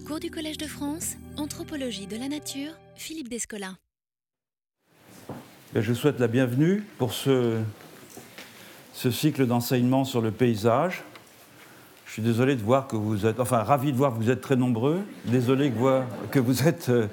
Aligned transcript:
Cours 0.00 0.20
du 0.20 0.30
Collège 0.30 0.56
de 0.56 0.66
France, 0.66 1.16
Anthropologie 1.36 2.06
de 2.06 2.16
la 2.16 2.26
Nature, 2.26 2.70
Philippe 2.94 3.28
Descola. 3.28 3.74
Je 5.74 5.92
souhaite 5.92 6.18
la 6.18 6.28
bienvenue 6.28 6.82
pour 6.96 7.12
ce, 7.12 7.58
ce 8.94 9.10
cycle 9.10 9.46
d'enseignement 9.46 10.04
sur 10.04 10.22
le 10.22 10.30
paysage. 10.30 11.04
Je 12.06 12.12
suis 12.12 12.22
désolé 12.22 12.56
de 12.56 12.62
voir 12.62 12.88
que 12.88 12.96
vous 12.96 13.26
êtes, 13.26 13.38
enfin 13.38 13.58
ravi 13.58 13.92
de 13.92 13.96
voir 13.98 14.14
que 14.14 14.18
vous 14.18 14.30
êtes 14.30 14.40
très 14.40 14.56
nombreux, 14.56 15.00
désolé 15.26 15.68
de 15.68 15.78
voir 15.78 16.04
que 16.30 16.38
vous 16.38 16.66
êtes 16.66 16.88
euh, 16.88 17.06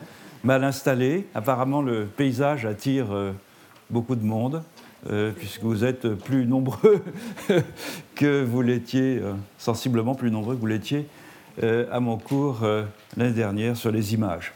mal 0.43 0.64
installés. 0.64 1.27
Apparemment, 1.36 1.82
le 1.82 2.05
paysage 2.05 2.66
attire 2.66 3.11
euh, 3.11 3.34
beaucoup 3.89 4.16
de 4.16 4.23
monde. 4.23 4.64
Euh, 5.09 5.32
puisque 5.32 5.61
vous 5.61 5.86
êtes 5.86 6.09
plus 6.09 6.46
nombreux 6.46 7.02
que 8.16 8.43
vous 8.43 8.61
l'étiez, 8.61 9.21
sensiblement 9.57 10.14
plus 10.14 10.30
nombreux 10.30 10.55
que 10.55 10.59
vous 10.59 10.66
l'étiez 10.66 11.07
à 11.61 12.00
mon 12.00 12.18
cours 12.18 12.65
l'année 13.18 13.34
dernière 13.34 13.75
sur 13.75 13.91
les 13.91 14.13
images. 14.13 14.54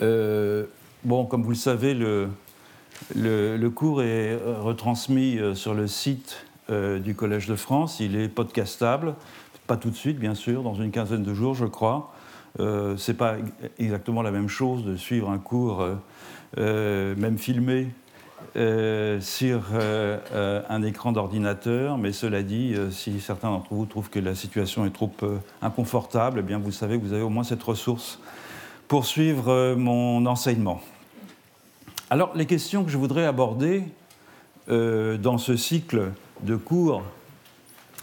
bon, 0.00 1.26
comme 1.26 1.42
vous 1.42 1.50
le 1.50 1.54
savez, 1.54 1.94
le, 1.94 2.28
le, 3.14 3.68
cours 3.68 4.02
est 4.02 4.36
retransmis 4.36 5.38
sur 5.54 5.74
le 5.74 5.86
site 5.86 6.46
du 6.70 7.14
Collège 7.14 7.46
de 7.46 7.56
France. 7.56 8.00
Il 8.00 8.16
est 8.16 8.28
podcastable, 8.28 9.14
pas 9.66 9.76
tout 9.76 9.90
de 9.90 9.96
suite, 9.96 10.18
bien 10.18 10.34
sûr, 10.34 10.62
dans 10.62 10.74
une 10.74 10.90
quinzaine 10.90 11.22
de 11.22 11.34
jours, 11.34 11.54
je 11.54 11.66
crois. 11.66 12.12
Euh, 12.58 12.96
Ce 12.96 13.12
n'est 13.12 13.18
pas 13.18 13.36
exactement 13.78 14.22
la 14.22 14.30
même 14.30 14.48
chose 14.48 14.84
de 14.84 14.96
suivre 14.96 15.30
un 15.30 15.38
cours, 15.38 15.86
même 16.56 17.38
filmé, 17.38 17.88
euh, 18.56 19.20
sur 19.20 19.62
euh, 19.72 20.18
euh, 20.32 20.62
un 20.68 20.82
écran 20.82 21.12
d'ordinateur, 21.12 21.98
mais 21.98 22.12
cela 22.12 22.42
dit, 22.42 22.74
si 22.90 23.20
certains 23.20 23.50
d'entre 23.50 23.72
vous 23.72 23.86
trouvent 23.86 24.10
que 24.10 24.18
la 24.18 24.34
situation 24.34 24.84
est 24.86 24.90
trop 24.90 25.12
inconfortable, 25.62 26.40
eh 26.40 26.42
bien 26.42 26.58
vous 26.58 26.72
savez 26.72 26.98
que 26.98 27.04
vous 27.04 27.12
avez 27.12 27.22
au 27.22 27.28
moins 27.28 27.44
cette 27.44 27.62
ressource 27.62 28.18
pour 28.88 29.06
suivre 29.06 29.74
mon 29.74 30.26
enseignement. 30.26 30.80
Alors 32.10 32.32
les 32.34 32.46
questions 32.46 32.82
que 32.84 32.90
je 32.90 32.98
voudrais 32.98 33.24
aborder 33.24 33.84
dans 34.68 35.38
ce 35.38 35.56
cycle 35.56 36.10
de 36.42 36.56
cours 36.56 37.02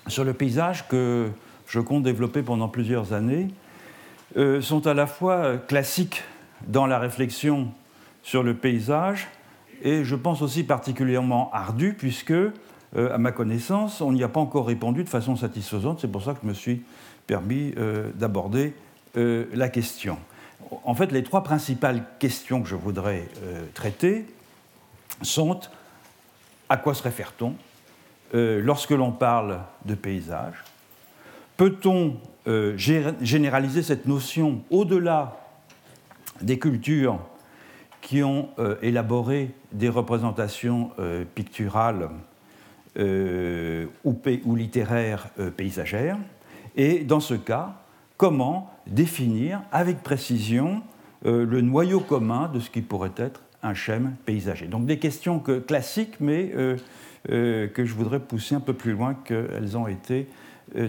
sur 0.07 0.23
le 0.23 0.33
paysage 0.33 0.87
que 0.87 1.29
je 1.67 1.79
compte 1.81 2.03
développer 2.03 2.41
pendant 2.41 2.69
plusieurs 2.69 3.11
années 3.11 3.49
sont 4.61 4.87
à 4.87 4.93
la 4.93 5.07
fois 5.07 5.57
classiques 5.57 6.23
dans 6.67 6.85
la 6.85 6.99
réflexion 6.99 7.69
sur 8.23 8.43
le 8.43 8.53
paysage 8.53 9.27
et 9.83 10.03
je 10.03 10.15
pense 10.15 10.41
aussi 10.41 10.63
particulièrement 10.63 11.51
ardu, 11.53 11.93
puisque, 11.97 12.31
euh, 12.31 12.51
à 12.93 13.17
ma 13.17 13.31
connaissance, 13.31 14.01
on 14.01 14.11
n'y 14.11 14.23
a 14.23 14.27
pas 14.27 14.39
encore 14.39 14.67
répondu 14.67 15.03
de 15.03 15.09
façon 15.09 15.35
satisfaisante. 15.35 15.99
C'est 16.01 16.11
pour 16.11 16.23
ça 16.23 16.33
que 16.33 16.39
je 16.43 16.47
me 16.47 16.53
suis 16.53 16.83
permis 17.25 17.73
euh, 17.77 18.11
d'aborder 18.13 18.73
euh, 19.17 19.45
la 19.53 19.69
question. 19.69 20.17
En 20.83 20.95
fait, 20.95 21.11
les 21.11 21.23
trois 21.23 21.43
principales 21.43 22.03
questions 22.19 22.61
que 22.61 22.67
je 22.67 22.75
voudrais 22.75 23.27
traiter 23.73 24.25
sont 25.21 25.59
à 26.67 26.75
quoi 26.75 26.93
se 26.93 27.03
réfère-t-on 27.03 27.53
lorsque 28.33 28.91
l'on 28.91 29.11
parle 29.11 29.59
de 29.85 29.95
paysage? 29.95 30.55
Peut-on 31.55 32.17
généraliser 32.75 33.81
cette 33.81 34.07
notion 34.07 34.61
au-delà 34.71 35.37
des 36.41 36.59
cultures 36.59 37.19
qui 38.07 38.23
ont 38.23 38.47
euh, 38.57 38.77
élaboré 38.81 39.51
des 39.73 39.89
représentations 39.89 40.91
euh, 40.97 41.25
picturales 41.35 42.09
euh, 42.97 43.85
ou, 44.05 44.55
littéraires 44.55 45.27
paysagères. 45.57 46.17
Et 46.77 46.99
dans 46.99 47.19
ce 47.19 47.33
cas, 47.33 47.81
comment 48.15 48.71
définir 48.87 49.61
avec 49.73 50.03
précision 50.03 50.83
le 51.25 51.59
noyau 51.59 51.99
commun 51.99 52.49
de 52.53 52.61
ce 52.61 52.69
qui 52.69 52.81
pourrait 52.81 53.11
être 53.17 53.41
un 53.61 53.73
schème 53.73 54.15
paysager. 54.25 54.67
Donc 54.67 54.85
des 54.85 54.99
questions 54.99 55.39
classiques, 55.39 56.19
mais 56.21 56.53
que 57.27 57.71
je 57.75 57.93
voudrais 57.93 58.19
pousser 58.19 58.55
un 58.55 58.59
peu 58.59 58.73
plus 58.73 58.93
loin 58.93 59.15
qu'elles 59.15 59.75
ont 59.75 59.87
été 59.87 60.27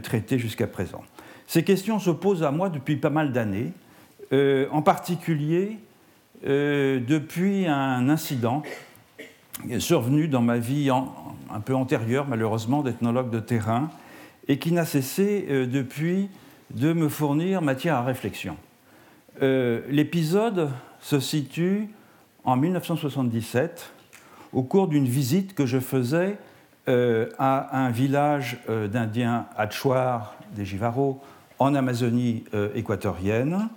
traitées 0.02 0.38
jusqu'à 0.38 0.66
présent. 0.66 1.02
Ces 1.46 1.64
questions 1.64 1.98
se 1.98 2.10
posent 2.10 2.42
à 2.42 2.50
moi 2.50 2.68
depuis 2.68 2.96
pas 2.96 3.10
mal 3.10 3.32
d'années, 3.32 3.72
en 4.32 4.82
particulier 4.82 5.78
euh, 6.46 7.00
depuis 7.00 7.66
un 7.66 8.08
incident 8.08 8.62
survenu 9.80 10.28
dans 10.28 10.40
ma 10.40 10.58
vie 10.58 10.88
un 10.88 11.60
peu 11.60 11.74
antérieure, 11.74 12.26
malheureusement, 12.28 12.82
d'ethnologue 12.82 13.30
de 13.30 13.40
terrain, 13.40 13.90
et 14.46 14.58
qui 14.58 14.70
n'a 14.72 14.84
cessé 14.84 15.46
euh, 15.50 15.66
depuis 15.66 16.28
de 16.70 16.92
me 16.92 17.08
fournir 17.08 17.60
matière 17.60 17.96
à 17.96 18.04
réflexion. 18.04 18.56
Euh, 19.42 19.80
l'épisode 19.88 20.70
se 21.00 21.18
situe 21.18 21.88
en 22.44 22.56
1977, 22.56 23.92
au 24.52 24.62
cours 24.62 24.86
d'une 24.86 25.06
visite 25.06 25.54
que 25.54 25.66
je 25.66 25.78
faisais 25.78 26.36
à 27.38 27.84
un 27.84 27.90
village 27.90 28.56
d'Indiens 28.66 29.44
Hatchouar 29.58 30.34
des 30.56 30.64
Jivaros 30.64 31.20
en 31.58 31.74
Amazonie 31.74 32.44
équatorienne, 32.74 33.68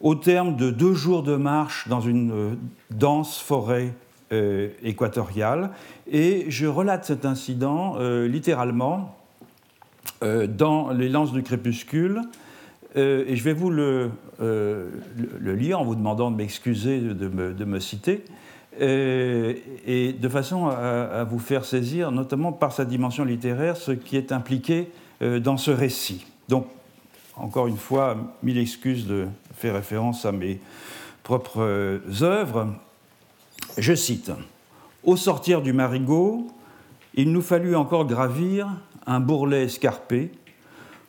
au 0.00 0.14
terme 0.14 0.56
de 0.56 0.70
deux 0.70 0.94
jours 0.94 1.22
de 1.22 1.36
marche 1.36 1.88
dans 1.88 2.00
une 2.00 2.32
euh, 2.32 2.54
dense 2.90 3.38
forêt 3.38 3.94
euh, 4.32 4.68
équatoriale. 4.82 5.70
Et 6.10 6.46
je 6.48 6.66
relate 6.66 7.04
cet 7.04 7.24
incident 7.24 7.96
euh, 7.98 8.26
littéralement 8.28 9.16
dans 10.22 10.90
Les 10.90 11.10
Lances 11.10 11.32
du 11.32 11.42
Crépuscule. 11.42 12.22
et 12.94 13.36
je 13.36 13.42
vais 13.42 13.52
vous 13.52 13.68
le, 13.68 14.10
lire 15.40 15.80
en 15.80 15.84
vous 15.84 15.94
demandant 15.94 16.30
de 16.30 16.36
m'excuser 16.36 16.98
de, 17.00 17.64
me 17.64 17.80
citer. 17.80 18.24
et 18.80 20.14
de 20.18 20.28
façon 20.30 20.68
à, 20.68 21.24
vous 21.24 21.38
faire 21.38 21.66
saisir, 21.66 22.10
notamment 22.10 22.52
par 22.52 22.72
sa 22.72 22.86
dimension 22.86 23.24
littéraire, 23.24 23.76
ce 23.76 23.92
qui 23.92 24.16
est 24.16 24.32
impliqué 24.32 24.88
dans 25.20 25.58
ce 25.58 25.70
récit. 25.70 26.24
Donc, 26.48 26.66
encore 27.36 27.66
une 27.66 27.76
fois, 27.76 28.16
mille 28.42 28.58
excuses 28.58 29.06
de 29.06 29.26
faire 29.56 29.74
référence 29.74 30.24
à 30.24 30.32
mes 30.32 30.60
propres 31.22 31.62
euh, 31.62 32.00
œuvres. 32.22 32.74
Je 33.78 33.94
cite 33.94 34.30
Au 35.02 35.16
sortir 35.16 35.62
du 35.62 35.72
marigot, 35.72 36.46
il 37.14 37.32
nous 37.32 37.42
fallut 37.42 37.76
encore 37.76 38.06
gravir 38.06 38.68
un 39.06 39.20
bourrelet 39.20 39.64
escarpé, 39.64 40.32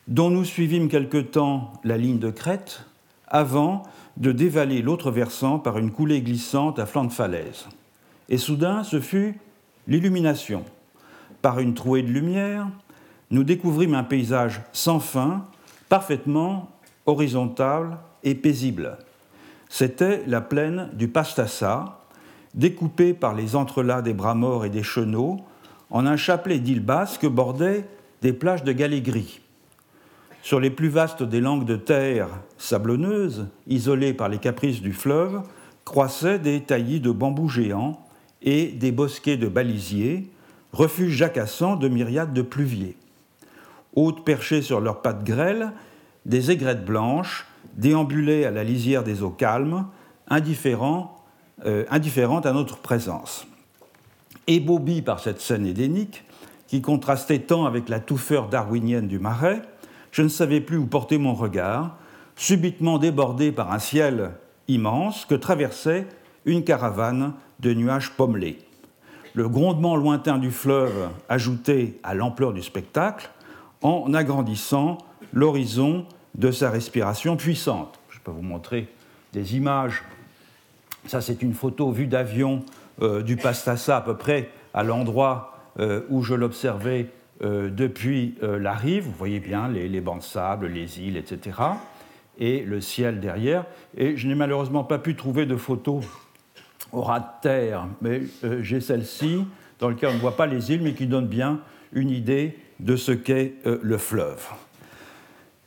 dont 0.08 0.30
nous 0.30 0.44
suivîmes 0.44 0.88
quelque 0.88 1.18
temps 1.18 1.72
la 1.84 1.96
ligne 1.96 2.18
de 2.18 2.30
crête, 2.30 2.84
avant 3.28 3.82
de 4.16 4.32
dévaler 4.32 4.82
l'autre 4.82 5.10
versant 5.10 5.58
par 5.58 5.78
une 5.78 5.90
coulée 5.90 6.22
glissante 6.22 6.78
à 6.78 6.86
flanc 6.86 7.04
de 7.04 7.12
falaise. 7.12 7.66
Et 8.28 8.38
soudain, 8.38 8.84
ce 8.84 9.00
fut 9.00 9.38
l'illumination. 9.86 10.64
Par 11.42 11.58
une 11.58 11.74
trouée 11.74 12.02
de 12.02 12.10
lumière, 12.10 12.68
nous 13.30 13.44
découvrîmes 13.44 13.94
un 13.94 14.04
paysage 14.04 14.62
sans 14.72 15.00
fin 15.00 15.46
parfaitement 15.88 16.70
horizontale 17.06 17.98
et. 18.26 18.38
C'était 19.68 20.22
la 20.26 20.40
plaine 20.40 20.90
du 20.92 21.08
Pastassa, 21.08 22.00
découpée 22.54 23.14
par 23.14 23.34
les 23.34 23.56
entrelacs 23.56 24.04
des 24.04 24.12
bras 24.12 24.34
morts 24.34 24.64
et 24.64 24.70
des 24.70 24.82
chenaux 24.82 25.38
en 25.90 26.06
un 26.06 26.16
chapelet 26.16 26.58
d'îles 26.58 26.84
basses 26.84 27.18
que 27.18 27.26
bordaient 27.26 27.86
des 28.22 28.32
plages 28.32 28.64
de 28.64 28.72
galets 28.72 29.02
gris. 29.02 29.40
Sur 30.42 30.60
les 30.60 30.70
plus 30.70 30.88
vastes 30.88 31.22
des 31.22 31.40
langues 31.40 31.64
de 31.64 31.76
terre 31.76 32.28
sablonneuses, 32.58 33.46
isolées 33.66 34.14
par 34.14 34.28
les 34.28 34.38
caprices 34.38 34.80
du 34.80 34.92
fleuve, 34.92 35.42
croissaient 35.84 36.38
des 36.38 36.62
taillis 36.62 37.00
de 37.00 37.10
bambous 37.10 37.48
géants 37.48 38.00
et 38.42 38.66
des 38.66 38.92
bosquets 38.92 39.36
de 39.36 39.48
balisiers, 39.48 40.30
refuges 40.72 41.14
jacassants 41.14 41.76
de 41.76 41.88
myriades 41.88 42.32
de 42.32 42.42
pluviers 42.42 42.96
hautes 43.96 44.24
perchées 44.24 44.62
sur 44.62 44.80
leurs 44.80 45.02
pattes 45.02 45.24
grêles, 45.24 45.72
des 46.26 46.50
aigrettes 46.50 46.84
blanches 46.84 47.46
déambulaient 47.76 48.44
à 48.44 48.50
la 48.50 48.64
lisière 48.64 49.04
des 49.04 49.22
eaux 49.22 49.30
calmes, 49.30 49.86
euh, 50.30 51.84
indifférentes 51.88 52.46
à 52.46 52.52
notre 52.52 52.78
présence. 52.78 53.46
Ébobie 54.46 55.02
par 55.02 55.20
cette 55.20 55.40
scène 55.40 55.66
édénique, 55.66 56.24
qui 56.66 56.82
contrastait 56.82 57.40
tant 57.40 57.64
avec 57.64 57.88
la 57.88 58.00
touffeur 58.00 58.48
darwinienne 58.48 59.06
du 59.06 59.18
marais, 59.18 59.62
je 60.10 60.22
ne 60.22 60.28
savais 60.28 60.60
plus 60.60 60.78
où 60.78 60.86
porter 60.86 61.18
mon 61.18 61.34
regard, 61.34 61.96
subitement 62.34 62.98
débordé 62.98 63.52
par 63.52 63.72
un 63.72 63.78
ciel 63.78 64.32
immense 64.68 65.24
que 65.24 65.34
traversait 65.34 66.06
une 66.44 66.64
caravane 66.64 67.34
de 67.60 67.72
nuages 67.72 68.12
pommelés. 68.12 68.58
Le 69.34 69.48
grondement 69.48 69.96
lointain 69.96 70.38
du 70.38 70.50
fleuve 70.50 71.10
ajouté 71.28 72.00
à 72.02 72.14
l'ampleur 72.14 72.52
du 72.52 72.62
spectacle, 72.62 73.30
en 73.82 74.14
agrandissant 74.14 74.98
l'horizon 75.32 76.06
de 76.36 76.50
sa 76.50 76.70
respiration 76.70 77.36
puissante. 77.36 77.98
Je 78.10 78.18
peux 78.20 78.30
vous 78.30 78.42
montrer 78.42 78.88
des 79.32 79.56
images. 79.56 80.02
Ça, 81.06 81.20
c'est 81.20 81.42
une 81.42 81.54
photo 81.54 81.90
vue 81.90 82.06
d'avion 82.06 82.64
euh, 83.02 83.22
du 83.22 83.36
Pastassa, 83.36 83.98
à 83.98 84.00
peu 84.00 84.16
près 84.16 84.50
à 84.74 84.82
l'endroit 84.82 85.58
euh, 85.78 86.02
où 86.08 86.22
je 86.22 86.34
l'observais 86.34 87.06
euh, 87.42 87.70
depuis 87.70 88.34
la 88.40 88.72
rive. 88.72 89.04
Vous 89.04 89.12
voyez 89.12 89.40
bien 89.40 89.68
les, 89.68 90.00
bancs 90.00 90.18
de 90.18 90.24
sable, 90.24 90.66
les 90.66 91.00
îles, 91.00 91.16
etc. 91.16 91.58
et 92.38 92.62
le 92.62 92.80
ciel 92.80 93.20
derrière. 93.20 93.64
Et 93.96 94.16
je 94.16 94.28
n'ai 94.28 94.34
malheureusement 94.34 94.84
pas 94.84 94.98
pu 94.98 95.16
trouver 95.16 95.46
de 95.46 95.56
photos 95.56 96.04
au 96.92 97.02
ras 97.02 97.20
de 97.20 97.26
terre, 97.42 97.86
mais 98.00 98.22
j'ai 98.62 98.80
celle-ci, 98.80 99.44
dans 99.80 99.88
laquelle 99.88 100.10
on 100.10 100.14
ne 100.14 100.18
voit 100.18 100.36
pas 100.36 100.46
les 100.46 100.72
îles, 100.72 100.82
mais 100.82 100.92
qui 100.92 101.06
donne 101.06 101.26
bien 101.26 101.60
une 101.92 102.10
idée 102.10 102.56
de 102.78 102.96
ce 102.96 103.12
qu'est 103.12 103.54
le 103.64 103.98
fleuve. 103.98 104.48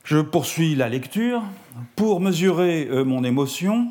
Je 0.10 0.18
poursuis 0.18 0.74
la 0.74 0.90
lecture. 0.90 1.44
Pour 1.96 2.20
mesurer 2.20 2.88
euh, 2.90 3.06
mon 3.06 3.24
émotion, 3.24 3.90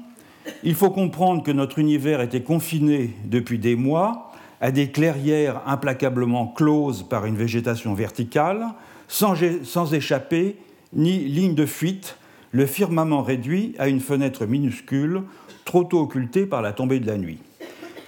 il 0.65 0.75
faut 0.75 0.91
comprendre 0.91 1.45
que 1.45 1.53
notre 1.53 1.79
univers 1.79 2.21
était 2.21 2.43
confiné 2.43 3.15
depuis 3.27 3.61
des 3.61 3.77
mois 3.77 4.33
à 4.61 4.73
des 4.73 4.91
clairières 4.91 5.63
implacablement 5.65 6.49
closes 6.49 7.05
par 7.09 7.25
une 7.25 7.37
végétation 7.37 7.95
verticale, 7.95 8.67
sans, 9.07 9.37
sans 9.63 9.95
échapper 9.95 10.57
ni 10.93 11.21
ligne 11.21 11.55
de 11.55 11.67
fuite, 11.67 12.17
le 12.51 12.67
firmament 12.67 13.23
réduit 13.23 13.77
à 13.79 13.87
une 13.87 14.01
fenêtre 14.01 14.45
minuscule, 14.45 15.23
trop 15.65 15.85
tôt 15.85 16.01
occultée 16.01 16.47
par 16.47 16.63
la 16.63 16.73
tombée 16.73 16.99
de 16.99 17.07
la 17.07 17.17
nuit. 17.17 17.39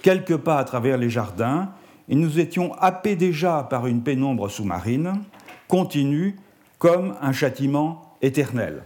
Quelques 0.01 0.35
pas 0.35 0.57
à 0.57 0.65
travers 0.65 0.97
les 0.97 1.09
jardins, 1.09 1.69
et 2.09 2.15
nous 2.15 2.41
étions 2.41 2.73
happés 2.73 3.15
déjà 3.15 3.65
par 3.69 3.87
une 3.87 4.03
pénombre 4.03 4.49
sous-marine, 4.49 5.13
continue 5.69 6.35
comme 6.81 7.15
un 7.21 7.31
châtiment 7.31 8.17
éternel. 8.23 8.81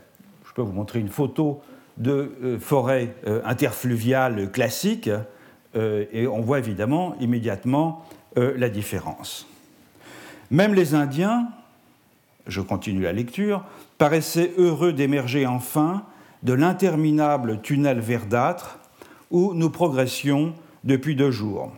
Je 0.46 0.52
peux 0.52 0.62
vous 0.62 0.74
montrer 0.74 1.00
une 1.00 1.08
photo 1.08 1.62
de 1.96 2.34
euh, 2.44 2.60
forêt 2.60 3.16
euh, 3.26 3.40
interfluviale 3.46 4.52
classique, 4.52 5.10
euh, 5.78 6.04
et 6.12 6.28
on 6.28 6.42
voit 6.42 6.60
évidemment 6.60 7.16
immédiatement 7.22 8.06
la 8.36 8.68
différence. 8.68 9.48
Même 10.52 10.74
les 10.74 10.94
Indiens, 10.94 11.48
je 12.48 12.60
continue 12.60 13.04
la 13.04 13.14
lecture, 13.14 13.64
paraissaient 13.98 14.52
heureux 14.58 14.92
d'émerger 14.92 15.48
enfin 15.48 16.04
de 16.44 16.52
l'interminable 16.52 17.62
tunnel 17.62 18.02
verdâtre 18.02 18.78
où 19.32 19.54
nous 19.54 19.70
progressions 19.70 20.54
depuis 20.84 21.16
deux 21.16 21.32
jours. 21.32 21.72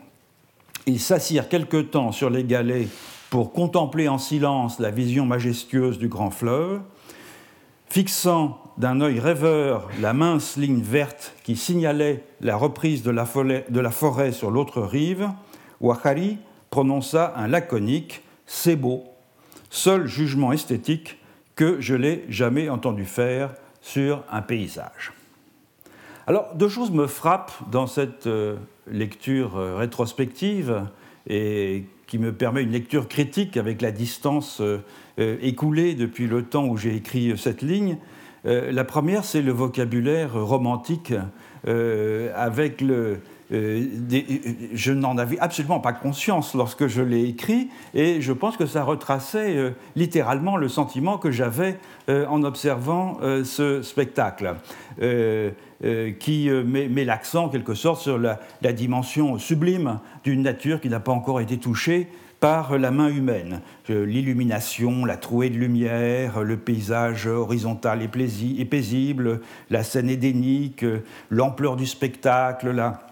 Ils 0.88 1.00
s'assirent 1.00 1.48
quelque 1.48 1.78
temps 1.78 2.12
sur 2.12 2.32
les 2.32 2.44
galets 2.44 2.88
pour 3.30 3.52
contempler 3.52 4.08
en 4.08 4.18
silence 4.18 4.80
la 4.80 4.92
vision 4.92 5.26
majestueuse 5.26 5.98
du 5.98 6.08
grand 6.08 6.32
fleuve, 6.32 6.82
fixant 7.90 8.62
d'un 8.78 9.02
œil 9.02 9.20
rêveur 9.20 9.90
la 10.02 10.14
mince 10.14 10.58
ligne 10.58 10.82
verte 10.82 11.34
qui 11.44 11.56
signalait 11.56 12.24
la 12.42 12.56
reprise 12.56 13.04
de 13.04 13.12
la, 13.12 13.26
forêt, 13.26 14.32
sur 14.32 14.52
l'autre 14.52 14.82
rive, 14.82 15.30
Wahari 15.82 16.38
prononça 16.70 17.34
un 17.36 17.48
laconique 17.48 18.22
C'est 18.46 18.76
beau, 18.76 19.04
seul 19.70 20.08
jugement 20.08 20.52
esthétique 20.52 21.18
que 21.56 21.82
je 21.82 21.96
l'ai 21.96 22.26
jamais 22.30 22.70
entendu 22.70 23.06
faire 23.06 23.54
sur 23.82 24.24
un 24.32 24.42
paysage. 24.42 25.14
Alors, 26.28 26.54
deux 26.56 26.70
choses 26.70 26.92
me 26.92 27.08
frappent 27.08 27.54
dans 27.72 27.88
cette 27.88 28.28
euh, 28.28 28.58
lecture 28.86 29.58
euh, 29.58 29.78
rétrospective 29.78 30.86
et 31.26 31.86
qui 32.08 32.18
me 32.18 32.34
permet 32.34 32.64
une 32.64 32.72
lecture 32.72 33.08
critique 33.08 33.58
avec 33.58 33.82
la 33.82 33.92
distance 33.92 34.62
euh, 34.62 34.80
écoulée 35.18 35.94
depuis 35.94 36.26
le 36.28 36.44
temps 36.44 36.66
où 36.66 36.78
j'ai 36.78 36.96
écrit 36.96 37.38
cette 37.38 37.62
ligne. 37.62 37.98
La 38.46 38.86
première, 38.86 39.26
c'est 39.26 39.42
le 39.42 39.52
vocabulaire 39.52 40.34
romantique 40.34 41.12
avec 41.66 42.80
le, 42.80 42.94
euh, 42.94 43.16
je 43.50 44.92
n'en 44.92 45.18
avais 45.18 45.40
absolument 45.40 45.80
pas 45.80 45.94
conscience 45.94 46.54
lorsque 46.54 46.88
je 46.88 47.02
l'ai 47.02 47.24
écrit, 47.24 47.70
et 47.94 48.22
je 48.22 48.34
pense 48.34 48.58
que 48.58 48.66
ça 48.66 48.84
retraçait 48.84 49.56
euh, 49.56 49.72
littéralement 49.96 50.58
le 50.58 50.68
sentiment 50.68 51.18
que 51.18 51.32
j'avais 51.32 51.78
euh, 52.10 52.26
en 52.28 52.44
observant 52.44 53.20
ce 53.44 53.82
spectacle, 53.82 54.56
qui 56.20 56.50
met, 56.50 57.06
l'accent 57.06 57.46
en 57.46 57.50
quelque 57.50 57.74
sorte 57.74 58.02
sur 58.02 58.18
la, 58.18 58.40
la 58.62 58.74
dimension 58.74 59.38
sublime 59.38 60.00
d'une 60.24 60.42
nature 60.42 60.82
qui 60.82 60.90
n'a 60.90 61.00
pas 61.00 61.12
encore 61.12 61.40
été 61.40 61.58
touchée 61.58 62.08
par 62.40 62.78
la 62.78 62.92
main 62.92 63.10
humaine. 63.10 63.62
L'illumination, 63.90 65.06
la 65.06 65.18
trouée 65.18 65.50
de 65.50 65.58
lumière, 65.58 66.42
le 66.42 66.58
paysage 66.58 67.28
horizontal 67.28 68.02
et 68.02 68.66
paisible, 68.66 69.42
la 69.70 69.84
scène 69.84 70.10
édénique, 70.10 70.86
l'ampleur 71.30 71.76
du 71.76 71.86
spectacle, 71.86 72.72
la, 72.72 73.07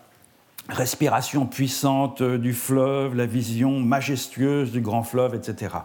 respiration 0.69 1.45
puissante 1.45 2.23
du 2.23 2.53
fleuve, 2.53 3.15
la 3.15 3.25
vision 3.25 3.79
majestueuse 3.79 4.71
du 4.71 4.81
grand 4.81 5.03
fleuve, 5.03 5.35
etc. 5.35 5.75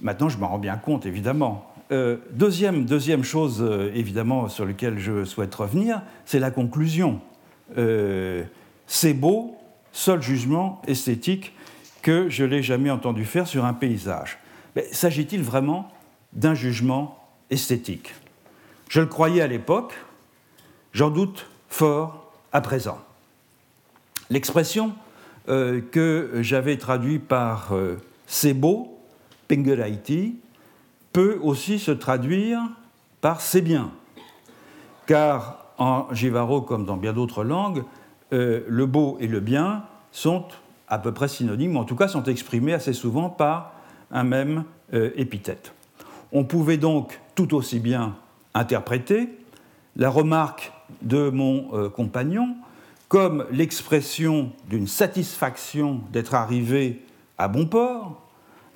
Maintenant, 0.00 0.28
je 0.28 0.38
m'en 0.38 0.48
rends 0.48 0.58
bien 0.58 0.76
compte, 0.76 1.06
évidemment. 1.06 1.72
Euh, 1.90 2.16
deuxième, 2.30 2.86
deuxième 2.86 3.22
chose, 3.22 3.60
euh, 3.60 3.92
évidemment, 3.94 4.48
sur 4.48 4.64
laquelle 4.64 4.98
je 4.98 5.24
souhaite 5.24 5.54
revenir, 5.54 6.02
c'est 6.24 6.38
la 6.38 6.50
conclusion. 6.50 7.20
Euh, 7.76 8.44
c'est 8.86 9.14
beau, 9.14 9.56
seul 9.92 10.22
jugement 10.22 10.80
esthétique 10.86 11.52
que 12.00 12.28
je 12.28 12.44
l'ai 12.44 12.62
jamais 12.62 12.90
entendu 12.90 13.24
faire 13.24 13.46
sur 13.46 13.64
un 13.64 13.74
paysage. 13.74 14.38
Mais 14.74 14.84
s'agit-il 14.90 15.42
vraiment 15.42 15.88
d'un 16.32 16.54
jugement 16.54 17.18
esthétique? 17.50 18.14
Je 18.88 19.00
le 19.00 19.06
croyais 19.06 19.42
à 19.42 19.46
l'époque, 19.46 19.94
j'en 20.92 21.10
doute 21.10 21.46
fort 21.68 22.32
à 22.52 22.60
présent. 22.60 22.98
L'expression 24.32 24.94
euh, 25.50 25.82
que 25.90 26.30
j'avais 26.40 26.78
traduite 26.78 27.28
par 27.28 27.74
euh, 27.74 27.98
c'est 28.26 28.54
beau, 28.54 28.98
Pengeraiti, 29.46 30.36
peut 31.12 31.38
aussi 31.42 31.78
se 31.78 31.90
traduire 31.90 32.58
par 33.20 33.42
c'est 33.42 33.60
bien. 33.60 33.90
Car 35.04 35.66
en 35.76 36.06
jivaro, 36.14 36.62
comme 36.62 36.86
dans 36.86 36.96
bien 36.96 37.12
d'autres 37.12 37.44
langues, 37.44 37.84
euh, 38.32 38.62
le 38.66 38.86
beau 38.86 39.18
et 39.20 39.26
le 39.26 39.40
bien 39.40 39.84
sont 40.12 40.46
à 40.88 40.98
peu 40.98 41.12
près 41.12 41.28
synonymes, 41.28 41.76
ou 41.76 41.80
en 41.80 41.84
tout 41.84 41.96
cas 41.96 42.08
sont 42.08 42.24
exprimés 42.24 42.72
assez 42.72 42.94
souvent 42.94 43.28
par 43.28 43.74
un 44.10 44.24
même 44.24 44.64
épithète. 44.92 45.74
On 46.32 46.44
pouvait 46.44 46.76
donc 46.78 47.18
tout 47.34 47.54
aussi 47.54 47.80
bien 47.80 48.14
interpréter 48.54 49.28
la 49.96 50.10
remarque 50.10 50.72
de 51.02 51.30
mon 51.30 51.90
compagnon 51.90 52.56
comme 53.12 53.44
l'expression 53.50 54.52
d'une 54.70 54.86
satisfaction 54.86 56.00
d'être 56.12 56.32
arrivé 56.32 57.02
à 57.36 57.46
bon 57.46 57.66
port, 57.66 58.22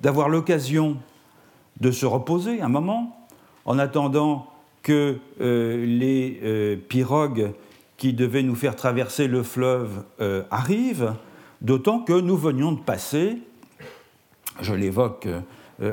d'avoir 0.01 0.29
l'occasion 0.29 0.97
de 1.81 1.89
se 1.89 2.05
reposer 2.05 2.61
un 2.61 2.67
moment, 2.67 3.27
en 3.65 3.79
attendant 3.79 4.45
que 4.83 5.17
euh, 5.41 5.83
les 5.87 6.39
euh, 6.43 6.75
pirogues 6.75 7.51
qui 7.97 8.13
devaient 8.13 8.43
nous 8.43 8.53
faire 8.53 8.75
traverser 8.75 9.27
le 9.27 9.41
fleuve 9.41 10.03
euh, 10.21 10.43
arrivent, 10.51 11.15
d'autant 11.61 12.01
que 12.01 12.13
nous 12.13 12.37
venions 12.37 12.73
de 12.73 12.79
passer, 12.79 13.39
je 14.61 14.75
l'évoque 14.75 15.27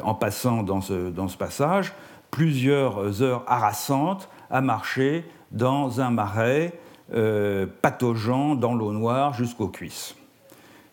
en 0.02 0.14
passant 0.14 0.62
dans 0.62 0.82
ce, 0.82 1.08
dans 1.08 1.28
ce 1.28 1.38
passage, 1.38 1.94
plusieurs 2.30 3.22
heures 3.22 3.44
harassantes 3.46 4.28
à 4.50 4.60
marcher 4.60 5.24
dans 5.50 6.02
un 6.02 6.10
marais 6.10 6.78
euh, 7.12 7.66
pataugeant 7.82 8.54
dans 8.54 8.74
l'eau 8.74 8.90
noire 8.90 9.34
jusqu'aux 9.34 9.68
cuisses. 9.68 10.14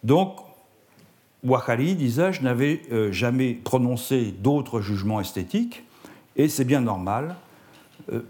Donc, 0.03 0.35
Wahari, 1.41 1.95
disais-je, 1.95 2.41
n'avait 2.41 2.81
euh, 2.91 3.13
jamais 3.13 3.53
prononcé 3.53 4.33
d'autres 4.33 4.81
jugements 4.81 5.21
esthétiques, 5.21 5.85
et 6.35 6.49
c'est 6.49 6.65
bien 6.65 6.81
normal, 6.81 7.37
euh, 8.11 8.21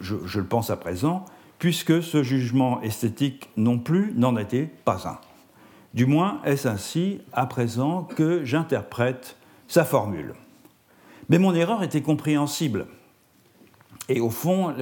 je, 0.00 0.14
je, 0.24 0.38
le 0.38 0.46
pense 0.46 0.70
à 0.70 0.76
présent, 0.76 1.24
puisque 1.58 2.00
ce 2.00 2.22
jugement 2.22 2.80
esthétique 2.80 3.50
non 3.56 3.80
plus 3.80 4.12
n'en 4.14 4.36
était 4.36 4.70
pas 4.84 5.08
un. 5.08 5.18
Du 5.94 6.06
moins, 6.06 6.40
est-ce 6.44 6.68
ainsi 6.68 7.20
à 7.32 7.46
présent 7.46 8.04
que 8.04 8.44
j'interprète 8.44 9.36
sa 9.66 9.84
formule. 9.84 10.34
Mais 11.28 11.38
mon 11.38 11.56
erreur 11.56 11.82
était 11.82 12.02
compréhensible. 12.02 12.86
Et 14.08 14.20
au 14.20 14.30
fond, 14.30 14.74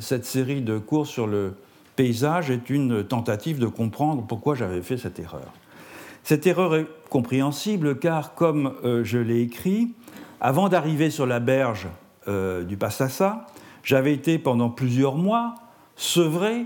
cette 0.00 0.24
série 0.24 0.62
de 0.62 0.78
cours 0.78 1.06
sur 1.06 1.26
le 1.26 1.54
paysage 1.96 2.50
est 2.50 2.70
une 2.70 3.04
tentative 3.04 3.58
de 3.58 3.66
comprendre 3.66 4.22
pourquoi 4.26 4.54
j'avais 4.54 4.82
fait 4.82 4.98
cette 4.98 5.18
erreur. 5.18 5.52
Cette 6.22 6.46
erreur 6.46 6.74
est 6.76 6.86
compréhensible 7.08 7.98
car, 7.98 8.34
comme 8.34 8.74
euh, 8.84 9.04
je 9.04 9.18
l'ai 9.18 9.40
écrit, 9.40 9.92
avant 10.40 10.68
d'arriver 10.68 11.08
sur 11.08 11.24
la 11.24 11.40
berge 11.40 11.88
euh, 12.28 12.64
du 12.64 12.76
Passassa, 12.76 13.46
j'avais 13.82 14.12
été 14.12 14.38
pendant 14.38 14.68
plusieurs 14.68 15.14
mois 15.14 15.54
sevré 15.94 16.64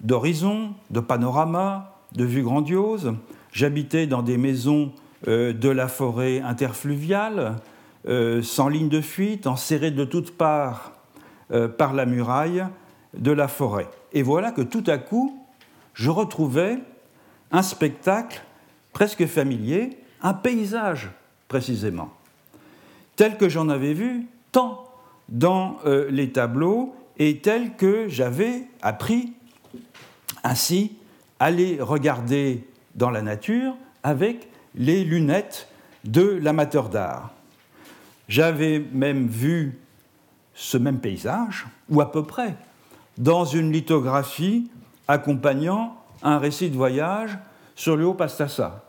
d'horizons, 0.00 0.74
de 0.90 1.00
panoramas, 1.00 1.94
de 2.12 2.24
vues 2.24 2.42
grandioses. 2.42 3.14
J'habitais 3.50 4.06
dans 4.06 4.22
des 4.22 4.36
maisons 4.36 4.92
euh, 5.26 5.52
de 5.52 5.68
la 5.68 5.88
forêt 5.88 6.40
interfluviale, 6.40 7.56
sans 8.42 8.68
ligne 8.68 8.88
de 8.88 9.00
fuite, 9.00 9.46
enserré 9.46 9.92
de 9.92 10.04
toutes 10.04 10.36
parts 10.36 10.90
par 11.78 11.92
la 11.92 12.04
muraille 12.04 12.64
de 13.14 13.32
la 13.32 13.48
forêt. 13.48 13.88
Et 14.12 14.22
voilà 14.22 14.52
que 14.52 14.62
tout 14.62 14.84
à 14.86 14.98
coup, 14.98 15.44
je 15.94 16.10
retrouvais 16.10 16.78
un 17.50 17.62
spectacle 17.62 18.42
presque 18.92 19.26
familier, 19.26 19.98
un 20.22 20.34
paysage 20.34 21.10
précisément, 21.48 22.10
tel 23.16 23.36
que 23.36 23.48
j'en 23.48 23.68
avais 23.68 23.94
vu 23.94 24.26
tant 24.52 24.88
dans 25.28 25.78
euh, 25.86 26.10
les 26.10 26.30
tableaux 26.30 26.94
est 27.18 27.44
telle 27.44 27.74
que 27.76 28.08
j'avais 28.08 28.64
appris 28.80 29.32
ainsi 30.44 30.96
à 31.38 31.50
les 31.50 31.80
regarder 31.80 32.66
dans 32.94 33.10
la 33.10 33.22
nature 33.22 33.76
avec 34.02 34.48
les 34.74 35.04
lunettes 35.04 35.68
de 36.04 36.22
l'amateur 36.22 36.88
d'art. 36.88 37.30
J'avais 38.28 38.78
même 38.92 39.26
vu 39.26 39.78
ce 40.54 40.76
même 40.76 40.98
paysage, 40.98 41.66
ou 41.88 42.00
à 42.00 42.10
peu 42.10 42.22
près, 42.24 42.54
dans 43.18 43.44
une 43.44 43.72
lithographie 43.72 44.70
accompagnant 45.08 45.96
un 46.22 46.38
récit 46.38 46.70
de 46.70 46.76
voyage 46.76 47.38
sur 47.74 47.96
le 47.96 48.06
haut 48.06 48.14
Pastassa. 48.14 48.84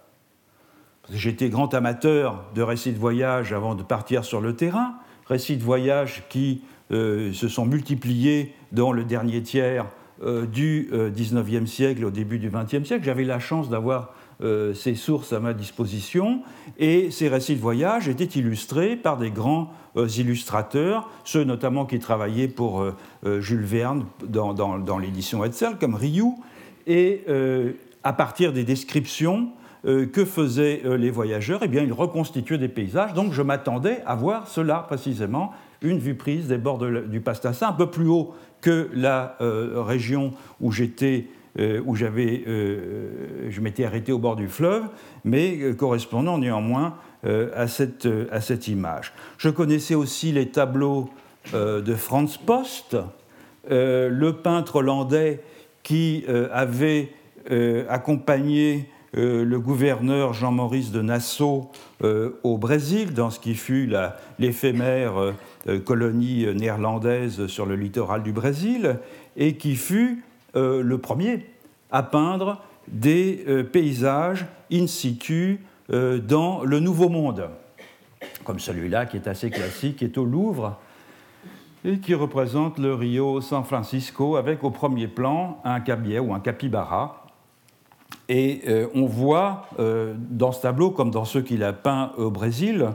J'étais 1.11 1.49
grand 1.49 1.73
amateur 1.73 2.45
de 2.55 2.61
récits 2.61 2.93
de 2.93 2.99
voyage 2.99 3.51
avant 3.51 3.75
de 3.75 3.83
partir 3.83 4.23
sur 4.23 4.39
le 4.39 4.55
terrain, 4.55 4.95
récits 5.27 5.57
de 5.57 5.63
voyage 5.63 6.23
qui 6.29 6.63
euh, 6.91 7.33
se 7.33 7.47
sont 7.47 7.65
multipliés 7.65 8.53
dans 8.71 8.91
le 8.91 9.03
dernier 9.03 9.41
tiers 9.41 9.85
euh, 10.21 10.45
du 10.45 10.89
XIXe 10.91 11.53
euh, 11.53 11.65
siècle 11.65 12.05
au 12.05 12.11
début 12.11 12.39
du 12.39 12.49
XXe 12.49 12.87
siècle. 12.87 13.03
J'avais 13.03 13.25
la 13.25 13.39
chance 13.39 13.69
d'avoir 13.69 14.13
ces 14.41 14.95
sources 14.95 15.31
à 15.31 15.39
ma 15.39 15.53
disposition 15.53 16.41
et 16.77 17.11
ces 17.11 17.29
récits 17.29 17.55
de 17.55 17.61
voyage 17.61 18.09
étaient 18.09 18.25
illustrés 18.25 18.95
par 18.95 19.17
des 19.17 19.31
grands 19.31 19.71
illustrateurs, 19.95 21.09
ceux 21.23 21.43
notamment 21.43 21.85
qui 21.85 21.99
travaillaient 21.99 22.47
pour 22.47 22.85
Jules 23.39 23.63
Verne 23.63 24.05
dans, 24.27 24.97
l'édition 24.97 25.45
Hetzel, 25.45 25.77
comme 25.79 25.95
Rioux, 25.95 26.39
et 26.87 27.23
à 28.03 28.13
partir 28.13 28.53
des 28.53 28.63
descriptions 28.63 29.49
euh, 29.85 30.05
que 30.05 30.23
faisaient 30.23 30.81
euh, 30.85 30.95
les 30.95 31.11
voyageurs 31.11 31.59
Eh 31.63 31.67
bien, 31.67 31.83
ils 31.83 31.91
reconstituaient 31.91 32.57
des 32.57 32.69
paysages. 32.69 33.13
Donc, 33.13 33.33
je 33.33 33.41
m'attendais 33.41 34.01
à 34.05 34.15
voir 34.15 34.47
cela 34.47 34.75
précisément, 34.87 35.51
une 35.81 35.99
vue 35.99 36.15
prise 36.15 36.47
des 36.47 36.57
bords 36.57 36.77
du 36.77 37.19
Pastassa, 37.19 37.67
un 37.67 37.73
peu 37.73 37.91
plus 37.91 38.07
haut 38.07 38.33
que 38.61 38.89
la 38.93 39.35
euh, 39.41 39.81
région 39.81 40.31
où 40.61 40.71
j'étais 40.71 41.27
où 41.57 41.95
j'avais, 41.95 42.43
je 42.45 43.61
m'étais 43.61 43.85
arrêté 43.85 44.11
au 44.11 44.17
bord 44.17 44.35
du 44.35 44.47
fleuve, 44.47 44.83
mais 45.23 45.75
correspondant 45.75 46.37
néanmoins 46.37 46.95
à, 47.23 47.67
cette, 47.67 48.07
à 48.31 48.41
cette 48.41 48.67
image. 48.67 49.13
Je 49.37 49.49
connaissais 49.49 49.95
aussi 49.95 50.31
les 50.31 50.49
tableaux 50.49 51.09
de 51.53 51.93
Franz 51.93 52.39
Post, 52.43 52.97
le 53.69 54.31
peintre 54.31 54.77
hollandais 54.77 55.41
qui 55.83 56.25
avait 56.51 57.11
accompagné 57.87 58.89
euh, 59.15 59.45
le 59.45 59.59
gouverneur 59.59 60.33
Jean-Maurice 60.33 60.91
de 60.91 61.01
Nassau 61.03 61.69
euh, 62.03 62.39
au 62.41 62.57
Brésil, 62.57 63.13
dans 63.13 63.29
ce 63.29 63.39
qui 63.39 63.53
fut 63.53 63.91
l'éphémère 64.39 65.33
euh, 65.67 65.79
colonie 65.79 66.47
néerlandaise 66.55 67.45
sur 67.45 67.67
le 67.67 67.75
littoral 67.75 68.23
du 68.23 68.31
Brésil, 68.31 68.97
et 69.37 69.55
qui 69.55 69.75
fut 69.75 70.23
le 70.55 70.97
premier 70.97 71.45
à 71.91 72.03
peindre 72.03 72.61
des 72.87 73.45
paysages 73.71 74.45
in 74.71 74.87
situ 74.87 75.59
dans 75.89 76.63
le 76.63 76.79
Nouveau 76.79 77.09
Monde, 77.09 77.49
comme 78.43 78.59
celui-là 78.59 79.05
qui 79.05 79.17
est 79.17 79.27
assez 79.27 79.49
classique, 79.49 79.97
qui 79.97 80.05
est 80.05 80.17
au 80.17 80.25
Louvre 80.25 80.77
et 81.85 81.99
qui 81.99 82.13
représente 82.13 82.79
le 82.79 82.93
Rio 82.93 83.41
San 83.41 83.63
Francisco 83.63 84.35
avec 84.35 84.63
au 84.63 84.71
premier 84.71 85.07
plan 85.07 85.59
un 85.63 85.79
cabiai 85.79 86.19
ou 86.19 86.33
un 86.33 86.39
capybara. 86.39 87.25
Et 88.29 88.61
euh, 88.67 88.87
on 88.95 89.05
voit 89.05 89.67
euh, 89.79 90.13
dans 90.17 90.51
ce 90.51 90.61
tableau, 90.61 90.91
comme 90.91 91.11
dans 91.11 91.25
ceux 91.25 91.41
qu'il 91.41 91.63
a 91.63 91.73
peints 91.73 92.13
au 92.17 92.31
Brésil, 92.31 92.89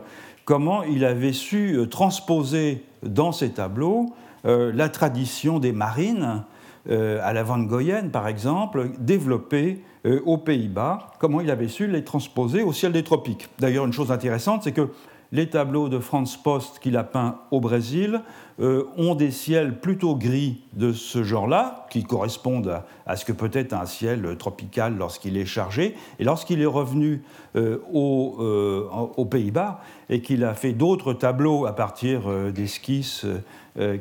comment 0.45 0.83
il 0.85 1.05
avait 1.05 1.35
su 1.35 1.77
euh, 1.77 1.87
transposer 1.87 2.85
dans 3.03 3.33
ces 3.33 3.51
tableaux 3.51 4.15
la 4.45 4.89
tradition 4.89 5.59
des 5.59 5.73
marines, 5.73 6.45
à 6.91 7.33
la 7.33 7.43
Van 7.43 7.59
Goyen 7.59 8.09
par 8.09 8.29
exemple, 8.29 8.91
développée 8.99 9.83
aux 10.25 10.39
Pays-Bas, 10.39 11.11
comment 11.19 11.41
il 11.41 11.51
avait 11.51 11.69
su 11.69 11.87
les 11.87 12.05
transposer 12.05 12.63
au 12.63 12.73
ciel 12.73 12.93
des 12.93 13.03
tropiques. 13.03 13.49
D'ailleurs, 13.59 13.85
une 13.85 13.93
chose 13.93 14.11
intéressante, 14.11 14.63
c'est 14.63 14.73
que 14.73 14.89
les 15.33 15.51
tableaux 15.51 15.89
de 15.89 15.99
Franz 15.99 16.39
Post 16.43 16.79
qu'il 16.79 16.97
a 16.97 17.05
peints 17.05 17.41
au 17.51 17.61
Brésil 17.61 18.23
euh, 18.61 18.85
ont 18.97 19.15
des 19.15 19.31
ciels 19.31 19.79
plutôt 19.79 20.17
gris 20.17 20.63
de 20.73 20.93
ce 20.93 21.23
genre-là, 21.23 21.87
qui 21.91 22.03
correspondent 22.03 22.83
à, 23.07 23.17
ce 23.17 23.25
que 23.25 23.33
peut 23.33 23.51
être 23.53 23.73
un 23.73 23.87
ciel 23.87 24.37
tropical 24.39 24.97
lorsqu'il 24.97 25.37
est 25.37 25.47
chargé. 25.47 25.95
Et 26.19 26.25
lorsqu'il 26.25 26.61
est 26.61 26.67
revenu 26.67 27.23
euh, 27.57 27.79
euh, 27.95 28.89
aux, 29.17 29.25
Pays-Bas 29.27 29.81
et 30.09 30.23
qu'il 30.23 30.45
a 30.45 30.55
fait 30.55 30.73
d'autres 30.73 31.13
tableaux 31.13 31.67
à 31.67 31.73
partir 31.75 32.23
d'esquisses 32.53 33.27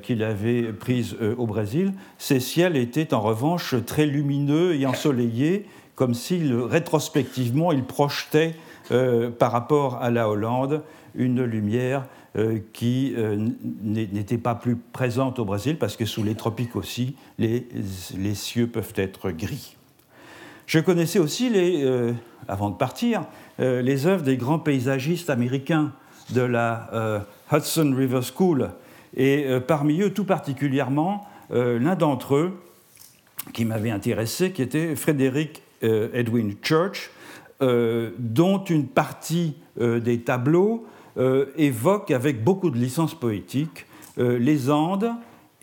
qu'il 0.02 0.24
avait 0.24 0.74
prises 0.74 1.16
au 1.38 1.46
Brésil, 1.46 1.94
ces 2.18 2.40
ciels 2.40 2.76
étaient 2.76 3.14
en 3.14 3.22
revanche 3.22 3.76
très 3.86 4.06
lumineux 4.06 4.76
et 4.76 4.86
ensoleillés, 4.86 5.66
comme 5.96 6.14
si 6.14 6.42
rétrospectivement 6.52 7.72
il 7.72 7.84
projetait 7.84 8.56
par 9.38 9.52
rapport 9.52 10.02
à 10.02 10.10
la 10.10 10.30
Hollande 10.30 10.82
une 11.14 11.44
lumière 11.44 12.06
euh, 12.38 12.60
qui 12.72 13.16
euh, 13.18 13.50
n'était 13.82 14.38
pas 14.38 14.54
plus 14.54 14.76
présente 14.76 15.40
au 15.40 15.46
Brésil, 15.46 15.78
parce 15.80 15.98
que 15.98 16.06
sous 16.06 16.22
les 16.22 16.36
tropiques 16.36 16.76
aussi, 16.76 17.16
les, 17.40 17.66
cieux 18.36 18.68
peuvent 18.68 18.94
être 18.96 19.32
gris. 19.32 19.76
Je 20.68 20.78
connaissais 20.78 21.18
aussi, 21.18 21.50
euh, 21.56 22.14
avant 22.48 22.70
de 22.70 22.76
partir, 22.76 23.24
les 23.58 24.06
œuvres 24.06 24.22
des 24.22 24.38
grands 24.38 24.60
paysagistes 24.60 25.32
américains 25.32 25.94
de 26.30 26.42
la 26.42 27.26
Hudson 27.52 27.92
River 27.98 28.20
School, 28.22 28.70
et 29.18 29.48
parmi 29.68 30.02
eux 30.02 30.14
tout 30.14 30.24
particulièrement 30.24 31.28
l'un 31.50 31.96
d'entre 31.96 32.36
eux 32.36 32.54
qui 33.52 33.66
m'avait 33.66 33.90
intéressé, 33.90 34.52
qui 34.52 34.62
était 34.62 34.96
Frédéric 34.96 35.64
Edwin 35.82 36.54
Church, 36.62 37.10
dont 37.60 38.64
une 38.64 38.88
partie 38.88 39.56
des 39.80 40.22
tableaux 40.22 40.86
euh, 41.18 41.48
évoque 41.58 42.12
avec 42.12 42.44
beaucoup 42.44 42.70
de 42.70 42.78
licences 42.78 43.16
poétiques 43.16 43.88
euh, 44.20 44.38
les 44.38 44.70
Andes 44.70 45.10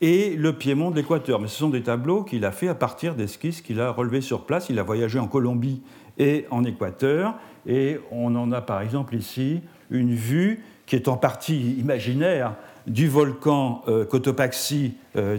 et 0.01 0.35
le 0.35 0.53
piémont 0.53 0.91
de 0.91 0.97
l'Équateur. 0.97 1.41
Mais 1.41 1.47
ce 1.47 1.59
sont 1.59 1.69
des 1.69 1.83
tableaux 1.83 2.25
qu'il 2.25 2.45
a 2.45 2.51
fait 2.51 2.67
à 2.67 2.75
partir 2.75 3.15
d'esquisses 3.15 3.61
qu'il 3.61 3.81
a 3.81 3.93
relevées 3.93 4.21
sur 4.21 4.47
place. 4.47 4.69
Il 4.69 4.81
a 4.81 4.83
voyagé 4.83 5.21
en 5.21 5.29
Colombie 5.29 5.81
et 6.19 6.47
en 6.51 6.65
Équateur. 6.65 7.35
Et 7.69 8.01
on 8.11 8.35
en 8.35 8.51
a 8.51 8.61
par 8.63 8.81
exemple 8.81 9.15
ici 9.15 9.61
une 9.91 10.13
vue 10.13 10.65
qui 10.87 10.97
est 10.97 11.07
en 11.07 11.17
partie 11.17 11.75
imaginaire 11.75 12.57
du 12.87 13.09
volcan 13.09 13.83
euh, 13.89 14.05
Cotopaxi 14.05 14.95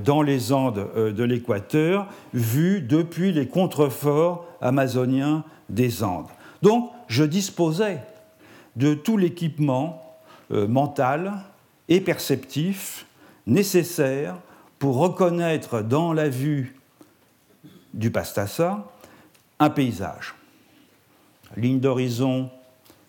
dans 0.06 0.22
les 0.22 0.54
Andes 0.54 0.88
de 0.96 1.24
l'Équateur, 1.24 2.08
vue 2.34 2.80
depuis 2.80 3.34
les 3.34 3.48
contreforts 3.48 4.46
amazoniens 4.62 5.44
des 5.70 6.04
Andes. 6.04 6.30
Donc 6.62 6.92
je 7.08 7.24
disposais 7.24 8.00
de 8.76 8.94
tout 8.94 9.18
l'équipement 9.18 10.02
euh, 10.52 10.68
mental 10.68 11.34
et 11.88 12.02
perceptif 12.02 13.06
nécessaire 13.48 14.38
pour 14.80 14.98
reconnaître 14.98 15.82
dans 15.82 16.14
la 16.14 16.30
vue 16.30 16.76
du 17.94 18.12
Pastassa 18.12 18.86
un 19.60 19.70
paysage. 19.70 20.36
Ligne 21.56 21.80
d'horizon 21.80 22.50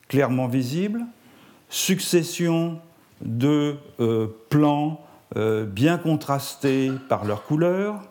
clairement 0.09 0.47
visible, 0.47 1.05
succession 1.69 2.81
de 3.23 3.77
euh, 4.01 4.27
plans 4.51 5.01
euh, 5.37 5.65
bien 5.65 5.99
contrastés 5.99 6.91
par 7.09 7.25
leurs 7.25 7.45
couleurs, 7.45 8.03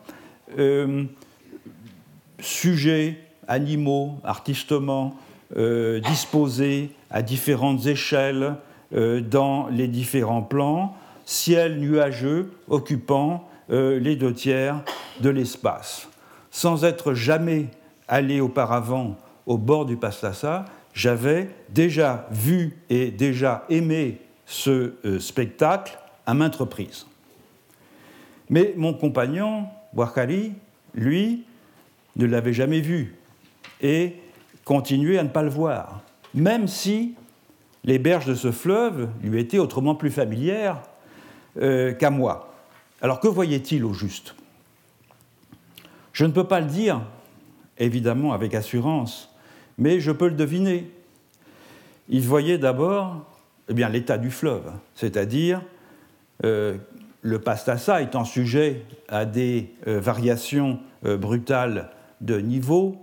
sujets, 2.40 3.18
animaux 3.48 4.20
artistement 4.24 5.16
disposés 6.04 6.92
à 7.10 7.22
différentes 7.22 7.86
échelles 7.86 8.56
euh, 8.94 9.20
dans 9.20 9.68
les 9.70 9.88
différents 9.88 10.44
plans, 10.44 10.96
ciel 11.26 11.80
nuageux 11.80 12.52
occupant 12.70 13.50
euh, 13.72 14.00
les 14.00 14.16
deux 14.16 14.34
tiers 14.34 14.84
de 15.22 15.30
l'espace. 15.30 16.08
Sans 16.52 16.86
être 16.86 17.14
jamais 17.14 17.68
allé 18.08 18.40
auparavant 18.40 19.18
au 19.48 19.58
bord 19.58 19.86
du 19.86 19.98
Pastassa, 19.98 20.66
j'avais 20.94 21.50
déjà 21.70 22.28
vu 22.32 22.78
et 22.90 23.10
déjà 23.10 23.66
aimé 23.70 24.20
ce 24.46 24.94
euh, 25.06 25.20
spectacle 25.20 25.98
à 26.26 26.34
maintes 26.34 26.56
reprises. 26.56 27.06
Mais 28.50 28.74
mon 28.78 28.94
compagnon, 28.94 29.68
Wakari, 29.94 30.54
lui, 30.94 31.46
ne 32.16 32.26
l'avait 32.26 32.54
jamais 32.54 32.80
vu 32.80 33.16
et 33.82 34.16
continuait 34.64 35.18
à 35.18 35.24
ne 35.24 35.30
pas 35.30 35.44
le 35.44 35.50
voir, 35.50 36.02
même 36.34 36.68
si 36.68 37.16
les 37.84 38.00
berges 38.00 38.26
de 38.26 38.36
ce 38.36 38.52
fleuve 38.52 39.10
lui 39.22 39.40
étaient 39.40 39.60
autrement 39.60 39.96
plus 39.96 40.10
familières 40.10 40.82
euh, 41.58 41.94
qu'à 41.94 42.10
moi. 42.10 42.54
Alors 43.02 43.20
que 43.20 43.28
voyait-il 43.28 43.84
au 43.84 43.94
juste? 43.94 44.36
Je 46.14 46.26
ne 46.26 46.32
peux 46.32 46.46
pas 46.46 46.62
le 46.62 46.68
dire, 46.68 47.02
évidemment 47.78 48.34
avec 48.34 48.56
assurance, 48.56 49.36
mais 49.78 50.00
je 50.00 50.12
peux 50.12 50.28
le 50.28 50.36
deviner. 50.36 50.90
Il 52.10 52.22
voyait 52.22 52.58
d'abord 52.58 53.26
eh 53.70 53.74
l'état 53.74 54.18
du 54.18 54.32
fleuve, 54.32 54.72
c'est-à-dire 54.96 55.62
euh, 56.44 56.78
le 57.22 57.40
pastassa 57.40 58.02
étant 58.02 58.26
sujet 58.26 58.82
à 59.10 59.26
des 59.26 59.72
variations 59.86 60.80
brutales 61.04 61.90
de 62.22 62.40
niveau 62.40 62.98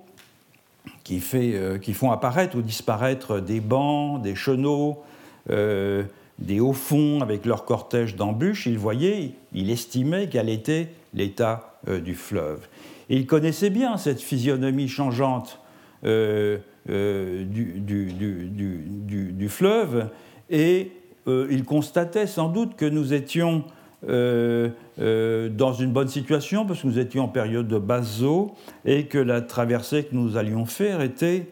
qui, 1.02 1.20
font 1.20 2.12
apparaître 2.12 2.56
ou 2.56 2.62
disparaître 2.62 3.40
des 3.40 3.58
bancs, 3.58 4.22
des 4.22 4.36
chenaux, 4.36 5.02
des 5.48 6.60
hauts 6.60 6.72
fonds 6.72 7.20
avec 7.20 7.46
leur 7.46 7.64
cortège 7.64 8.14
d'embûches, 8.14 8.66
il 8.66 8.78
voyait, 8.78 9.32
il 9.52 9.70
estimait 9.70 10.28
quel 10.28 10.48
était 10.48 10.88
l'état 11.14 11.80
du 11.88 12.14
fleuve. 12.14 12.60
Il 13.08 13.26
connaissait 13.26 13.70
bien 13.70 13.96
cette 13.96 14.20
physionomie 14.20 14.88
changeante 14.88 15.58
euh, 16.04 16.58
euh, 16.90 17.44
du, 17.44 19.48
fleuve, 19.48 20.08
et 20.52 20.92
euh, 21.26 21.48
il 21.50 21.64
constatait 21.64 22.28
sans 22.28 22.48
doute 22.48 22.76
que 22.76 22.86
nous 22.86 23.12
étions 23.12 23.64
dans 24.04 25.72
une 25.74 25.92
bonne 25.92 26.08
situation, 26.08 26.66
parce 26.66 26.82
que 26.82 26.88
nous 26.88 26.98
étions 26.98 27.22
en 27.22 27.28
période 27.28 27.68
de 27.68 27.78
basse 27.78 28.20
eau, 28.22 28.56
et 28.84 29.06
que 29.06 29.18
la 29.18 29.40
traversée 29.42 30.02
que 30.02 30.16
nous 30.16 30.36
allions 30.36 30.66
faire 30.66 31.02
était 31.02 31.46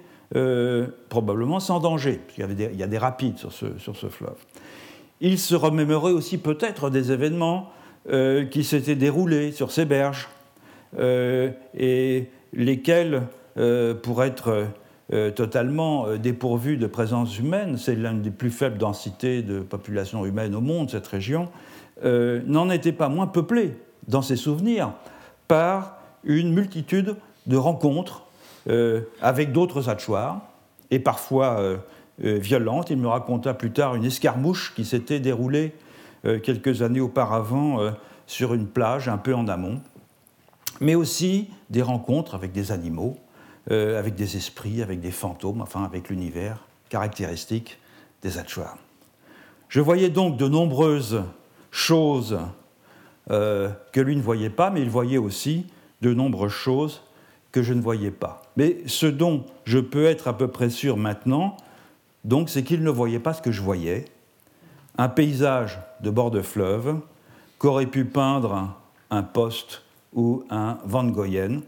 probablement 1.09 1.61
sans 1.61 1.78
danger, 1.78 2.19
parce 2.26 2.35
qu'il 2.35 2.73
y, 2.75 2.76
y, 2.76 2.83
a 2.83 2.88
des 2.88 2.99
rapides 2.99 3.38
sur 3.38 3.52
ce, 3.52 3.78
sur 3.78 3.97
ce 3.97 4.09
fleuve. 4.09 4.35
Il 5.21 5.38
se 5.38 5.54
remémorait 5.54 6.11
aussi 6.11 6.38
peut-être 6.38 6.90
des 6.90 7.12
événements 7.12 7.71
qui 8.50 8.64
s'étaient 8.64 8.97
déroulés 8.97 9.52
sur 9.52 9.71
ces 9.71 9.85
berges, 9.85 10.28
et 10.99 12.25
lesquels 12.52 13.23
euh, 13.57 13.95
pour 13.95 14.23
être 14.23 14.66
euh, 15.12 15.31
totalement 15.31 16.07
euh, 16.07 16.19
dépourvu 16.19 16.76
de 16.76 16.87
présence 16.87 17.38
humaine, 17.38 17.76
c'est 17.76 17.95
l'une 17.95 18.23
des 18.23 18.31
plus 18.31 18.50
faibles 18.50 18.79
densités 18.79 19.43
de 19.43 19.61
population 19.61 20.25
humaine 20.25 20.55
au 20.55 20.61
monde, 20.61 20.90
cette 20.90 21.07
région, 21.07 21.49
n'en 22.02 22.71
était 22.71 22.93
pas 22.93 23.11
moins 23.11 23.26
peuplée 23.26 23.76
dans 24.09 24.23
ses 24.23 24.37
souvenirs 24.37 24.95
par 25.49 25.99
une 26.25 26.55
multitude 26.55 27.17
de 27.47 27.57
rencontres 27.59 28.25
avec 29.21 29.52
d'autres 29.52 29.90
Hatchoirs, 29.90 30.40
et 30.90 30.99
parfois 30.99 31.61
violentes. 32.19 32.88
Il 32.88 32.97
me 32.97 33.09
raconta 33.09 33.52
plus 33.52 33.71
tard 33.71 33.97
une 33.97 34.07
escarmouche 34.07 34.73
qui 34.75 34.87
s'était 34.87 35.21
déroulée 35.21 35.75
quelques 36.43 36.81
années 36.81 37.00
auparavant 37.00 37.81
sur 38.26 38.55
une 38.55 38.67
plage 38.67 39.11
un 39.11 39.19
peu 39.19 39.35
en 39.35 39.47
amont, 39.47 39.83
mais 40.81 40.95
aussi 40.95 41.50
des 41.69 41.83
rencontres 41.83 42.35
avec 42.35 42.52
des 42.52 42.73
animaux, 42.73 43.19
euh, 43.71 43.99
avec 43.99 44.14
des 44.14 44.37
esprits, 44.37 44.83
avec 44.83 45.00
des 45.00 45.11
fantômes, 45.11 45.61
enfin 45.61 45.85
avec 45.85 46.09
l'univers 46.09 46.59
caractéristique 46.88 47.79
des 48.23 48.38
Hatchoirs. 48.38 48.76
Je 49.69 49.81
voyais 49.81 50.11
donc 50.11 50.37
de 50.37 50.49
nombreuses 50.49 51.23
choses 51.71 52.38
euh, 53.31 53.71
que 53.93 54.00
lui 54.00 54.17
ne 54.17 54.23
voyait 54.23 54.50
pas, 54.50 54.71
mais 54.71 54.83
il 54.83 54.90
voyait 54.90 55.19
aussi 55.19 55.67
de 56.02 56.12
nombreuses 56.12 56.50
choses 56.50 57.02
que 57.52 57.62
je 57.62 57.73
ne 57.75 57.81
voyais 57.81 58.11
pas. 58.11 58.43
Mais 58.57 58.79
ce 58.87 59.07
dont 59.07 59.45
je 59.64 59.79
peux 59.79 60.07
être 60.07 60.26
à 60.26 60.37
peu 60.37 60.49
près 60.49 60.71
sûr 60.71 60.97
maintenant, 60.97 61.57
donc, 62.25 62.50
c'est 62.50 62.62
qu'il 62.62 62.83
ne 62.83 62.90
voyait 62.90 63.19
pas 63.19 63.33
ce 63.33 63.40
que 63.40 63.50
je 63.50 63.62
voyais, 63.62 64.05
un 64.99 65.09
paysage 65.09 65.79
de 66.00 66.11
bord 66.11 66.31
de 66.31 66.43
fleuve 66.43 66.97
qu'aurait 67.59 67.87
pu 67.87 68.05
peindre 68.05 68.76
un 69.11 69.23
poste 69.23 69.83
ou 70.12 70.45
un 70.50 70.79
Van 70.85 71.05
Goyen, 71.05 71.61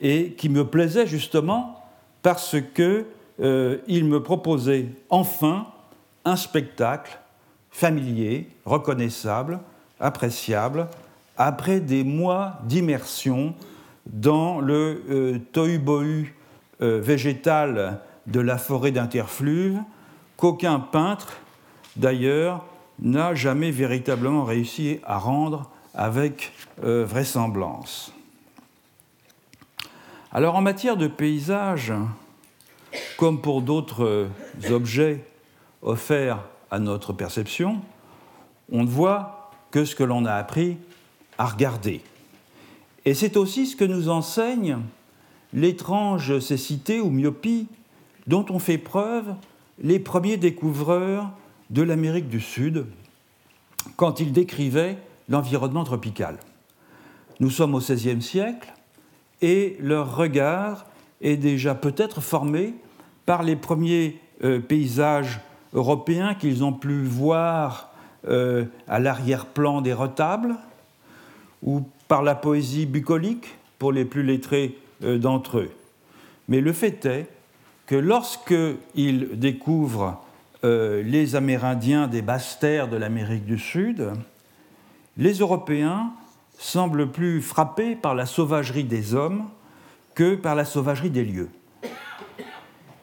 et 0.00 0.32
qui 0.32 0.48
me 0.48 0.66
plaisait 0.66 1.06
justement 1.06 1.82
parce 2.22 2.56
qu'il 2.74 3.04
euh, 3.40 3.78
me 3.88 4.18
proposait 4.18 4.88
enfin 5.10 5.66
un 6.24 6.36
spectacle 6.36 7.18
familier, 7.70 8.48
reconnaissable, 8.64 9.60
appréciable, 10.00 10.88
après 11.36 11.80
des 11.80 12.04
mois 12.04 12.58
d'immersion 12.64 13.54
dans 14.06 14.60
le 14.60 15.02
euh, 15.08 15.38
tohu-bohu 15.52 16.34
euh, 16.80 17.00
végétal 17.00 18.00
de 18.26 18.40
la 18.40 18.58
forêt 18.58 18.90
d'Interfluve, 18.90 19.78
qu'aucun 20.36 20.80
peintre, 20.80 21.34
d'ailleurs, 21.96 22.64
n'a 22.98 23.34
jamais 23.34 23.70
véritablement 23.70 24.44
réussi 24.44 25.00
à 25.04 25.18
rendre 25.18 25.70
avec 25.94 26.52
vraisemblance. 26.82 28.15
Alors 30.36 30.56
en 30.56 30.60
matière 30.60 30.98
de 30.98 31.06
paysage, 31.06 31.94
comme 33.16 33.40
pour 33.40 33.62
d'autres 33.62 34.28
objets 34.70 35.24
offerts 35.80 36.44
à 36.70 36.78
notre 36.78 37.14
perception, 37.14 37.80
on 38.70 38.84
ne 38.84 38.88
voit 38.88 39.50
que 39.70 39.86
ce 39.86 39.96
que 39.96 40.04
l'on 40.04 40.26
a 40.26 40.34
appris 40.34 40.76
à 41.38 41.46
regarder. 41.46 42.02
Et 43.06 43.14
c'est 43.14 43.38
aussi 43.38 43.66
ce 43.66 43.76
que 43.76 43.86
nous 43.86 44.10
enseigne 44.10 44.76
l'étrange 45.54 46.38
cécité 46.40 47.00
ou 47.00 47.08
myopie 47.08 47.66
dont 48.26 48.44
ont 48.50 48.58
fait 48.58 48.76
preuve 48.76 49.34
les 49.82 49.98
premiers 49.98 50.36
découvreurs 50.36 51.30
de 51.70 51.80
l'Amérique 51.80 52.28
du 52.28 52.42
Sud 52.42 52.84
quand 53.96 54.20
ils 54.20 54.34
décrivaient 54.34 54.98
l'environnement 55.30 55.84
tropical. 55.84 56.36
Nous 57.40 57.48
sommes 57.48 57.74
au 57.74 57.78
XVIe 57.78 58.20
siècle, 58.20 58.74
et 59.42 59.76
leur 59.80 60.16
regard 60.16 60.86
est 61.20 61.36
déjà 61.36 61.74
peut-être 61.74 62.20
formé 62.20 62.74
par 63.24 63.42
les 63.42 63.56
premiers 63.56 64.20
euh, 64.44 64.60
paysages 64.60 65.40
européens 65.74 66.34
qu'ils 66.34 66.64
ont 66.64 66.72
pu 66.72 67.02
voir 67.02 67.92
euh, 68.28 68.64
à 68.88 68.98
l'arrière-plan 68.98 69.80
des 69.80 69.92
retables, 69.92 70.56
ou 71.62 71.82
par 72.08 72.22
la 72.22 72.34
poésie 72.34 72.86
bucolique 72.86 73.46
pour 73.78 73.92
les 73.92 74.04
plus 74.04 74.22
lettrés 74.22 74.78
euh, 75.02 75.18
d'entre 75.18 75.58
eux. 75.58 75.70
Mais 76.48 76.60
le 76.60 76.72
fait 76.72 77.04
est 77.06 77.26
que 77.86 77.96
lorsqu'ils 77.96 79.38
découvrent 79.38 80.20
les 80.62 81.36
Amérindiens 81.36 82.08
des 82.08 82.22
basses 82.22 82.58
terres 82.58 82.88
de 82.88 82.96
l'Amérique 82.96 83.44
du 83.44 83.56
Sud, 83.56 84.10
les 85.16 85.34
Européens 85.34 86.10
semble 86.58 87.10
plus 87.10 87.42
frappé 87.42 87.96
par 87.96 88.14
la 88.14 88.26
sauvagerie 88.26 88.84
des 88.84 89.14
hommes 89.14 89.44
que 90.14 90.34
par 90.34 90.54
la 90.54 90.64
sauvagerie 90.64 91.10
des 91.10 91.24
lieux. 91.24 91.50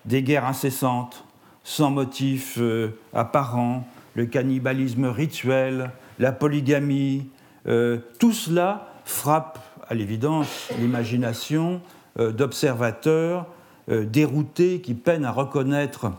Des 0.05 0.23
guerres 0.23 0.45
incessantes, 0.45 1.23
sans 1.63 1.91
motif 1.91 2.57
euh, 2.57 2.99
apparent, 3.13 3.87
le 4.15 4.25
cannibalisme 4.25 5.05
rituel, 5.05 5.91
la 6.19 6.31
polygamie, 6.31 7.29
euh, 7.67 7.99
tout 8.19 8.33
cela 8.33 8.89
frappe 9.05 9.59
à 9.87 9.93
l'évidence 9.93 10.69
l'imagination 10.79 11.81
euh, 12.19 12.31
d'observateurs 12.31 13.47
déroutés 13.89 14.79
qui 14.79 14.93
peinent 14.93 15.25
à 15.25 15.31
reconnaître 15.31 16.13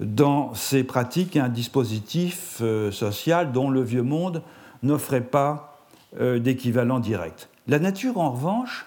dans 0.00 0.54
ces 0.54 0.84
pratiques 0.84 1.36
un 1.36 1.50
dispositif 1.50 2.62
social 2.92 3.52
dont 3.52 3.68
le 3.68 3.82
vieux 3.82 4.02
monde 4.02 4.42
n'offrait 4.82 5.20
pas 5.20 5.73
euh, 6.20 6.38
d'équivalent 6.38 7.00
direct. 7.00 7.48
La 7.66 7.80
nature, 7.80 8.18
en 8.18 8.30
revanche, 8.30 8.86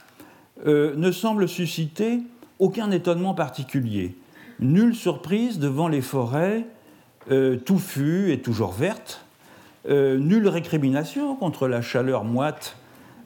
euh, 0.66 0.96
ne 0.96 1.12
semble 1.12 1.50
susciter 1.50 2.22
aucun 2.58 2.90
étonnement 2.90 3.34
particulier. 3.34 4.16
Nulle 4.62 4.96
surprise 4.96 5.60
devant 5.60 5.90
les 5.90 6.00
forêts 6.00 6.66
euh, 7.30 7.58
touffues 7.58 8.32
et 8.32 8.40
toujours 8.40 8.72
vertes, 8.72 9.26
nulle 9.90 10.50
récrimination 10.50 11.36
contre 11.38 11.70
la 11.70 11.82
chaleur 11.82 12.26
moite 12.26 12.76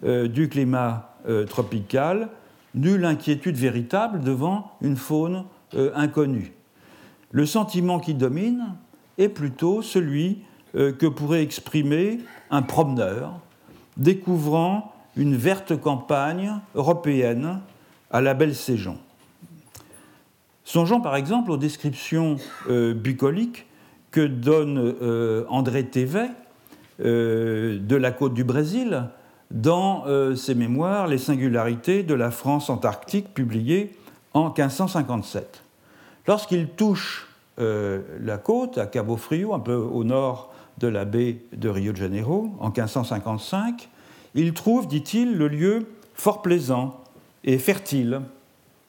du 0.04 0.48
climat 0.48 1.16
tropical, 1.50 2.30
nulle 2.76 3.04
inquiétude 3.04 3.56
véritable 3.56 4.20
devant 4.20 4.74
une 4.80 4.96
faune 4.96 5.46
inconnue. 5.96 6.54
Le 7.32 7.48
sentiment 7.48 8.00
qui 8.00 8.14
domine 8.14 8.76
est 9.18 9.30
plutôt 9.30 9.82
celui 9.82 10.44
que 10.74 11.08
pourrait 11.08 11.42
exprimer 11.42 12.20
un 12.52 12.62
promeneur 12.62 13.40
découvrant 13.98 14.94
une 15.16 15.36
verte 15.36 15.80
campagne 15.80 16.54
européenne 16.76 17.60
à 18.12 18.22
la 18.22 18.34
belle 18.34 18.56
Séjon. 18.56 18.98
Songeons 20.64 21.02
par 21.02 21.16
exemple 21.16 21.52
aux 21.52 21.58
descriptions 21.58 22.38
euh, 22.70 22.94
bucoliques 22.94 23.66
que 24.12 24.26
donne 24.26 24.78
euh, 25.02 25.46
André 25.50 25.86
Thévet 25.86 26.30
euh, 27.04 27.80
de 27.80 27.96
la 27.96 28.12
côte 28.12 28.34
du 28.34 28.44
Brésil 28.44 29.04
dans 29.50 30.06
ses 30.38 30.56
mémoires 30.56 31.08
Les 31.08 31.18
singularités 31.18 32.04
de 32.04 32.14
la 32.14 32.32
France 32.32 32.70
antarctique 32.70 33.34
publiées 33.34 33.92
en 34.34 34.46
1557. 34.46 35.62
Lorsqu'il 36.26 36.70
touche 36.70 37.28
la 37.58 38.38
côte 38.38 38.78
à 38.78 38.86
Cabo 38.86 39.18
Frio, 39.18 39.54
un 39.54 39.60
peu 39.60 39.76
au 39.76 40.06
nord 40.06 40.51
de 40.82 40.88
la 40.88 41.06
baie 41.06 41.38
de 41.54 41.70
Rio 41.70 41.92
de 41.92 41.98
Janeiro 41.98 42.52
en 42.60 42.68
1555, 42.68 43.90
il 44.36 44.54
trouve, 44.54 44.88
dit-il, 44.88 45.38
le 45.38 45.48
lieu 45.48 45.88
fort 46.14 46.42
plaisant 46.42 47.00
et 47.44 47.58
fertile. 47.58 48.22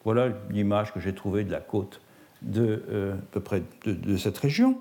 Voilà 0.03 0.29
l'image 0.49 0.93
que 0.93 0.99
j'ai 0.99 1.13
trouvée 1.13 1.43
de 1.43 1.51
la 1.51 1.59
côte 1.59 2.01
de, 2.41 2.83
euh, 2.89 3.13
à 3.13 3.17
peu 3.31 3.39
près 3.39 3.63
de, 3.85 4.17
cette 4.17 4.37
région. 4.37 4.77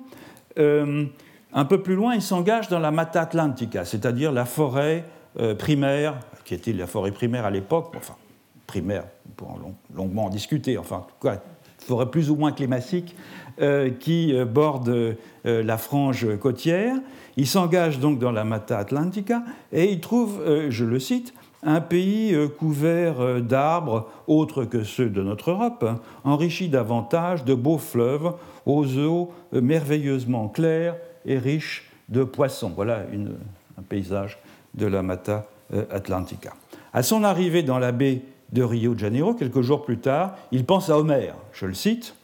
Euh, 0.59 1.05
un 1.53 1.65
peu 1.65 1.83
plus 1.83 1.95
loin, 1.95 2.15
il 2.15 2.23
s'engage 2.23 2.69
dans 2.69 2.79
la 2.79 2.91
Mata 2.91 3.21
Atlantica, 3.21 3.85
c'est-à-dire 3.85 4.33
la 4.33 4.47
forêt 4.47 5.05
primaire, 5.59 6.19
qui 6.45 6.55
était 6.55 6.73
la 6.73 6.87
forêt 6.87 7.13
primaire 7.13 7.45
à 7.45 7.51
l'époque, 7.51 7.93
enfin, 7.97 8.17
primaire, 8.67 9.05
on 9.29 9.33
pourra 9.33 9.55
longuement 9.95 10.27
en 10.27 10.31
discuter, 10.31 10.79
enfin, 10.79 11.07
quoi, 11.21 11.43
forêt 11.79 12.11
plus 12.11 12.31
ou 12.31 12.37
moins 12.37 12.53
climatique, 12.53 13.15
qui 14.01 14.35
borde 14.45 15.17
la 15.45 15.79
frange 15.79 16.37
côtière. 16.39 16.97
Il 17.37 17.47
s'engage 17.47 18.01
donc 18.01 18.19
dans 18.19 18.33
la 18.33 18.45
Mata 18.45 18.79
Atlantica 18.79 19.43
et 19.73 19.91
il 19.91 20.01
trouve, 20.01 20.43
je 20.69 20.85
le 20.85 20.99
cite, 20.99 21.33
un 21.63 21.81
pays 21.81 22.35
euh, 22.35 22.49
couvert 22.49 23.21
euh, 23.21 23.41
d'arbres 23.41 24.09
autres 24.27 24.65
que 24.65 24.83
ceux 24.83 25.09
de 25.09 25.23
notre 25.23 25.51
Europe, 25.51 25.85
hein, 25.87 26.01
enrichi 26.25 26.69
davantage 26.69 27.45
de 27.45 27.55
beaux 27.55 27.79
fleuves 27.79 28.35
aux 28.67 28.99
eaux 28.99 29.33
euh, 29.55 29.61
merveilleusement 29.61 30.49
claires 30.49 30.97
et 31.25 31.39
riches 31.39 31.91
de 32.09 32.25
poissons. 32.25 32.73
Voilà 32.75 33.05
un 33.79 33.83
paysage 33.83 34.39
de 34.75 34.87
la 34.87 35.03
Mata 35.03 35.47
Atlantica. 35.91 36.53
À 36.93 37.03
son 37.03 37.25
arrivée 37.25 37.63
dans 37.63 37.79
la 37.79 37.93
baie 37.93 38.23
de 38.53 38.63
Rio 38.63 38.93
de 38.93 38.99
Janeiro, 38.99 39.33
quelques 39.33 39.63
jours 39.63 39.85
plus 39.85 39.99
tard, 39.99 40.35
il 40.51 40.67
pense 40.67 40.91
à 40.91 40.99
Homère, 40.99 41.37
je 41.53 41.65
le 41.65 41.75
cite, 41.75 42.15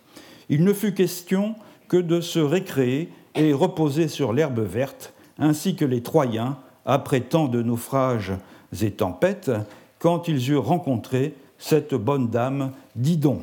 Il 0.48 0.64
ne 0.64 0.72
fut 0.72 0.94
question 0.94 1.54
que 1.88 1.96
de 1.96 2.20
se 2.20 2.38
récréer 2.38 3.08
et 3.34 3.52
reposer 3.52 4.08
sur 4.08 4.32
l'herbe 4.32 4.60
verte, 4.60 5.12
ainsi 5.38 5.76
que 5.76 5.84
les 5.84 6.02
Troyens, 6.02 6.56
après 6.84 7.20
tant 7.20 7.48
de 7.48 7.62
naufrages 7.62 8.32
et 8.80 8.90
tempêtes 8.90 9.50
quand 9.98 10.28
ils 10.28 10.50
eurent 10.50 10.66
rencontré 10.66 11.34
cette 11.58 11.94
bonne 11.94 12.28
dame 12.28 12.72
Didon. 12.96 13.42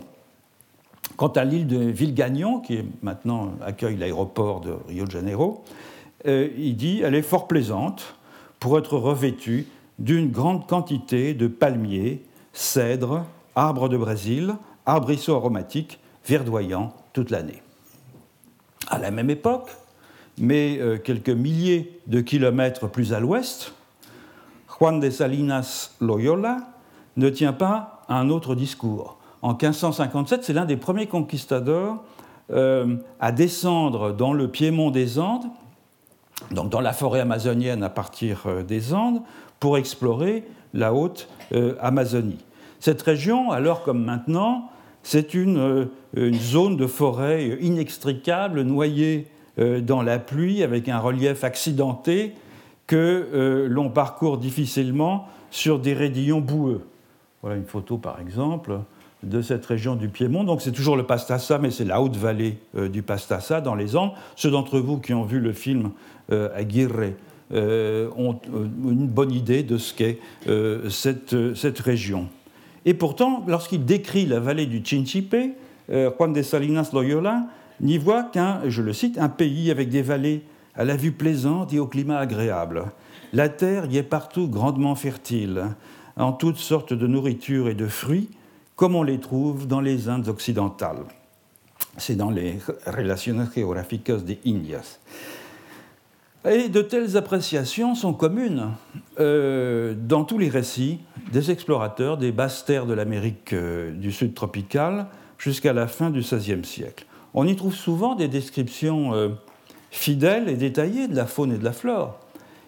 Quant 1.18 1.30
à 1.30 1.44
l'île 1.44 1.68
de 1.68 1.78
Villegagnon, 1.78 2.60
qui 2.60 2.80
maintenant 3.02 3.54
accueille 3.65 3.98
l'aéroport 3.98 4.62
de 4.62 4.74
Rio 4.88 5.06
de 5.06 5.12
Janeiro, 5.12 5.63
euh, 6.28 6.50
il 6.58 6.76
dit 6.76 7.02
elle 7.04 7.15
est 7.15 7.22
fort 7.22 7.48
plaisante 7.48 8.15
pour 8.60 8.78
être 8.78 8.98
revêtue 8.98 9.68
d'une 10.00 10.32
grande 10.32 10.68
quantité 10.68 11.34
de 11.34 11.48
palmiers, 11.48 12.22
cèdres, 12.52 13.26
arbres 13.56 13.88
de 13.88 13.98
Brésil, 13.98 14.56
arbrisseaux 14.86 15.36
aromatiques, 15.36 16.00
verdoyants 16.26 16.94
toute 17.14 17.30
l'année. 17.30 17.62
À 18.88 18.98
la 19.00 19.12
même 19.12 19.30
époque, 19.30 19.70
mais 20.38 20.78
euh, 20.80 20.98
quelques 20.98 21.30
milliers 21.30 22.00
de 22.08 22.22
kilomètres 22.22 22.88
plus 22.88 23.14
à 23.14 23.20
l'ouest, 23.20 23.74
Juan 24.68 25.00
de 25.00 25.10
Salinas 25.10 25.92
Loyola 26.02 26.58
ne 27.18 27.30
tient 27.30 27.54
pas 27.54 28.02
un 28.10 28.30
autre 28.30 28.56
discours. 28.56 29.18
En 29.42 29.52
1557, 29.52 30.44
c'est 30.44 30.54
l'un 30.54 30.66
des 30.66 30.78
premiers 30.78 31.08
conquistadors 31.08 32.04
euh, 32.52 32.98
à 33.20 33.32
descendre 33.32 34.12
dans 34.12 34.34
le 34.34 34.50
piémont 34.50 34.92
des 34.92 35.20
Andes, 35.20 35.46
donc 36.52 36.70
dans 36.70 36.82
la 36.82 36.94
forêt 36.94 37.22
amazonienne 37.22 37.84
à 37.84 37.90
partir 37.90 38.44
euh, 38.48 38.64
des 38.64 38.94
Andes, 38.94 39.22
pour 39.60 39.78
explorer 39.78 40.44
la 40.74 40.94
haute 40.94 41.30
Amazonie. 41.80 42.44
Cette 42.82 43.02
région, 43.02 43.52
alors 43.52 43.84
comme 43.84 44.04
maintenant, 44.04 44.70
c'est 45.08 45.34
une, 45.34 45.88
une, 46.18 46.39
zone 46.39 46.78
de 46.78 46.88
forêt 46.88 47.58
inextricable, 47.62 48.63
noyée 48.63 49.28
dans 49.58 50.02
la 50.02 50.20
pluie, 50.20 50.63
avec 50.63 50.89
un 50.89 51.00
relief 51.00 51.44
accidenté 51.44 52.34
que 52.88 53.28
euh, 53.34 53.68
l'on 53.68 53.89
parcourt 53.89 54.38
difficilement 54.38 55.28
sur 55.52 55.80
des 55.80 55.94
raidillons 55.94 56.41
boueux. 56.41 56.82
Voilà 57.41 57.58
une 57.58 57.65
photo, 57.65 57.98
par 57.98 58.20
exemple, 58.20 58.80
de 59.24 59.41
cette 59.41 59.65
région 59.65 59.96
du 59.96 60.10
Piémont. 60.10 60.44
Donc 60.44 60.62
c'est 60.62 60.72
toujours 60.72 60.96
le 60.96 61.04
Pastassa, 61.04 61.58
mais 61.58 61.72
c'est 61.72 61.86
la 61.86 62.02
haute 62.02 62.15
vallée 62.15 62.58
euh, 62.78 62.89
du 62.89 63.02
Pastassa, 63.02 63.62
dans 63.62 63.76
les 63.76 63.96
Andes. 63.96 64.12
Ceux 64.36 64.52
d'entre 64.52 64.80
vous 64.80 65.00
qui 65.00 65.13
ont 65.13 65.24
vu 65.24 65.39
le 65.39 65.54
film 65.54 65.91
euh, 66.32 66.50
Aguirre 66.56 67.13
ont 67.52 68.39
une 68.52 69.08
bonne 69.08 69.32
idée 69.32 69.62
de 69.62 69.78
ce 69.78 69.94
qu'est 69.94 70.18
cette, 70.89 71.80
région. 71.80 72.28
Et 72.86 72.93
pourtant, 72.93 73.43
lorsqu'il 73.48 73.86
décrit 73.86 74.26
la 74.26 74.39
vallée 74.39 74.67
du 74.67 74.82
Chinchipe, 74.84 75.36
Juan 75.89 76.34
de 76.34 76.41
Salinas 76.41 76.89
Loyola 76.93 77.48
n'y 77.82 77.98
voit 77.98 78.24
qu'un, 78.24 78.62
je 78.67 78.82
le 78.82 78.93
cite, 78.93 79.17
un 79.17 79.30
pays 79.30 79.71
avec 79.71 79.89
des 79.89 80.02
vallées 80.02 80.43
à 80.76 80.86
la 80.86 80.95
vue 80.95 81.12
plaisante 81.12 81.74
et 81.74 81.80
au 81.80 81.88
climat 81.88 82.17
agréable. 82.17 82.86
La 83.34 83.50
terre 83.50 83.86
y 83.86 83.98
est 83.98 84.04
partout 84.04 84.48
grandement 84.48 84.95
fertile, 84.95 85.63
en 86.15 86.32
toutes 86.32 86.58
sortes 86.58 86.93
de 86.93 87.08
nourritures 87.08 87.67
et 87.67 87.74
de 87.74 87.88
fruits, 87.88 88.30
comme 88.76 88.95
on 88.95 89.04
les 89.04 89.19
trouve 89.19 89.67
dans 89.67 89.82
les 89.82 90.10
Indes 90.10 90.28
occidentales. 90.28 91.04
C'est 91.98 92.15
dans 92.15 92.30
les 92.30 92.60
Relaciones 92.86 93.50
Geográficas 93.54 94.17
de 94.17 94.36
Indias. 94.45 95.00
Et 96.47 96.69
de 96.69 96.84
telles 96.84 97.17
appréciations 97.17 97.95
sont 97.95 98.13
communes 98.13 98.69
euh, 99.19 99.95
dans 99.97 100.23
tous 100.25 100.38
les 100.38 100.49
récits 100.49 100.99
des 101.31 101.49
explorateurs 101.49 102.17
des 102.17 102.31
basses 102.31 102.65
terres 102.65 102.86
de 102.86 102.93
l'Amérique 102.93 103.53
euh, 103.53 103.91
du 103.91 104.12
Sud 104.12 104.36
tropicale 104.36 105.08
jusqu'à 105.39 105.73
la 105.73 105.88
fin 105.88 106.12
du 106.12 106.19
XVIe 106.19 106.63
siècle. 106.63 107.08
On 107.34 107.47
y 107.47 107.55
trouve 107.55 107.73
souvent 107.73 108.13
des 108.13 108.27
descriptions 108.27 109.15
euh, 109.15 109.29
fidèle 109.89 110.47
et 110.47 110.55
détaillée 110.55 111.08
de 111.08 111.15
la 111.15 111.25
faune 111.25 111.51
et 111.51 111.58
de 111.58 111.63
la 111.63 111.73
flore, 111.73 112.19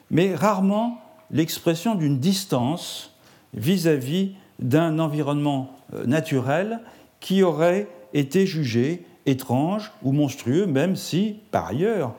mais 0.09 0.33
rarement 0.33 0.99
l'expression 1.29 1.93
d'une 1.93 2.17
distance 2.17 3.15
vis-à-vis 3.53 4.31
d'un 4.57 4.97
environnement 4.97 5.75
naturel 6.05 6.79
qui 7.19 7.43
aurait 7.43 7.87
été 8.13 8.47
jugé 8.47 9.05
étrange 9.27 9.91
ou 10.01 10.13
monstrueux, 10.13 10.65
même 10.65 10.95
si, 10.95 11.35
par 11.51 11.67
ailleurs, 11.67 12.15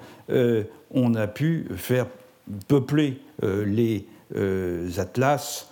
on 0.91 1.15
a 1.15 1.27
pu 1.27 1.67
faire 1.77 2.07
peupler 2.67 3.21
euh, 3.43 3.65
les 3.65 4.07
atlas 4.99 5.71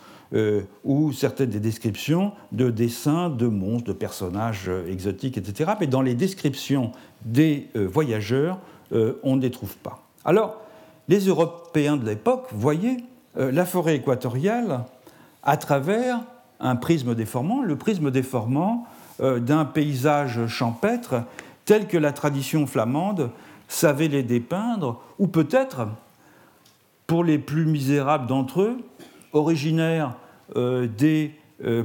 ou 0.85 1.13
certaines 1.13 1.51
des 1.51 1.61
descriptions 1.61 2.33
de 2.53 2.69
dessins 2.69 3.31
de 3.31 3.47
monstres, 3.47 3.89
de 3.89 3.93
personnages 3.93 4.71
exotiques, 4.89 5.39
etc. 5.39 5.71
Mais 5.81 5.87
dans 5.87 6.03
les 6.03 6.15
descriptions 6.15 6.93
des 7.25 7.69
voyageurs, 7.75 8.59
euh, 8.93 9.15
on 9.23 9.37
ne 9.37 9.43
les 9.43 9.51
trouve 9.51 9.77
pas. 9.77 10.03
Alors, 10.25 10.61
les 11.09 11.27
Européens 11.27 11.97
de 11.97 12.07
l'époque 12.07 12.49
voyaient 12.53 12.99
euh, 13.37 13.51
la 13.51 13.65
forêt 13.65 13.97
équatoriale 13.97 14.85
à 15.43 15.57
travers 15.57 16.21
un 16.61 16.77
prisme 16.77 17.15
déformant, 17.15 17.63
le 17.63 17.77
prisme 17.77 18.11
déformant 18.11 18.87
euh, 19.21 19.41
d'un 19.41 19.65
paysage 19.65 20.47
champêtre 20.47 21.23
tel 21.65 21.89
que 21.89 21.99
la 21.99 22.13
tradition 22.13 22.67
flamande 22.67 23.31
savait 23.69 24.09
les 24.09 24.23
dépeindre, 24.23 25.03
ou 25.19 25.27
peut-être, 25.27 25.89
pour 27.07 27.25
les 27.25 27.39
plus 27.39 27.67
misérables 27.67 28.27
d'entre 28.27 28.63
eux, 28.63 28.79
originaires 29.33 30.17
des 30.55 31.33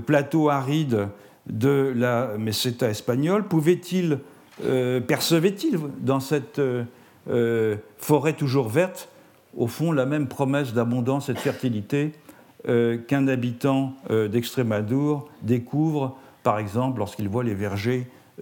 plateaux 0.05 0.49
arides 0.49 1.09
de 1.47 1.93
la 1.95 2.37
meseta 2.37 2.89
espagnole, 2.89 3.47
pouvaient-ils 3.47 4.19
euh, 4.63 4.99
percevait-il 4.99 5.79
dans 5.99 6.19
cette 6.19 6.59
euh, 6.59 6.83
euh, 7.29 7.77
forêt 7.97 8.33
toujours 8.33 8.69
verte, 8.69 9.09
au 9.55 9.67
fond, 9.67 9.91
la 9.91 10.05
même 10.05 10.27
promesse 10.27 10.73
d'abondance 10.73 11.29
et 11.29 11.33
de 11.33 11.39
fertilité 11.39 12.13
qu'un 12.63 13.27
habitant 13.27 13.95
d'Extrémadour 14.07 15.27
découvre, 15.41 16.15
par 16.43 16.59
exemple, 16.59 16.99
lorsqu'il 16.99 17.27
voit 17.27 17.43
les 17.43 17.55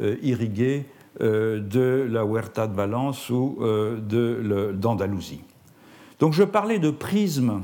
euh, 0.02 0.18
irrigués 0.22 0.86
de 1.20 2.08
la 2.10 2.24
Huerta 2.24 2.68
de 2.68 2.76
Valence 2.76 3.30
ou 3.30 3.60
d'Andalousie. 4.74 5.42
Donc 6.20 6.34
je 6.34 6.44
parlais 6.44 6.80
de 6.80 6.92
prisme 6.92 7.64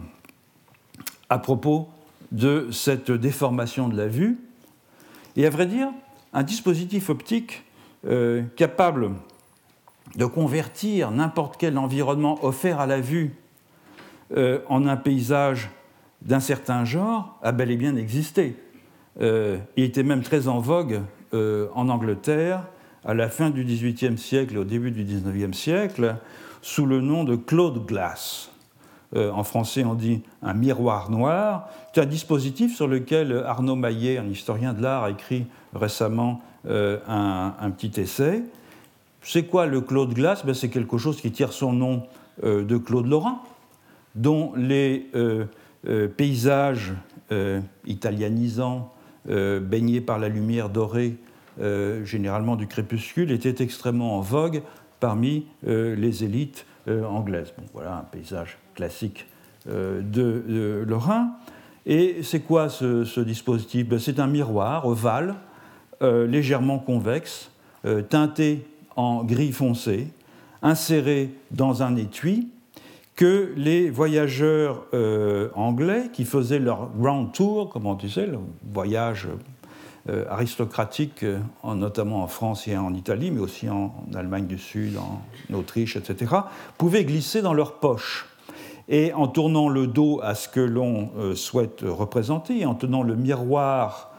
à 1.30 1.39
propos 1.39 1.89
de 2.32 2.70
cette 2.72 3.12
déformation 3.12 3.88
de 3.88 3.98
la 3.98 4.08
vue, 4.08 4.39
et 5.36 5.46
à 5.46 5.50
vrai 5.50 5.65
dire, 5.65 5.89
un 6.34 6.44
dispositif 6.44 7.10
optique 7.10 7.63
euh, 8.06 8.44
capable 8.56 9.12
de 10.15 10.26
convertir 10.26 11.12
n'importe 11.12 11.58
quel 11.58 11.78
environnement 11.78 12.44
offert 12.44 12.80
à 12.80 12.86
la 12.86 13.00
vue 13.00 13.36
euh, 14.36 14.60
en 14.68 14.86
un 14.86 14.98
paysage 14.98 15.70
d'un 16.22 16.39
certain 16.39 16.86
genre 16.86 17.38
a 17.41 17.52
bel 17.52 17.72
et 17.72 17.78
bien 17.78 17.96
existé. 17.96 18.56
Euh, 19.22 19.58
il 19.76 19.84
était 19.84 20.04
même 20.04 20.22
très 20.22 20.48
en 20.48 20.60
vogue 20.60 21.02
en 21.34 21.89
Angleterre 21.89 22.63
à 23.06 23.13
la 23.13 23.30
fin 23.30 23.50
du 23.50 23.63
XVIIIe 23.63 24.18
siècle 24.18 24.56
et 24.56 24.58
au 24.58 24.63
début 24.63 24.91
du 24.91 25.04
XIXe 25.04 25.56
siècle 25.58 26.15
sous 26.62 26.86
le 26.86 27.02
nom 27.02 27.24
de 27.24 27.36
Claude 27.36 27.86
Glass. 27.86 28.52
en 29.15 29.44
français, 29.44 29.86
on 29.86 29.94
dit 29.94 30.24
un 30.41 30.54
miroir 30.54 31.12
noir. 31.12 31.70
C'est 31.94 32.02
un 32.02 32.06
dispositif 32.06 32.76
sur 32.76 32.88
lequel 32.88 33.44
Arnaud 33.46 33.76
Maillet, 33.76 34.18
un 34.18 34.28
historien 34.28 34.74
de 34.74 34.82
l'art, 34.82 35.04
a 35.04 35.12
écrit 35.12 35.46
récemment 35.74 36.41
euh, 36.68 36.98
un, 37.08 37.70
petit 37.70 38.02
essai. 38.02 38.44
C'est 39.22 39.44
quoi 39.44 39.68
le 39.68 39.82
Claude 39.82 40.13
Glass? 40.13 40.44
Ben, 40.46 40.56
C'est 40.56 40.70
quelque 40.70 40.98
chose 40.98 41.22
qui 41.22 41.32
tire 41.32 41.54
son 41.54 41.74
nom 41.74 42.04
euh, 42.44 42.63
de 42.63 42.78
Claude 42.78 43.06
Lorrain, 43.06 43.39
dont 44.15 44.54
les 44.56 45.10
euh, 45.13 45.46
paysages 46.18 46.94
italianisants, 47.86 48.91
baignés 49.28 50.02
par 50.02 50.20
la 50.20 50.30
lumière 50.30 50.70
dorée, 50.70 51.18
généralement 52.04 52.56
du 52.56 52.68
crépuscule, 52.68 53.32
étaient 53.32 53.63
extrêmement 53.63 54.18
en 54.18 54.22
vogue 54.22 54.62
parmi 55.00 55.46
les 55.63 56.24
élites 56.24 56.65
anglaise. 56.88 57.54
Bon, 57.58 57.63
voilà 57.74 57.98
un 57.98 58.04
paysage 58.04 58.58
classique 58.76 59.28
de, 59.68 60.84
Lorrain. 60.88 61.32
Et 61.86 62.24
c'est 62.24 62.41
quoi 62.41 62.70
ce, 62.70 63.20
dispositif? 63.22 63.88
Ben, 63.88 64.00
C'est 64.00 64.20
un 64.20 64.28
miroir 64.28 64.86
ovale, 64.86 65.36
légèrement 66.02 66.80
convexe, 66.80 67.52
teinté 68.10 68.65
en 68.96 69.24
gris 69.24 69.52
foncé, 69.52 70.08
inséré 70.62 71.30
dans 71.52 71.84
un 71.84 71.96
étui 71.96 72.50
que 73.15 73.54
les 73.56 73.89
voyageurs 73.89 74.86
euh, 74.94 75.50
anglais 75.56 76.10
qui 76.12 76.26
faisaient 76.26 76.60
leur 76.60 76.89
grand 76.98 77.26
tour, 77.28 77.70
comment 77.70 77.91
on 77.91 77.96
disait, 77.96 78.26
le 78.26 78.39
voyage 78.74 79.28
euh, 80.10 80.26
euh, 81.24 81.39
notamment 81.76 82.24
en 82.24 82.28
France 82.28 82.68
et 82.68 82.78
en 82.78 82.94
Italie, 82.94 83.32
mais 83.32 83.39
aussi 83.39 83.70
en, 83.70 83.94
Allemagne 84.13 84.46
du 84.46 84.58
Sud, 84.58 84.98
en 84.98 85.22
Autriche, 85.54 85.96
etc., 85.96 86.36
pouvaient 86.78 87.06
glisser 87.06 87.41
dans 87.41 87.54
leur 87.54 87.80
poche. 87.80 88.28
Et 88.88 89.13
en 89.13 89.28
tournant 89.28 89.68
le 89.68 89.88
dos 89.88 90.20
à 90.22 90.36
ce 90.36 90.48
que 90.48 90.60
l'on 90.60 91.10
souhaite 91.36 91.82
représenter, 91.84 92.68
en 92.68 92.76
tenant 92.76 93.02
le 93.02 93.15
miroir 93.15 94.12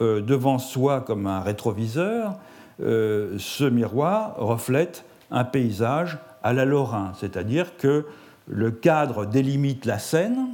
devant 0.00 0.58
soi 0.58 1.02
comme 1.02 1.26
un 1.26 1.40
rétroviseur, 1.40 2.36
ce 2.78 3.68
miroir 3.68 4.36
reflète 4.38 5.04
un 5.30 5.44
paysage 5.44 6.16
à 6.42 6.54
la 6.54 6.64
Lorrain, 6.64 7.12
c'est-à-dire 7.20 7.76
que 7.76 8.06
le 8.46 8.70
cadre 8.70 9.26
délimite 9.26 9.84
la 9.84 9.98
scène, 9.98 10.48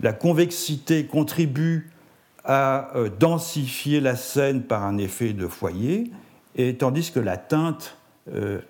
la 0.00 0.12
convexité 0.12 1.06
contribue 1.06 1.91
à 2.44 2.96
euh, 2.96 3.08
densifier 3.08 4.00
la 4.00 4.16
scène 4.16 4.62
par 4.62 4.84
un 4.84 4.98
effet 4.98 5.32
de 5.32 5.46
foyer, 5.46 6.10
et 6.56 6.76
tandis 6.76 7.10
que 7.10 7.20
la 7.20 7.36
teinte 7.36 7.96
euh, 8.32 8.60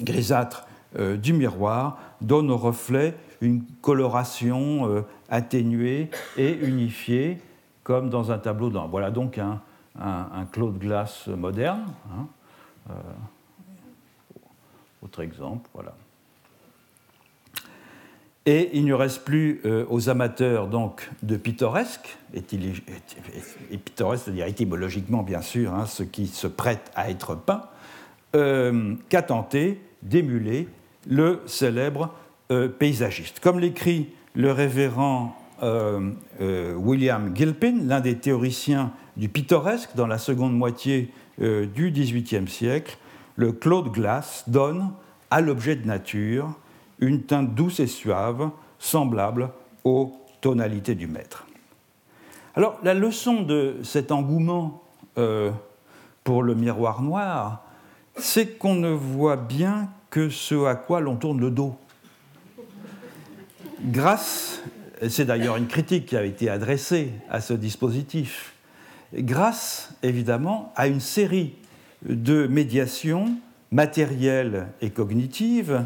grisâtre 0.00 0.66
euh, 0.98 1.16
du 1.16 1.32
miroir 1.32 1.98
donne 2.20 2.50
au 2.50 2.56
reflet 2.56 3.14
une 3.40 3.64
coloration 3.80 5.04
atténuée 5.28 6.10
et 6.36 6.52
unifiée, 6.52 7.40
comme 7.82 8.08
dans 8.08 8.30
un 8.30 8.38
tableau 8.38 8.70
d'encre. 8.70 8.90
Voilà 8.90 9.10
donc 9.10 9.36
un, 9.36 9.60
un, 10.00 10.44
Claude 10.52 10.78
Glass 10.78 11.26
moderne. 11.26 11.86
Hein. 12.08 12.94
autre 15.02 15.22
exemple, 15.22 15.68
voilà. 15.74 15.92
Et 18.44 18.70
il 18.72 18.84
ne 18.84 18.94
reste 18.94 19.24
plus 19.24 19.60
euh, 19.64 19.84
aux 19.88 20.08
amateurs 20.08 20.66
donc 20.66 21.08
de 21.22 21.36
pittoresque, 21.36 22.18
et, 22.34 22.42
pittoresque, 23.78 24.24
c'est-à-dire 24.24 24.46
étymologiquement 24.46 25.22
bien 25.22 25.42
sûr, 25.42 25.72
hein, 25.72 25.86
ce 25.86 26.02
qui 26.02 26.26
se 26.26 26.48
prête 26.48 26.90
à 26.96 27.08
être 27.08 27.36
peint, 27.36 27.62
euh, 28.34 28.94
qu'à 29.08 29.22
tenter 29.22 29.80
d'émuler 30.02 30.66
le 31.08 31.40
célèbre 31.46 32.12
euh, 32.50 32.68
paysagiste. 32.68 33.38
Comme 33.38 33.60
l'écrit 33.60 34.08
le 34.34 34.50
révérend 34.50 35.36
William 36.40 37.36
Gilpin, 37.36 37.84
l'un 37.84 38.00
des 38.00 38.16
théoriciens 38.16 38.90
du 39.16 39.28
pittoresque 39.28 39.90
dans 39.94 40.08
la 40.08 40.18
seconde 40.18 40.56
moitié 40.56 41.12
du 41.38 41.92
XVIIIe 41.92 42.48
siècle, 42.48 42.98
le 43.36 43.52
Claude 43.52 43.92
Glass 43.92 44.42
donne 44.48 44.90
à 45.30 45.40
l'objet 45.40 45.76
de 45.76 45.86
nature 45.86 46.56
une 47.02 47.22
teinte 47.22 47.54
douce 47.54 47.80
et 47.80 47.88
suave, 47.88 48.50
semblable 48.78 49.50
aux 49.84 50.16
tonalités 50.40 50.94
du 50.94 51.08
maître. 51.08 51.46
Alors, 52.54 52.78
la 52.82 52.94
leçon 52.94 53.42
de 53.42 53.76
cet 53.82 54.12
engouement 54.12 54.82
euh, 55.18 55.50
pour 56.22 56.42
le 56.42 56.54
miroir 56.54 57.02
noir, 57.02 57.64
c'est 58.16 58.56
qu'on 58.56 58.76
ne 58.76 58.90
voit 58.90 59.36
bien 59.36 59.88
que 60.10 60.28
ce 60.28 60.64
à 60.64 60.76
quoi 60.76 61.00
l'on 61.00 61.16
tourne 61.16 61.40
le 61.40 61.50
dos. 61.50 61.74
Grâce, 63.80 64.62
c'est 65.08 65.24
d'ailleurs 65.24 65.56
une 65.56 65.66
critique 65.66 66.06
qui 66.06 66.16
a 66.16 66.24
été 66.24 66.48
adressée 66.48 67.10
à 67.28 67.40
ce 67.40 67.52
dispositif, 67.52 68.54
grâce 69.12 69.92
évidemment 70.04 70.72
à 70.76 70.86
une 70.86 71.00
série 71.00 71.54
de 72.04 72.46
médiations 72.46 73.34
matérielles 73.72 74.68
et 74.80 74.90
cognitives 74.90 75.84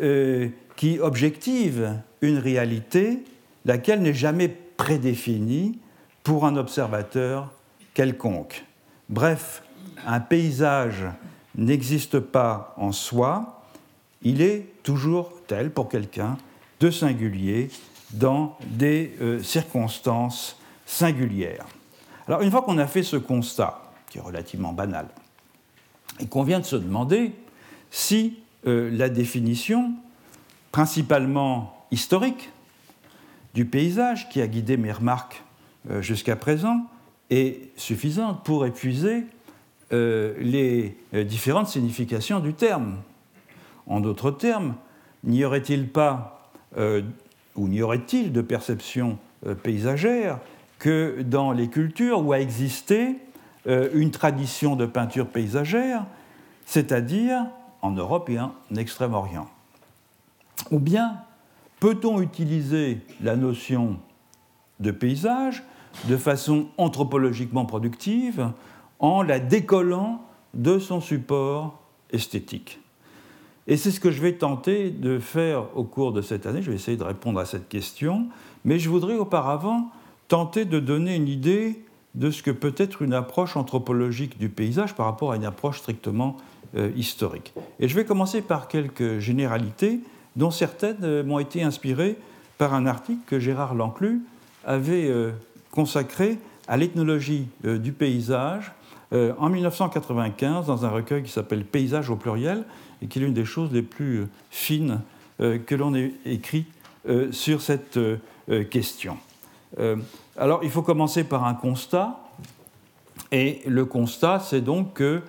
euh, 0.00 0.48
qui 0.76 0.98
objective 0.98 1.98
une 2.20 2.38
réalité 2.38 3.24
laquelle 3.64 4.02
n'est 4.02 4.14
jamais 4.14 4.48
prédéfinie 4.48 5.78
pour 6.22 6.46
un 6.46 6.56
observateur 6.56 7.52
quelconque. 7.94 8.64
Bref, 9.08 9.62
un 10.06 10.20
paysage 10.20 11.04
n'existe 11.54 12.18
pas 12.18 12.74
en 12.76 12.92
soi, 12.92 13.62
il 14.22 14.40
est 14.40 14.66
toujours 14.82 15.32
tel 15.46 15.70
pour 15.70 15.88
quelqu'un 15.88 16.36
de 16.80 16.90
singulier 16.90 17.70
dans 18.12 18.56
des 18.66 19.14
euh, 19.20 19.42
circonstances 19.42 20.56
singulières. 20.86 21.66
Alors 22.26 22.42
une 22.42 22.50
fois 22.50 22.62
qu'on 22.62 22.78
a 22.78 22.86
fait 22.86 23.02
ce 23.02 23.16
constat, 23.16 23.82
qui 24.08 24.18
est 24.18 24.22
relativement 24.22 24.72
banal, 24.72 25.08
et 26.20 26.26
qu'on 26.26 26.42
vient 26.42 26.60
de 26.60 26.64
se 26.64 26.76
demander 26.76 27.32
si 27.90 28.41
euh, 28.66 28.90
la 28.92 29.08
définition, 29.08 29.92
principalement 30.70 31.84
historique, 31.90 32.50
du 33.54 33.64
paysage 33.64 34.28
qui 34.28 34.40
a 34.40 34.46
guidé 34.46 34.76
mes 34.76 34.92
remarques 34.92 35.42
euh, 35.90 36.00
jusqu'à 36.00 36.36
présent, 36.36 36.86
est 37.30 37.70
suffisante 37.76 38.44
pour 38.44 38.64
épuiser 38.64 39.24
euh, 39.92 40.34
les 40.38 40.96
différentes 41.24 41.66
significations 41.66 42.38
du 42.38 42.54
terme. 42.54 42.98
En 43.86 44.00
d'autres 44.00 44.30
termes, 44.30 44.76
n'y 45.24 45.44
aurait-il 45.44 45.88
pas, 45.88 46.50
ou 47.56 47.68
n'y 47.68 47.82
aurait-il 47.82 48.32
de 48.32 48.40
perception 48.40 49.18
paysagère 49.62 50.38
que 50.78 51.22
dans 51.22 51.52
les 51.52 51.68
cultures 51.68 52.24
où 52.24 52.32
a 52.32 52.40
existé 52.40 53.16
une 53.66 54.10
tradition 54.10 54.76
de 54.76 54.86
peinture 54.86 55.26
paysagère, 55.26 56.06
c'est-à-dire 56.64 57.46
en 57.82 57.90
Europe 57.90 58.30
et 58.30 58.38
en 58.38 58.54
Extrême-Orient. 58.74 59.48
Ou 60.70 60.78
bien 60.78 61.18
peut-on 61.80 62.20
utiliser 62.20 63.00
la 63.20 63.36
notion 63.36 63.98
de 64.80 64.90
paysage 64.90 65.62
de 66.08 66.16
façon 66.16 66.68
anthropologiquement 66.78 67.66
productive 67.66 68.50
en 69.00 69.22
la 69.22 69.40
décollant 69.40 70.22
de 70.54 70.78
son 70.78 71.00
support 71.00 71.80
esthétique? 72.10 72.78
Et 73.66 73.76
c'est 73.76 73.90
ce 73.90 74.00
que 74.00 74.10
je 74.10 74.20
vais 74.20 74.32
tenter 74.32 74.90
de 74.90 75.18
faire 75.18 75.76
au 75.76 75.84
cours 75.84 76.12
de 76.12 76.22
cette 76.22 76.46
année. 76.46 76.62
Je 76.62 76.70
vais 76.70 76.76
essayer 76.76 76.96
de 76.96 77.04
répondre 77.04 77.38
à 77.38 77.44
cette 77.44 77.68
question, 77.68 78.28
mais 78.64 78.78
je 78.78 78.88
voudrais 78.88 79.16
auparavant 79.16 79.90
tenter 80.28 80.64
de 80.64 80.80
donner 80.80 81.14
une 81.14 81.28
idée 81.28 81.84
de 82.14 82.30
ce 82.30 82.42
que 82.42 82.50
peut 82.50 82.74
être 82.76 83.02
une 83.02 83.14
approche 83.14 83.56
anthropologique 83.56 84.38
du 84.38 84.48
paysage 84.48 84.94
par 84.94 85.06
rapport 85.06 85.32
à 85.32 85.36
une 85.36 85.44
approche 85.44 85.78
strictement 85.78 86.36
euh, 86.74 86.90
historique. 86.96 87.52
Et 87.80 87.86
je 87.86 87.94
vais 87.94 88.06
commencer 88.06 88.40
par 88.40 88.66
quelques 88.66 89.18
généralités 89.18 90.00
dont 90.36 90.50
certaines 90.50 90.96
euh, 91.02 91.22
m'ont 91.22 91.38
été 91.38 91.62
inspirées 91.62 92.16
par 92.56 92.72
un 92.72 92.86
article 92.86 93.20
que 93.26 93.38
Gérard 93.38 93.74
Lanclus 93.74 94.22
avait 94.64 95.06
euh, 95.06 95.32
consacré 95.70 96.38
à 96.66 96.78
l'ethnologie 96.78 97.48
du 97.62 97.92
paysage 97.92 98.72
en 99.10 99.50
1995 99.50 100.66
dans 100.66 100.86
un 100.86 100.88
recueil 100.88 101.24
qui 101.24 101.30
s'appelle 101.30 101.64
Paysage 101.64 102.08
au 102.08 102.16
pluriel 102.16 102.64
et 103.02 103.08
qui 103.08 103.18
est 103.18 103.22
l'une 103.22 103.34
des 103.34 103.44
choses 103.44 103.70
les 103.72 103.82
plus 103.82 104.26
fines 104.48 105.00
que 105.38 105.74
l'on 105.74 105.94
ait 105.94 106.12
écrit 106.24 106.66
sur 107.32 107.60
cette 107.60 107.98
question. 108.70 109.16
Alors 110.36 110.60
il 110.62 110.70
faut 110.70 110.82
commencer 110.82 111.24
par 111.24 111.44
un 111.44 111.54
constat 111.54 112.20
et 113.32 113.60
le 113.66 113.84
constat 113.84 114.38
c'est 114.38 114.60
donc 114.60 114.94
que 114.94 115.22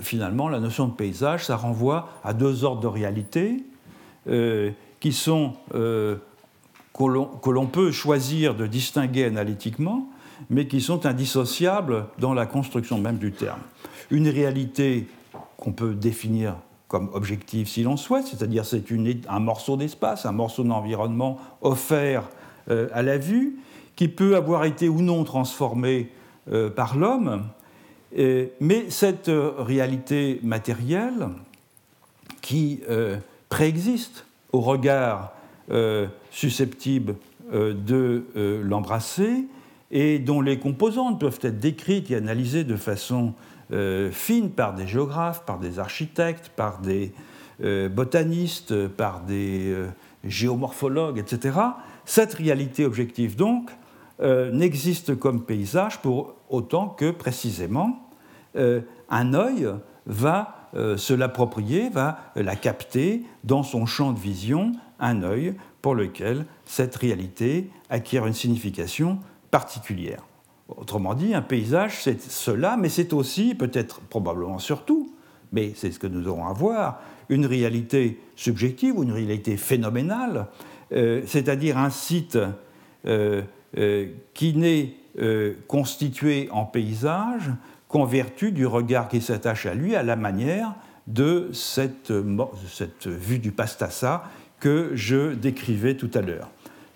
finalement, 0.00 0.48
la 0.48 0.60
notion 0.60 0.86
de 0.86 0.92
paysage, 0.92 1.44
ça 1.46 1.56
renvoie 1.56 2.08
à 2.24 2.32
deux 2.32 2.64
ordres 2.64 2.80
de 2.80 2.86
réalité 2.86 3.64
euh, 4.28 4.70
qui 5.00 5.12
sont 5.12 5.54
euh, 5.74 6.16
que 6.94 7.50
l'on 7.50 7.66
peut 7.66 7.92
choisir 7.92 8.54
de 8.54 8.66
distinguer 8.66 9.24
analytiquement, 9.24 10.08
mais 10.48 10.66
qui 10.66 10.80
sont 10.80 11.04
indissociables 11.06 12.06
dans 12.18 12.34
la 12.34 12.46
construction 12.46 12.98
même 12.98 13.18
du 13.18 13.32
terme. 13.32 13.60
Une 14.10 14.28
réalité 14.28 15.06
qu'on 15.56 15.72
peut 15.72 15.94
définir 15.94 16.56
comme 16.88 17.10
objective 17.12 17.68
si 17.68 17.82
l'on 17.82 17.96
souhaite, 17.96 18.26
c'est-à-dire 18.26 18.64
c'est 18.64 18.84
un 19.28 19.40
morceau 19.40 19.76
d'espace, 19.76 20.24
un 20.24 20.32
morceau 20.32 20.62
d'environnement 20.62 21.38
offert 21.60 22.28
euh, 22.70 22.88
à 22.92 23.02
la 23.02 23.18
vue, 23.18 23.58
qui 23.96 24.08
peut 24.08 24.36
avoir 24.36 24.64
été 24.64 24.88
ou 24.88 25.00
non 25.02 25.24
transformé 25.24 26.12
par 26.76 26.96
l'homme, 26.96 27.42
mais 28.14 28.90
cette 28.90 29.28
euh, 29.28 29.52
réalité 29.58 30.40
matérielle 30.42 31.28
qui 32.40 32.80
euh, 32.88 33.16
préexiste 33.48 34.26
au 34.52 34.60
regard 34.60 35.32
euh, 35.70 36.06
susceptible 36.30 37.16
de 37.52 38.24
l'embrasser 38.64 39.44
et 39.92 40.18
dont 40.18 40.40
les 40.40 40.58
composantes 40.58 41.20
peuvent 41.20 41.38
être 41.42 41.60
décrites 41.60 42.10
et 42.10 42.16
analysées 42.16 42.64
de 42.64 42.74
façon 42.74 43.34
fine 44.10 44.50
par 44.50 44.74
des 44.74 44.88
géographes, 44.88 45.44
par 45.44 45.60
des 45.60 45.78
architectes, 45.78 46.48
par 46.56 46.80
des 46.80 47.12
botanistes, 47.62 48.88
par 48.88 49.20
des 49.20 49.72
géomorphologues, 50.24 51.18
etc., 51.18 51.56
cette 52.04 52.34
réalité 52.34 52.84
objective, 52.84 53.36
donc, 53.36 53.70
n'existe 54.20 55.14
comme 55.14 55.44
paysage 55.44 56.00
pour 56.00 56.36
autant 56.48 56.88
que, 56.88 57.10
précisément, 57.10 58.08
un 58.54 59.34
œil 59.34 59.68
va 60.06 60.70
se 60.74 61.12
l'approprier, 61.12 61.90
va 61.90 62.18
la 62.34 62.56
capter 62.56 63.24
dans 63.44 63.62
son 63.62 63.84
champ 63.84 64.12
de 64.12 64.18
vision, 64.18 64.72
un 64.98 65.22
œil 65.22 65.54
pour 65.82 65.94
lequel 65.94 66.46
cette 66.64 66.96
réalité 66.96 67.70
acquiert 67.90 68.26
une 68.26 68.32
signification 68.32 69.18
particulière. 69.50 70.24
Autrement 70.68 71.14
dit, 71.14 71.32
un 71.32 71.42
paysage, 71.42 72.02
c'est 72.02 72.20
cela, 72.20 72.76
mais 72.76 72.88
c'est 72.88 73.12
aussi, 73.12 73.54
peut-être 73.54 74.00
probablement 74.00 74.58
surtout, 74.58 75.12
mais 75.52 75.72
c'est 75.76 75.92
ce 75.92 75.98
que 75.98 76.08
nous 76.08 76.26
aurons 76.26 76.46
à 76.46 76.52
voir, 76.52 77.00
une 77.28 77.46
réalité 77.46 78.20
subjective 78.34 78.98
ou 78.98 79.04
une 79.04 79.12
réalité 79.12 79.56
phénoménale, 79.56 80.48
euh, 80.92 81.22
c'est-à-dire 81.26 81.78
un 81.78 81.90
site 81.90 82.36
euh, 82.36 82.50
euh, 83.06 83.42
qui 84.34 84.54
n'est 84.54 84.94
constitué 85.66 86.48
en 86.50 86.64
paysage 86.64 87.50
qu'en 87.88 88.04
vertu 88.04 88.52
du 88.52 88.66
regard 88.66 89.08
qui 89.08 89.20
s'attache 89.20 89.66
à 89.66 89.74
lui, 89.74 89.94
à 89.94 90.02
la 90.02 90.16
manière 90.16 90.74
de 91.06 91.50
cette, 91.52 92.10
vue 93.06 93.38
du 93.38 93.52
Pastassa 93.52 94.24
que 94.60 94.90
je 94.94 95.34
décrivais 95.34 95.94
tout 95.94 96.10
à 96.14 96.20
l'heure. 96.20 96.50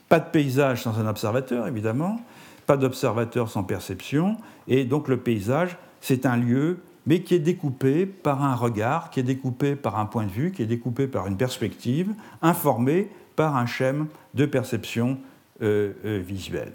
Pas 0.09 0.19
de 0.19 0.29
paysage 0.31 0.83
sans 0.83 0.99
un 0.99 1.07
observateur, 1.07 1.69
évidemment, 1.69 2.21
pas 2.67 2.77
d'observateur 2.77 3.49
sans 3.49 3.63
perception, 3.63 4.37
et 4.67 4.85
donc 4.85 5.09
le 5.09 5.19
paysage, 5.19 5.77
c'est 6.01 6.27
un 6.27 6.37
lieu, 6.37 6.79
mais 7.07 7.23
qui 7.23 7.35
est 7.35 7.41
découpé 7.41 8.07
par 8.07 8.43
un 8.43 8.55
regard, 8.55 9.11
qui 9.11 9.21
est 9.21 9.25
découpé 9.25 9.77
par 9.77 9.99
un 9.99 10.07
point 10.07 10.25
de 10.25 10.31
vue, 10.31 10.51
qui 10.51 10.63
est 10.63 10.67
découpé 10.67 11.07
par 11.07 11.27
une 11.27 11.37
perspective, 11.37 12.13
informé 12.43 13.09
par 13.37 13.57
un 13.57 13.67
schème 13.67 14.07
de 14.35 14.47
perception 14.47 15.11
euh, 15.11 15.17
euh, 15.17 15.30
visuelle. 15.61 16.73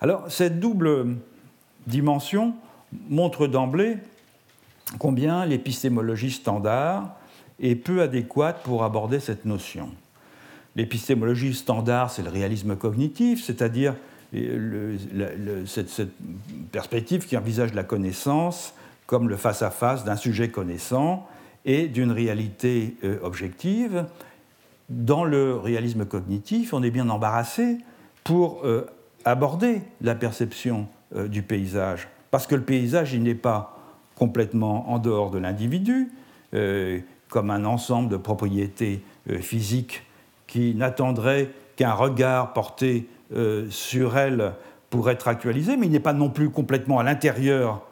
Alors, 0.00 0.30
cette 0.30 0.60
double 0.60 1.16
dimension 1.86 2.54
montre 3.08 3.46
d'emblée 3.46 3.96
combien 4.98 5.44
l'épistémologie 5.46 6.30
standard 6.30 7.16
est 7.60 7.74
peu 7.74 8.02
adéquate 8.02 8.62
pour 8.62 8.84
aborder 8.84 9.20
cette 9.20 9.44
notion. 9.44 9.90
L'épistémologie 10.76 11.54
standard, 11.54 12.10
c'est 12.10 12.22
le 12.22 12.30
réalisme 12.30 12.76
cognitif, 12.76 13.44
c'est-à-dire 13.44 13.94
cette, 15.66 16.12
perspective 16.70 17.26
qui 17.26 17.36
envisage 17.36 17.74
la 17.74 17.82
connaissance 17.82 18.74
comme 19.06 19.28
le 19.28 19.36
face-à-face 19.36 20.04
d'un 20.04 20.14
sujet 20.14 20.50
connaissant 20.50 21.28
et 21.64 21.88
d'une 21.88 22.12
réalité 22.12 22.96
euh, 23.02 23.18
objective. 23.22 24.06
Dans 24.88 25.24
le 25.24 25.56
réalisme 25.56 26.06
cognitif, 26.06 26.72
on 26.72 26.82
est 26.84 26.92
bien 26.92 27.08
embarrassé 27.08 27.78
pour 28.24 28.64
euh, 28.64 28.86
aborder 29.24 29.82
la 30.00 30.14
perception 30.14 30.86
euh, 31.14 31.28
du 31.28 31.42
paysage, 31.42 32.08
parce 32.30 32.46
que 32.46 32.54
le 32.54 32.62
paysage, 32.62 33.12
il 33.12 33.22
n'est 33.22 33.34
pas 33.34 33.78
complètement 34.14 34.90
en 34.90 34.98
dehors 34.98 35.30
de 35.30 35.38
l'individu, 35.38 36.12
comme 37.28 37.50
un 37.50 37.64
ensemble 37.64 38.10
de 38.10 38.16
propriétés 38.16 39.02
physiques 39.40 40.04
qui 40.50 40.74
n'attendrait 40.74 41.48
qu'un 41.76 41.94
regard 41.94 42.52
porté 42.52 43.08
euh, 43.32 43.70
sur 43.70 44.18
elle 44.18 44.52
pour 44.90 45.08
être 45.08 45.28
actualisé, 45.28 45.76
mais 45.76 45.86
il 45.86 45.92
n'est 45.92 46.00
pas 46.00 46.12
non 46.12 46.28
plus 46.28 46.50
complètement 46.50 46.98
à 46.98 47.04
l'intérieur 47.04 47.82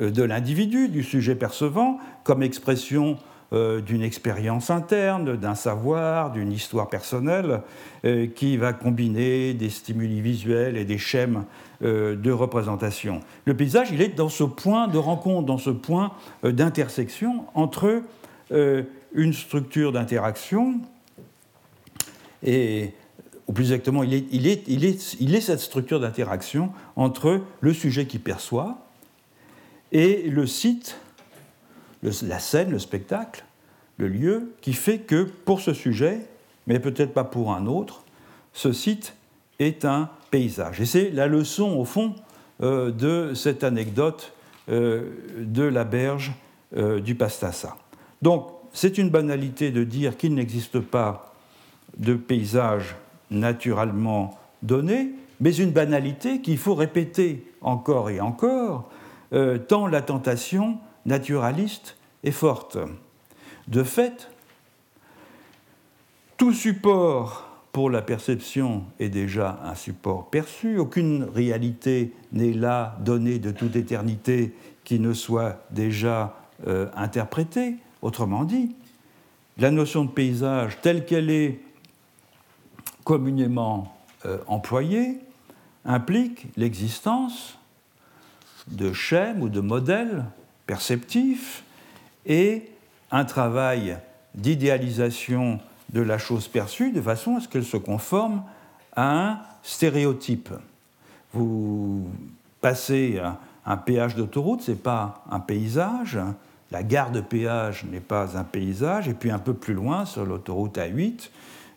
euh, 0.00 0.10
de 0.10 0.24
l'individu, 0.24 0.88
du 0.88 1.04
sujet 1.04 1.36
percevant, 1.36 1.98
comme 2.24 2.42
expression 2.42 3.16
euh, 3.52 3.80
d'une 3.80 4.02
expérience 4.02 4.70
interne, 4.70 5.36
d'un 5.36 5.54
savoir, 5.54 6.32
d'une 6.32 6.52
histoire 6.52 6.88
personnelle, 6.88 7.62
qui 8.36 8.56
va 8.56 8.72
combiner 8.72 9.54
des 9.54 9.70
stimuli 9.70 10.20
visuels 10.20 10.76
et 10.76 10.84
des 10.84 10.98
schèmes 10.98 11.44
de 11.80 12.30
représentation. 12.30 13.18
Le 13.44 13.54
paysage, 13.54 13.88
il 13.90 14.00
est 14.00 14.16
dans 14.16 14.28
ce 14.28 14.44
point 14.44 14.86
de 14.86 14.98
rencontre, 14.98 15.46
dans 15.46 15.58
ce 15.58 15.70
point 15.70 16.12
d'intersection 16.44 17.46
entre 17.54 18.02
une 18.52 19.32
structure 19.32 19.90
d'interaction 19.90 20.80
et 22.44 22.92
ou 23.48 23.52
plus 23.52 23.64
exactement, 23.64 24.02
il 24.04 24.14
est, 24.46 25.40
cette 25.40 25.60
structure 25.60 26.00
d'interaction 26.00 26.70
entre 26.96 27.40
le 27.60 27.72
sujet 27.72 28.06
qui 28.06 28.18
perçoit 28.18 28.86
et 29.90 30.28
le 30.28 30.46
site, 30.46 30.98
la 32.02 32.38
scène, 32.38 32.70
le 32.70 32.78
spectacle, 32.78 33.44
le 33.96 34.08
lieu, 34.08 34.52
qui 34.60 34.72
fait 34.72 34.98
que 34.98 35.24
pour 35.24 35.60
ce 35.60 35.72
sujet, 35.72 36.26
mais 36.66 36.78
peut-être 36.78 37.12
pas 37.12 37.24
pour 37.24 37.52
un 37.52 37.66
autre, 37.66 38.04
ce 38.52 38.72
site 38.72 39.14
est 39.58 39.84
un 39.84 40.10
paysage. 40.30 40.80
Et 40.80 40.86
c'est 40.86 41.10
la 41.10 41.26
leçon, 41.26 41.76
au 41.78 41.84
fond, 41.84 42.14
euh, 42.62 42.90
de 42.90 43.34
cette 43.34 43.64
anecdote 43.64 44.32
euh, 44.68 45.10
de 45.38 45.62
la 45.62 45.84
berge 45.84 46.32
euh, 46.76 47.00
du 47.00 47.14
Pastassa. 47.14 47.76
Donc, 48.20 48.48
c'est 48.72 48.98
une 48.98 49.10
banalité 49.10 49.70
de 49.70 49.84
dire 49.84 50.16
qu'il 50.16 50.34
n'existe 50.34 50.80
pas 50.80 51.34
de 51.96 52.14
paysage 52.14 52.96
naturellement 53.30 54.38
donné, 54.62 55.12
mais 55.40 55.54
une 55.54 55.70
banalité 55.70 56.40
qu'il 56.40 56.58
faut 56.58 56.74
répéter 56.74 57.46
encore 57.60 58.10
et 58.10 58.20
encore, 58.20 58.90
tant 59.68 59.86
la 59.86 60.02
tentation 60.02 60.78
naturaliste 61.08 61.96
est 62.22 62.30
forte. 62.30 62.78
De 63.66 63.82
fait, 63.82 64.30
tout 66.36 66.52
support 66.52 67.48
pour 67.72 67.90
la 67.90 68.02
perception 68.02 68.84
est 69.00 69.08
déjà 69.08 69.60
un 69.64 69.74
support 69.74 70.30
perçu, 70.30 70.78
aucune 70.78 71.24
réalité 71.24 72.12
n'est 72.32 72.52
là 72.52 72.96
donnée 73.00 73.38
de 73.38 73.50
toute 73.50 73.76
éternité 73.76 74.54
qui 74.84 75.00
ne 75.00 75.12
soit 75.12 75.64
déjà 75.70 76.36
euh, 76.66 76.88
interprétée. 76.96 77.76
Autrement 78.00 78.44
dit, 78.44 78.74
la 79.58 79.70
notion 79.70 80.04
de 80.04 80.10
paysage 80.10 80.80
telle 80.80 81.04
qu'elle 81.04 81.30
est 81.30 81.60
communément 83.04 83.96
euh, 84.24 84.38
employé 84.46 85.18
implique 85.84 86.46
l'existence 86.56 87.58
de 88.68 88.92
schèmes 88.92 89.42
ou 89.42 89.48
de 89.48 89.60
modèles 89.60 90.24
perceptifs 90.68 91.64
et 92.26 92.70
un 93.10 93.24
travail 93.24 93.96
d'idéalisation 94.34 95.58
de 95.92 96.02
la 96.02 96.18
chose 96.18 96.46
perçue 96.46 96.92
de 96.92 97.00
façon 97.00 97.36
à 97.36 97.40
ce 97.40 97.48
qu'elle 97.48 97.64
se 97.64 97.78
conforme 97.78 98.44
à 98.94 99.30
un 99.30 99.40
stéréotype. 99.62 100.50
Vous 101.32 102.06
passez 102.60 103.20
un, 103.64 103.76
péage 103.78 104.14
d'autoroute, 104.14 104.62
ce 104.62 104.72
n'est 104.72 104.76
pas 104.76 105.24
un 105.30 105.40
paysage, 105.40 106.18
la 106.70 106.82
gare 106.82 107.10
de 107.10 107.22
péage 107.22 107.84
n'est 107.90 108.00
pas 108.00 108.36
un 108.36 108.44
paysage, 108.44 109.08
et 109.08 109.14
puis 109.14 109.30
un 109.30 109.38
peu 109.38 109.54
plus 109.54 109.74
loin, 109.74 110.04
sur 110.04 110.26
l'autoroute 110.26 110.76
A8, 110.76 111.30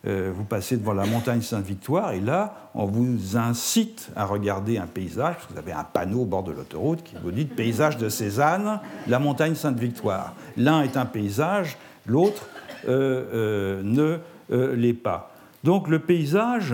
euh, 0.07 0.31
vous 0.35 0.43
passez 0.43 0.77
devant 0.77 0.93
la 0.93 1.05
montagne 1.05 1.41
Sainte-Victoire 1.41 2.13
et 2.13 2.19
là, 2.19 2.69
on 2.73 2.85
vous 2.85 3.37
incite 3.37 4.09
à 4.15 4.25
regarder 4.25 4.77
un 4.77 4.87
paysage, 4.87 5.35
parce 5.35 5.45
que 5.45 5.53
vous 5.53 5.59
avez 5.59 5.73
un 5.73 5.83
panneau 5.83 6.21
au 6.21 6.25
bord 6.25 6.43
de 6.43 6.51
l'autoroute 6.51 7.03
qui 7.03 7.15
vous 7.21 7.31
dit 7.31 7.45
paysage 7.45 7.97
de 7.97 8.09
Cézanne, 8.09 8.79
la 9.07 9.19
montagne 9.19 9.53
Sainte-Victoire. 9.53 10.33
L'un 10.57 10.81
est 10.81 10.97
un 10.97 11.05
paysage, 11.05 11.77
l'autre 12.07 12.47
euh, 12.87 13.25
euh, 13.33 13.83
ne 13.83 14.75
l'est 14.75 14.93
pas. 14.93 15.31
Donc 15.63 15.87
le 15.87 15.99
paysage, 15.99 16.73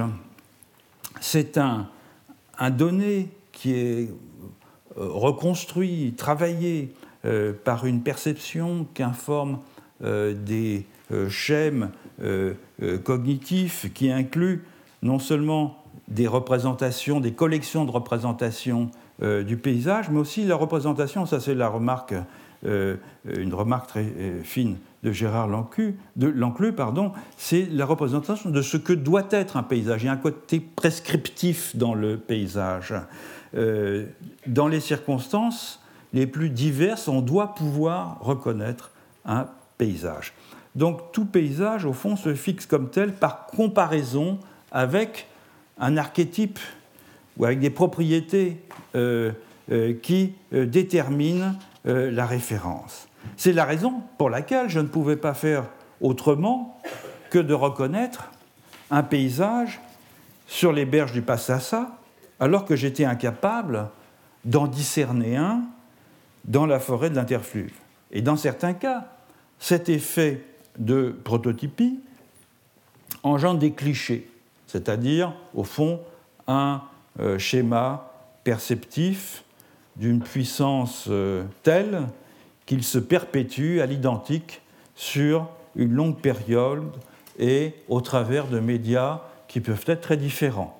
c'est 1.19 1.57
un, 1.57 1.87
un, 2.57 2.69
donné 2.69 3.29
qui 3.51 3.73
est 3.73 4.09
reconstruit, 4.95 6.13
travaillé 6.17 6.93
par 7.65 7.85
une 7.85 8.01
perception 8.01 8.87
qu'informent 8.93 9.59
des 10.01 10.85
schèmes 11.29 11.83
euh, 11.83 11.87
euh, 11.87 11.89
cognitif 13.03 13.91
qui 13.93 14.11
inclut 14.11 14.63
non 15.03 15.19
seulement 15.19 15.83
des 16.07 16.27
représentations, 16.27 17.19
des 17.19 17.33
collections 17.33 17.85
de 17.85 17.91
représentations 17.91 18.89
euh, 19.21 19.43
du 19.43 19.57
paysage, 19.57 20.09
mais 20.09 20.19
aussi 20.19 20.45
la 20.45 20.55
représentation, 20.55 21.25
ça 21.25 21.39
c'est 21.39 21.55
la 21.55 21.67
remarque, 21.67 22.13
une 22.63 23.53
remarque 23.53 23.87
très 23.87 24.05
fine 24.43 24.77
de 25.03 25.11
Gérard 25.11 25.47
Lanclus, 25.47 25.95
pardon, 26.75 27.11
c'est 27.37 27.67
la 27.71 27.85
représentation 27.85 28.49
de 28.49 28.61
ce 28.63 28.77
que 28.77 28.93
doit 28.93 29.27
être 29.29 29.57
un 29.57 29.63
paysage. 29.63 30.03
Il 30.03 30.05
y 30.07 30.09
a 30.09 30.13
un 30.13 30.17
côté 30.17 30.59
prescriptif 30.59 31.75
dans 31.75 31.93
le 31.93 32.17
paysage. 32.17 32.95
dans 33.53 34.67
les 34.67 34.79
circonstances 34.79 35.79
les 36.13 36.27
plus 36.27 36.49
diverses, 36.49 37.07
on 37.07 37.21
doit 37.21 37.53
pouvoir 37.53 38.17
reconnaître 38.21 38.91
un 39.25 39.47
paysage. 39.77 40.33
Donc 40.77 41.11
tout 41.11 41.25
paysage, 41.25 41.85
au 41.85 41.93
fond, 41.93 42.15
se 42.15 42.35
fixe 42.35 42.67
comme 42.67 42.91
tel 42.91 43.11
par 43.11 43.47
comparaison 43.47 44.37
avec 44.71 45.27
un 45.79 45.97
archétype 45.97 46.59
ou 47.35 47.45
avec 47.45 47.59
des 47.59 47.71
propriétés 47.71 48.61
euh, 48.93 49.31
euh, 49.71 49.95
qui 50.01 50.35
euh, 50.53 50.65
déterminent 50.67 51.55
la 51.85 52.25
référence. 52.25 53.07
C'est 53.37 53.53
la 53.53 53.63
raison 53.63 54.01
pour 54.17 54.29
laquelle 54.29 54.67
je 54.67 54.81
ne 54.81 54.87
pouvais 54.87 55.15
pas 55.15 55.33
faire 55.33 55.63
autrement 56.01 56.81
que 57.29 57.39
de 57.39 57.53
reconnaître 57.53 58.29
un 58.91 59.03
paysage 59.03 59.79
sur 60.47 60.73
les 60.73 60.83
berges 60.83 61.13
du 61.13 61.21
Passassa, 61.21 61.97
alors 62.41 62.65
que 62.65 62.75
j'étais 62.75 63.05
incapable 63.05 63.87
d'en 64.43 64.67
discerner 64.67 65.37
un 65.37 65.61
dans 66.43 66.65
la 66.65 66.81
forêt 66.81 67.09
de 67.09 67.15
l'interfluve. 67.15 67.71
Et 68.11 68.21
dans 68.21 68.35
certains 68.35 68.73
cas, 68.73 69.05
cet 69.57 69.87
effet 69.87 70.43
de 70.77 71.15
prototypie 71.23 71.99
engendre 73.23 73.59
des 73.59 73.71
clichés, 73.71 74.29
c'est-à-dire, 74.67 75.33
au 75.53 75.63
fond, 75.63 75.99
un 76.47 76.81
euh, 77.19 77.37
schéma 77.37 78.11
perceptif 78.43 79.43
d'une 79.95 80.21
puissance 80.21 81.05
euh, 81.09 81.43
telle 81.63 82.03
qu'il 82.65 82.83
se 82.83 82.99
perpétue 82.99 83.79
à 83.79 83.85
l'identique 83.85 84.61
sur 84.95 85.49
une 85.75 85.93
longue 85.93 86.19
période 86.19 86.91
et 87.39 87.73
au 87.87 88.01
travers 88.01 88.47
de 88.47 88.59
médias 88.59 89.21
qui 89.47 89.61
peuvent 89.61 89.83
être 89.87 90.01
très 90.01 90.17
différents. 90.17 90.73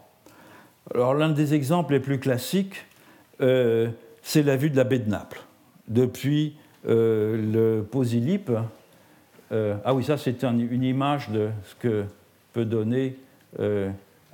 Alors 0.94 1.14
l'un 1.14 1.30
des 1.30 1.54
exemples 1.54 1.94
les 1.94 2.00
plus 2.00 2.20
classiques, 2.20 2.86
euh, 3.42 3.90
c'est 4.22 4.44
la 4.44 4.58
vue 4.58 4.70
de 4.70 4.78
la 4.78 4.84
baie 4.84 5.00
de 5.00 5.10
Naples. 5.10 5.42
Depuis 5.88 6.56
le 6.84 7.82
Posilip, 9.50 9.82
ah 9.86 9.94
oui, 9.94 10.04
ça 10.04 10.18
c'est 10.18 10.44
une 10.44 10.84
image 10.84 11.30
de 11.30 11.50
ce 11.66 11.76
que 11.76 12.06
peut 12.54 12.66
donner 12.66 13.18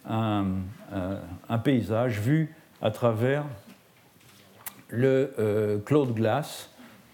un, 0.05 1.57
paysage 1.63 2.19
vu 2.19 2.53
à 2.81 2.91
travers 2.91 3.45
le 4.89 5.33
euh, 5.39 5.79
Claude 5.79 6.13
Glass, 6.13 6.69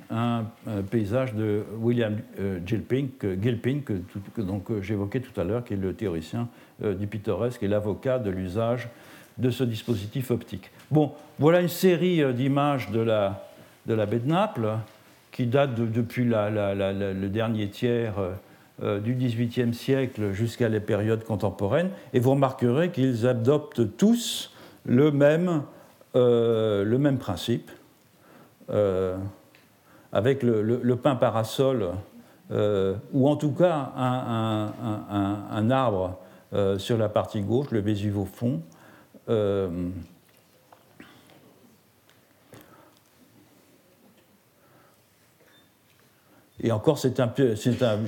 un, 0.10 0.46
paysage 0.90 1.34
de 1.36 1.64
William 1.80 2.18
euh, 2.40 2.60
Gilpin, 2.66 3.08
que, 3.18 3.36
que, 3.36 4.82
j'évoquais 4.82 5.20
tout 5.20 5.40
à 5.40 5.44
l'heure, 5.44 5.64
qui 5.64 5.74
est 5.74 5.78
le 5.78 5.94
théoricien 5.94 6.50
euh, 6.84 6.96
du 6.96 7.08
pittoresque 7.08 7.62
et 7.64 7.68
l'avocat 7.68 8.20
de 8.20 8.32
l'usage 8.32 8.90
de 9.38 9.50
ce 9.52 9.64
dispositif 9.64 10.32
optique. 10.32 10.72
Bon, 10.92 11.14
voilà 11.38 11.62
une 11.62 11.70
série 11.70 12.22
d'images 12.34 12.90
de 12.92 13.00
la, 13.00 13.48
de 13.86 13.94
la 13.94 14.06
baie 14.06 14.20
de 14.20 14.28
Naples 14.28 14.70
qui 15.32 15.46
date 15.46 15.76
depuis 15.76 16.26
le 16.26 17.28
dernier 17.28 17.70
tiers 17.70 18.16
euh, 18.82 19.00
du 19.02 19.14
XVIIIe 19.14 19.74
siècle 19.74 20.32
jusqu'à 20.32 20.70
les 20.70 20.80
périodes 20.80 21.26
contemporaines, 21.26 21.90
et 22.14 22.22
vous 22.22 22.32
remarquerez 22.32 22.92
qu'ils 22.92 23.28
adoptent 23.28 23.98
tous 23.98 24.54
le 24.86 25.12
même, 25.12 25.64
euh, 26.16 26.86
le 26.86 26.98
même 26.98 27.18
principe, 27.18 27.72
euh, 28.70 29.18
avec 30.14 30.44
le, 30.44 30.62
le, 30.62 30.96
pin 30.96 31.16
parasol, 31.16 31.90
ou 33.14 33.28
en 33.28 33.36
tout 33.36 33.52
cas 33.52 33.92
un, 33.98 34.72
un, 35.52 35.72
arbre 35.72 36.18
sur 36.78 36.98
la 36.98 37.10
partie 37.10 37.42
gauche, 37.42 37.72
le 37.72 37.80
Vésuve 37.80 38.18
au 38.18 38.26
fond. 38.26 38.62
Et 46.62 46.72
encore, 46.72 46.98
c'est 47.00 47.20
un, 47.20 47.28
un, 47.28 48.00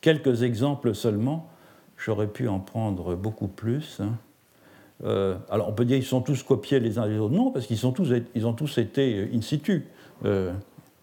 quelques 0.00 0.42
exemples 0.42 0.94
seulement. 0.94 1.48
J'aurais 1.96 2.26
pu 2.26 2.48
en 2.48 2.60
prendre 2.60 3.14
beaucoup 3.14 3.48
plus. 3.48 4.00
Hein. 4.00 4.12
Euh, 5.04 5.36
alors 5.50 5.68
on 5.68 5.72
peut 5.72 5.84
dire 5.84 5.96
qu'ils 5.96 6.06
sont 6.06 6.20
tous 6.20 6.42
copiés 6.42 6.80
les 6.80 6.98
uns 6.98 7.08
des 7.08 7.18
autres. 7.18 7.34
Non, 7.34 7.50
parce 7.50 7.66
qu'ils 7.66 7.78
ils 8.34 8.46
ont 8.46 8.52
tous 8.52 8.78
été 8.78 9.30
in 9.32 9.40
situ. 9.40 9.86
Euh, 10.24 10.52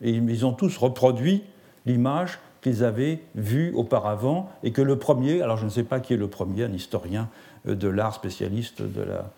et 0.02 0.12
ils 0.12 0.46
ont 0.46 0.54
tous 0.54 0.78
reproduit 0.78 1.44
l'image 1.86 2.40
qu'ils 2.62 2.84
avaient 2.84 3.22
vue 3.36 3.72
auparavant 3.76 4.50
et 4.64 4.72
que 4.72 4.82
le 4.82 4.98
premier, 4.98 5.42
alors 5.42 5.58
je 5.58 5.66
ne 5.66 5.70
sais 5.70 5.84
pas 5.84 6.00
qui 6.00 6.14
est 6.14 6.18
le 6.18 6.28
premier, 6.28 6.66
un 6.66 6.74
historien 6.74 7.30
euh, 7.68 7.76
de 7.76 7.88
l'art 7.88 8.14
spécialiste 8.14 8.82
de 8.82 9.02
la, 9.02 9.32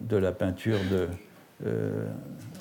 de 0.00 0.16
la 0.16 0.32
peinture 0.32 0.78
de, 0.90 1.08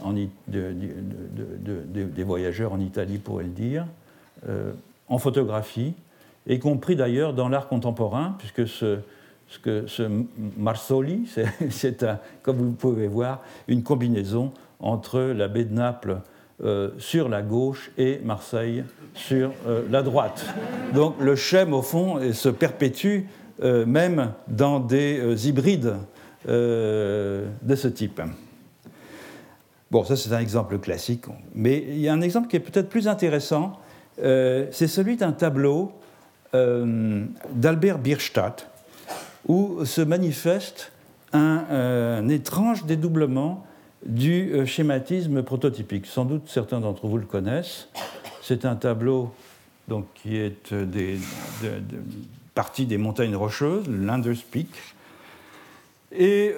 en, 0.04 0.14
des 0.47 2.24
voyageurs 2.24 2.74
en 2.74 2.80
Italie, 2.80 3.18
pourrait 3.18 3.45
le 3.45 3.50
dire, 3.50 3.86
en 5.08 5.18
photographie, 5.18 5.93
y 6.47 6.60
compris 6.60 6.95
d'ailleurs 6.95 7.34
dans 7.34 7.50
l'art 7.50 7.68
contemporain, 7.68 8.36
puisque 8.38 8.68
ce, 8.68 9.00
Marsoli, 10.58 11.28
c'est, 11.70 12.06
comme 12.41 12.58
vous 12.58 12.72
pouvez 12.72 13.08
voir, 13.08 13.41
une 13.68 13.84
combinaison 13.84 14.52
entre 14.80 15.20
la 15.20 15.47
baie 15.47 15.66
de 15.66 15.74
Naples 15.74 16.22
euh, 16.64 16.89
sur 16.97 17.30
la 17.30 17.41
gauche 17.41 17.89
et 17.97 18.20
Marseille 18.24 18.84
sur 19.14 19.52
euh, 19.66 19.84
la 19.89 20.02
droite. 20.02 20.45
Donc 20.93 21.16
le 21.22 21.38
schème, 21.38 21.74
au 21.74 21.82
fond, 21.82 22.20
se 22.34 22.50
perpétue 22.50 23.22
euh, 23.64 23.86
même 23.86 24.34
dans 24.47 24.80
des 24.80 25.47
hybrides 25.47 25.95
de 26.45 27.76
ce 27.76 27.88
type. 27.88 28.22
Bon, 29.92 30.04
ça 30.04 30.16
c'est 30.16 30.32
un 30.34 30.40
exemple 30.40 30.78
classique, 30.78 31.26
mais 31.56 31.84
il 31.88 32.00
y 32.00 32.08
a 32.08 32.14
un 32.14 32.22
exemple 32.22 32.48
qui 32.48 32.56
est 32.56 32.60
peut-être 32.60 32.90
plus 32.90 33.08
intéressant, 33.08 33.80
euh, 34.22 34.68
c'est 34.72 34.88
celui 34.88 35.18
d'un 35.18 35.32
tableau 35.32 35.92
euh, 36.54 37.26
d'Albert 37.52 37.98
Bierstadt, 37.98 38.68
où 39.48 39.84
se 39.86 40.02
manifeste 40.02 40.92
un, 41.34 42.28
étrange 42.30 42.86
dédoublement 42.86 43.66
du 44.06 44.52
euh, 44.52 44.66
schématisme 44.66 45.42
prototypique. 45.42 46.06
Sans 46.06 46.26
doute 46.26 46.44
certains 46.48 46.80
d'entre 46.80 47.08
vous 47.08 47.18
le 47.18 47.26
connaissent. 47.26 47.88
C'est 48.44 48.66
un 48.66 48.76
tableau 48.76 49.34
donc, 49.88 50.06
qui 50.16 50.38
est 50.38 50.74
partie 52.54 52.86
des 52.86 52.98
montagnes 52.98 53.36
rocheuses, 53.36 53.88
Landers 53.88 54.44
Peak. 54.52 54.70
Et 56.12 56.54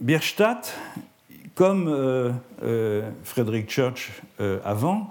Bierstadt, 0.00 0.74
comme 1.56 2.32
Frédéric 3.24 3.68
Church 3.68 4.22
avant, 4.64 5.10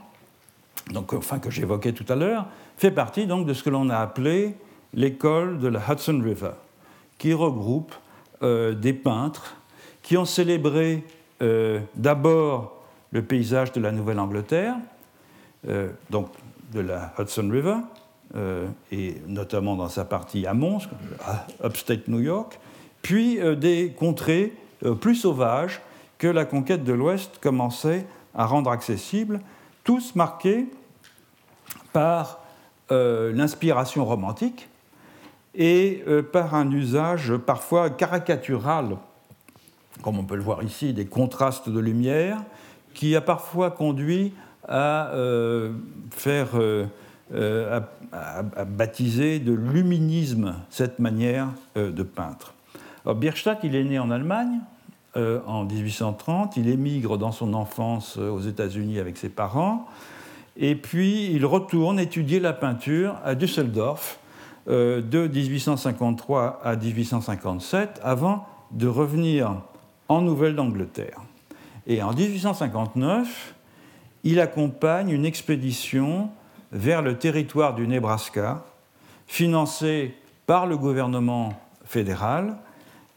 donc, 0.91 1.13
enfin, 1.13 1.39
que 1.39 1.49
j'évoquais 1.49 1.93
tout 1.93 2.05
à 2.09 2.15
l'heure, 2.15 2.47
fait 2.77 2.91
partie 2.91 3.25
donc 3.25 3.45
de 3.45 3.53
ce 3.53 3.63
que 3.63 3.69
l'on 3.69 3.89
a 3.89 3.97
appelé 3.97 4.55
l'école 4.93 5.59
de 5.59 5.67
la 5.67 5.79
Hudson 5.79 6.21
River, 6.23 6.51
qui 7.17 7.33
regroupe 7.33 7.93
euh, 8.43 8.73
des 8.73 8.93
peintres 8.93 9.55
qui 10.01 10.17
ont 10.17 10.25
célébré 10.25 11.03
euh, 11.41 11.79
d'abord 11.95 12.83
le 13.11 13.23
paysage 13.23 13.71
de 13.71 13.81
la 13.81 13.91
Nouvelle-Angleterre, 13.91 14.75
euh, 15.67 15.89
donc 16.09 16.29
de 16.71 16.81
la 16.81 17.13
Hudson 17.17 17.49
River, 17.51 17.77
et 18.91 19.15
notamment 19.27 19.77
dans 19.77 19.87
sa 19.87 20.03
partie 20.03 20.45
amont, 20.45 20.79
upstate 21.63 22.09
New 22.09 22.19
York, 22.19 22.59
puis 23.01 23.39
des 23.55 23.93
contrées 23.97 24.51
plus 24.99 25.15
sauvages 25.15 25.79
que 26.17 26.27
la 26.27 26.45
conquête 26.45 26.83
de 26.83 26.93
l'Ouest 26.93 27.39
commençait 27.41 28.05
à 28.33 28.45
rendre 28.45 28.71
accessibles 28.71 29.41
tous 29.83 30.15
marqués 30.15 30.67
par 31.93 32.41
euh, 32.91 33.31
l'inspiration 33.33 34.05
romantique 34.05 34.67
et 35.53 36.03
euh, 36.07 36.21
par 36.21 36.53
un 36.53 36.69
usage 36.71 37.35
parfois 37.37 37.89
caricatural, 37.89 38.97
comme 40.01 40.19
on 40.19 40.23
peut 40.23 40.35
le 40.35 40.41
voir 40.41 40.63
ici, 40.63 40.93
des 40.93 41.05
contrastes 41.05 41.69
de 41.69 41.79
lumière, 41.79 42.43
qui 42.93 43.15
a 43.15 43.21
parfois 43.21 43.71
conduit 43.71 44.33
à 44.67 45.09
euh, 45.13 45.73
faire 46.11 46.49
baptiser 48.67 49.39
de 49.39 49.53
luminisme 49.53 50.55
cette 50.69 50.99
manière 50.99 51.47
de 51.75 52.03
peindre. 52.03 52.53
Alors, 53.03 53.15
Bierstadt, 53.15 53.59
il 53.63 53.75
est 53.75 53.83
né 53.83 53.99
en 53.99 54.11
Allemagne, 54.11 54.59
euh, 55.17 55.39
en 55.47 55.63
1830. 55.63 56.57
Il 56.57 56.69
émigre 56.69 57.17
dans 57.17 57.31
son 57.31 57.53
enfance 57.53 58.17
euh, 58.17 58.29
aux 58.29 58.41
États-Unis 58.41 58.99
avec 58.99 59.17
ses 59.17 59.29
parents. 59.29 59.87
Et 60.57 60.75
puis 60.75 61.31
il 61.31 61.45
retourne 61.45 61.99
étudier 61.99 62.39
la 62.39 62.53
peinture 62.53 63.15
à 63.23 63.35
Düsseldorf 63.35 64.19
euh, 64.67 65.01
de 65.01 65.27
1853 65.27 66.61
à 66.63 66.75
1857 66.75 67.99
avant 68.03 68.45
de 68.71 68.87
revenir 68.87 69.61
en 70.09 70.21
Nouvelle-d'Angleterre. 70.21 71.21
Et 71.87 72.01
en 72.01 72.13
1859, 72.13 73.53
il 74.23 74.39
accompagne 74.39 75.11
une 75.11 75.25
expédition 75.25 76.29
vers 76.71 77.01
le 77.01 77.17
territoire 77.17 77.75
du 77.75 77.87
Nebraska, 77.87 78.65
financée 79.27 80.15
par 80.45 80.65
le 80.65 80.77
gouvernement 80.77 81.53
fédéral 81.85 82.57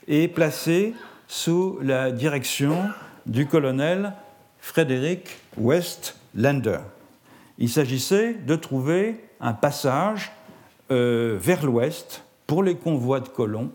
et 0.06 0.28
placée 0.28 0.94
sous 1.28 1.78
la 1.82 2.10
direction 2.10 2.88
du 3.26 3.46
colonel 3.46 4.14
Frédéric 4.58 5.36
Westlander. 5.58 6.80
Il 7.58 7.68
s'agissait 7.68 8.34
de 8.34 8.56
trouver 8.56 9.20
un 9.40 9.52
passage 9.52 10.32
euh, 10.90 11.36
vers 11.38 11.64
l'ouest 11.64 12.24
pour 12.46 12.62
les 12.62 12.76
convois 12.76 13.20
de 13.20 13.28
colons 13.28 13.70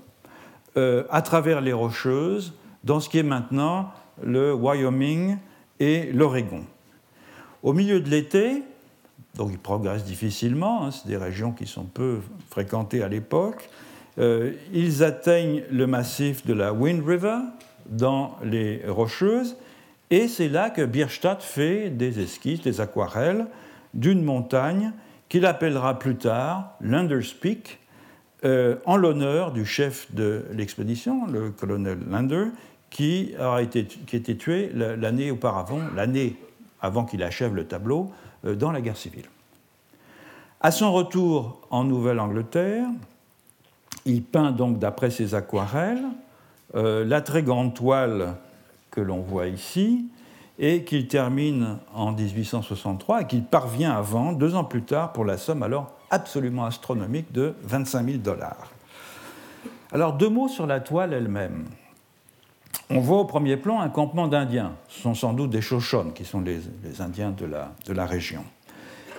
euh, 0.77 1.03
à 1.11 1.21
travers 1.21 1.61
les 1.61 1.73
Rocheuses 1.73 2.53
dans 2.83 2.99
ce 2.99 3.07
qui 3.07 3.19
est 3.19 3.23
maintenant 3.23 3.91
le 4.23 4.53
Wyoming 4.53 5.37
et 5.79 6.11
l'Oregon. 6.11 6.65
Au 7.61 7.73
milieu 7.73 7.99
de 7.99 8.09
l'été, 8.09 8.63
donc 9.35 9.51
ils 9.51 9.59
progressent 9.59 10.05
difficilement, 10.05 10.85
hein, 10.85 10.91
c'est 10.91 11.07
des 11.07 11.17
régions 11.17 11.51
qui 11.51 11.67
sont 11.67 11.85
peu 11.85 12.19
fréquentées 12.49 13.03
à 13.03 13.07
l'époque. 13.07 13.69
Euh, 14.19 14.51
ils 14.73 15.03
atteignent 15.03 15.63
le 15.71 15.87
massif 15.87 16.45
de 16.45 16.53
la 16.53 16.73
Wind 16.73 17.03
River 17.05 17.37
dans 17.87 18.37
les 18.43 18.81
Rocheuses, 18.87 19.57
et 20.09 20.27
c'est 20.27 20.49
là 20.49 20.69
que 20.69 20.85
Bierstadt 20.85 21.41
fait 21.41 21.89
des 21.89 22.19
esquisses, 22.19 22.61
des 22.61 22.81
aquarelles 22.81 23.47
d'une 23.93 24.23
montagne 24.23 24.91
qu'il 25.29 25.45
appellera 25.45 25.97
plus 25.97 26.15
tard 26.15 26.75
Landers 26.81 27.33
Peak, 27.41 27.79
euh, 28.45 28.75
en 28.85 28.97
l'honneur 28.97 29.51
du 29.51 29.65
chef 29.65 30.13
de 30.13 30.45
l'expédition, 30.51 31.25
le 31.27 31.49
colonel 31.51 31.97
Lander, 32.09 32.47
qui 32.89 33.33
a 33.39 33.61
été, 33.61 33.85
tué 34.37 34.69
l'année 34.73 35.31
auparavant, 35.31 35.79
l'année 35.95 36.35
avant 36.81 37.05
qu'il 37.05 37.23
achève 37.23 37.55
le 37.55 37.65
tableau, 37.65 38.11
euh, 38.45 38.55
dans 38.55 38.71
la 38.71 38.81
guerre 38.81 38.97
civile. 38.97 39.25
À 40.61 40.71
son 40.71 40.93
retour 40.93 41.61
en 41.71 41.85
Nouvelle-Angleterre, 41.85 42.85
il 44.05 44.23
peint 44.23 44.51
donc 44.51 44.79
d'après 44.79 45.09
ses 45.09 45.35
aquarelles 45.35 46.03
euh, 46.75 47.05
la 47.05 47.21
très 47.21 47.43
grande 47.43 47.73
toile 47.73 48.35
que 48.89 48.99
l'on 48.99 49.19
voit 49.19 49.47
ici 49.47 50.07
et 50.57 50.83
qu'il 50.83 51.07
termine 51.07 51.77
en 51.93 52.11
1863 52.11 53.21
et 53.21 53.27
qu'il 53.27 53.43
parvient 53.43 53.91
à 53.91 54.01
vendre 54.01 54.37
deux 54.37 54.55
ans 54.55 54.63
plus 54.63 54.83
tard 54.83 55.13
pour 55.13 55.25
la 55.25 55.37
somme 55.37 55.63
alors 55.63 55.91
absolument 56.09 56.65
astronomique 56.65 57.31
de 57.31 57.53
25 57.63 58.05
000 58.05 58.17
dollars. 58.19 58.71
Alors 59.91 60.13
deux 60.13 60.29
mots 60.29 60.47
sur 60.47 60.65
la 60.65 60.79
toile 60.79 61.13
elle-même. 61.13 61.65
On 62.89 62.99
voit 62.99 63.19
au 63.19 63.25
premier 63.25 63.57
plan 63.57 63.79
un 63.79 63.89
campement 63.89 64.27
d'Indiens. 64.27 64.73
Ce 64.87 65.01
sont 65.01 65.15
sans 65.15 65.33
doute 65.33 65.51
des 65.51 65.61
Shoshones, 65.61 66.13
qui 66.13 66.25
sont 66.25 66.41
les, 66.41 66.61
Indiens 66.99 67.31
de 67.31 67.93
la, 67.93 68.05
région. 68.05 68.43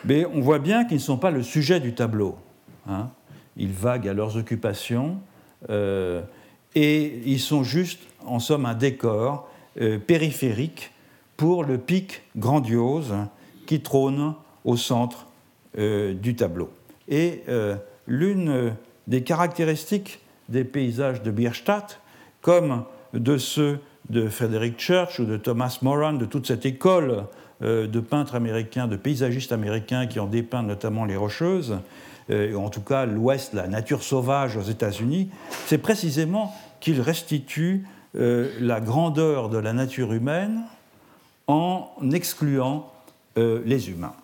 Mais 0.04 0.26
on 0.26 0.40
voit 0.40 0.58
bien 0.58 0.84
qu'ils 0.84 0.98
ne 0.98 1.02
sont 1.02 1.16
pas 1.16 1.30
le 1.30 1.42
sujet 1.42 1.80
du 1.80 1.94
tableau. 1.94 2.36
Hein. 2.88 3.08
Ils 3.56 3.72
vaguent 3.72 4.08
à 4.08 4.14
leurs 4.14 4.36
occupations 4.36 5.18
euh, 5.70 6.22
et 6.74 7.20
ils 7.24 7.40
sont 7.40 7.62
juste, 7.62 8.00
en 8.24 8.38
somme, 8.38 8.66
un 8.66 8.74
décor 8.74 9.48
euh, 9.80 9.98
périphérique 9.98 10.90
pour 11.36 11.64
le 11.64 11.78
pic 11.78 12.22
grandiose 12.36 13.14
qui 13.66 13.80
trône 13.80 14.34
au 14.64 14.76
centre 14.76 15.26
euh, 15.78 16.14
du 16.14 16.36
tableau. 16.36 16.70
Et 17.08 17.42
l'une 18.06 18.74
des 19.06 19.22
caractéristiques 19.22 20.20
des 20.48 20.64
paysages 20.64 21.22
de 21.22 21.30
Bierstadt, 21.30 22.00
comme 22.40 22.84
de 23.12 23.36
ceux 23.36 23.78
de 24.08 24.28
Frederick 24.30 24.80
Church 24.80 25.18
ou 25.18 25.26
de 25.26 25.36
Thomas 25.36 25.78
Moran, 25.82 26.14
de 26.14 26.24
toute 26.24 26.46
cette 26.46 26.64
école 26.64 27.26
de 27.60 28.00
peintres 28.00 28.36
américains, 28.36 28.86
de 28.86 28.96
paysagistes 28.96 29.52
américains 29.52 30.06
qui 30.06 30.18
ont 30.18 30.26
dépeint 30.26 30.62
notamment 30.62 31.04
les 31.04 31.16
Rocheuses, 31.16 31.76
euh, 32.30 32.54
en 32.54 32.70
tout 32.70 32.80
cas 32.80 33.06
l'Ouest, 33.06 33.52
la 33.52 33.66
nature 33.66 34.02
sauvage 34.02 34.56
aux 34.56 34.62
États-Unis, 34.62 35.30
c'est 35.66 35.78
précisément 35.78 36.54
qu'ils 36.80 37.00
restituent 37.00 37.86
euh, 38.16 38.50
la 38.60 38.80
grandeur 38.80 39.48
de 39.48 39.58
la 39.58 39.72
nature 39.72 40.12
humaine 40.12 40.62
en 41.46 41.90
excluant 42.12 42.90
les 43.36 43.90
humains. 43.90 44.14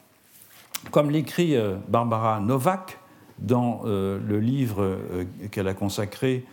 Comme 0.92 1.10
l'écrit 1.10 1.56
Barbara 1.88 2.38
Novak 2.38 2.98
dans 3.40 3.82
le 3.84 4.38
livre 4.38 4.96
qu'elle 5.50 5.66
a 5.66 5.74
consacré 5.74 6.44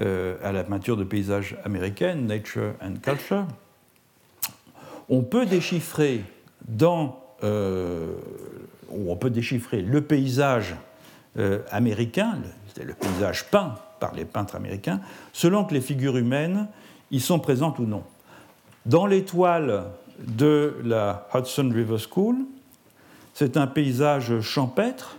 euh, 0.00 0.34
à 0.42 0.50
la 0.50 0.64
peinture 0.64 0.96
de 0.96 1.04
paysages 1.04 1.56
américaine, 1.64 2.26
Nature 2.26 2.72
and 2.82 2.94
Culture, 3.00 3.46
on 5.08 5.22
peut 5.22 5.46
déchiffrer 5.46 6.24
dans, 6.66 7.22
euh, 7.44 8.14
on 8.90 9.14
peut 9.14 9.30
déchiffrer 9.30 9.82
le 9.82 10.00
paysage 10.00 10.74
euh, 11.38 11.60
américain, 11.70 12.38
le, 12.80 12.94
paysage 12.94 13.50
peint 13.50 13.74
par 14.00 14.14
les 14.14 14.24
peintres 14.24 14.54
américains, 14.54 15.00
selon 15.32 15.64
que 15.64 15.74
les 15.74 15.80
figures 15.80 16.16
humaines 16.16 16.68
y 17.10 17.20
sont 17.20 17.40
présentes 17.40 17.78
ou 17.78 17.86
non. 17.86 18.04
Dans 18.86 19.06
l'étoile 19.06 19.84
de 20.20 20.76
la 20.84 21.26
Hudson 21.34 21.70
River 21.74 21.96
School, 21.98 22.36
c'est 23.32 23.56
un 23.56 23.66
paysage 23.66 24.40
champêtre 24.40 25.16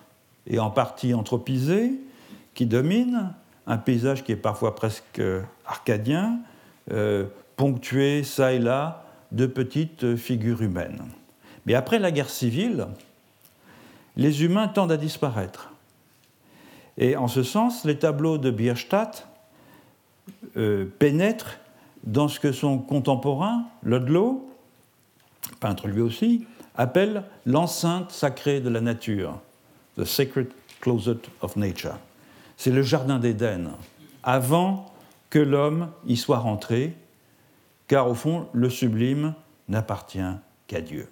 et 0.48 0.60
en 0.60 0.70
partie 0.70 1.14
anthropisé 1.14 1.92
qui 2.54 2.66
domine, 2.66 3.34
un 3.68 3.78
paysage 3.78 4.24
qui 4.24 4.32
est 4.32 4.38
parfois 4.38 4.76
presque 4.76 5.22
arcadien, 5.66 6.40
euh, 6.92 7.26
ponctué 7.58 8.24
çà 8.24 8.54
et 8.54 8.60
là 8.60 9.06
de 9.32 9.48
petites 9.48 10.16
figures 10.16 10.62
humaines. 10.62 11.02
Mais 11.66 11.74
après 11.74 12.00
la 12.00 12.12
guerre 12.12 12.30
civile, 12.30 12.88
les 14.16 14.44
humains 14.44 14.68
tendent 14.68 14.92
à 14.92 14.98
disparaître. 14.98 15.72
Et 16.98 17.16
en 17.16 17.28
ce 17.28 17.44
sens, 17.44 17.86
les 17.86 17.98
tableaux 18.00 18.38
de 18.38 18.52
Bierstadt 18.52 19.28
euh, 20.58 20.86
pénètrent 21.00 21.58
dans 22.04 22.28
ce 22.28 22.40
que 22.40 22.52
son 22.52 22.78
contemporain, 22.78 23.66
Ludlow, 23.84 24.50
peintre 25.60 25.88
lui 25.88 26.02
aussi, 26.02 26.46
appelle 26.76 27.24
l'enceinte 27.46 28.12
sacrée 28.12 28.60
de 28.62 28.70
la 28.70 28.82
nature, 28.82 29.40
the 29.98 30.06
sacred 30.06 30.48
closet 30.82 31.20
of 31.42 31.56
nature 31.56 31.98
c'est 32.58 32.72
le 32.72 32.82
Jardin 32.82 33.20
d'Éden, 33.20 33.72
avant 34.24 34.92
que 35.30 35.40
l'homme 35.40 35.90
y 36.06 36.18
soit 36.18 36.40
rentré, 36.40 36.94
car 37.88 38.10
au 38.10 38.16
fond, 38.16 38.48
le 38.54 38.70
sublime 38.70 39.34
n'appartient 39.68 40.20
qu'à 40.68 40.82
Dieu. 40.82 41.10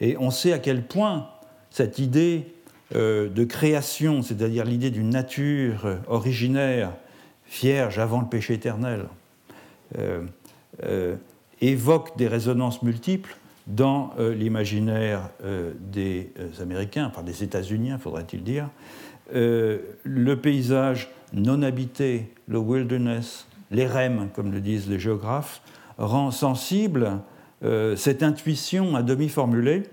Et 0.00 0.16
on 0.18 0.30
sait 0.30 0.52
à 0.52 0.58
quel 0.58 0.86
point 0.86 1.28
cette 1.70 1.98
idée 1.98 2.54
de 2.94 3.44
création, 3.44 4.22
c'est-à-dire 4.22 4.64
l'idée 4.64 4.90
d'une 4.90 5.10
nature 5.10 5.98
originaire, 6.08 6.92
vierge 7.50 7.98
avant 7.98 8.20
le 8.20 8.26
péché 8.26 8.54
éternel, 8.54 9.06
euh, 9.98 10.22
euh, 10.84 11.16
évoque 11.60 12.16
des 12.16 12.28
résonances 12.28 12.82
multiples 12.82 13.36
dans 13.66 14.12
l'imaginaire 14.18 15.30
des 15.78 16.32
Américains, 16.60 17.06
enfin 17.06 17.22
des 17.22 17.44
États-Unis, 17.44 17.92
faudrait-il 18.00 18.42
dire, 18.42 18.68
euh, 19.34 19.78
le 20.02 20.36
paysage 20.36 21.08
non 21.32 21.62
habité, 21.62 22.28
le 22.48 22.58
wilderness, 22.58 23.46
les 23.70 23.86
REM, 23.86 24.28
comme 24.34 24.52
le 24.52 24.60
disent 24.60 24.88
les 24.90 24.98
géographes, 24.98 25.62
rend 25.96 26.30
sensible 26.30 27.20
euh, 27.64 27.96
cette 27.96 28.22
intuition 28.22 28.94
à 28.94 29.02
demi 29.02 29.28
formulée 29.28 29.84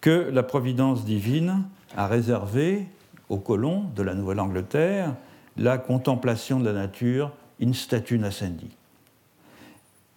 que 0.00 0.30
la 0.32 0.42
providence 0.42 1.04
divine 1.04 1.64
a 1.96 2.06
réservée 2.06 2.86
aux 3.28 3.38
colons 3.38 3.84
de 3.94 4.02
la 4.02 4.14
Nouvelle-Angleterre 4.14 5.14
la 5.56 5.78
contemplation 5.78 6.60
de 6.60 6.66
la 6.66 6.72
nature 6.72 7.32
in 7.62 7.72
statu 7.72 8.18
nascendi. 8.18 8.70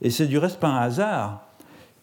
Et 0.01 0.09
c'est 0.09 0.27
du 0.27 0.37
reste 0.37 0.59
pas 0.59 0.69
un 0.69 0.81
hasard 0.81 1.41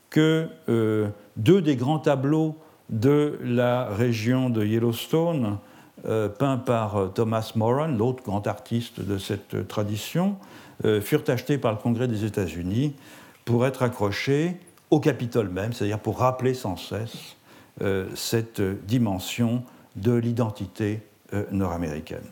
que 0.08 0.48
euh, 0.68 1.08
deux 1.36 1.62
des 1.62 1.76
grands 1.76 1.98
tableaux 1.98 2.56
de 2.88 3.38
la 3.42 3.86
région 3.86 4.50
de 4.50 4.64
Yellowstone 4.64 5.58
euh, 6.06 6.28
peints 6.28 6.56
par 6.56 6.96
euh, 6.96 7.06
Thomas 7.08 7.52
Moran, 7.54 7.86
l'autre 7.86 8.22
grand 8.24 8.46
artiste 8.46 9.00
de 9.00 9.18
cette 9.18 9.68
tradition, 9.68 10.36
furent 11.02 11.28
achetés 11.28 11.58
par 11.58 11.72
le 11.72 11.76
Congrès 11.76 12.08
des 12.08 12.24
États-Unis 12.24 12.94
pour 13.44 13.66
être 13.66 13.82
accrochés 13.82 14.56
au 14.88 14.98
Capitole 14.98 15.50
même, 15.50 15.74
c'est-à-dire 15.74 15.98
pour 15.98 16.20
rappeler 16.20 16.54
sans 16.54 16.76
cesse 16.76 17.36
cette 18.14 18.60
dimension 18.86 19.64
de 19.96 20.12
l'identité 20.12 21.00
nord-américaine. 21.50 22.24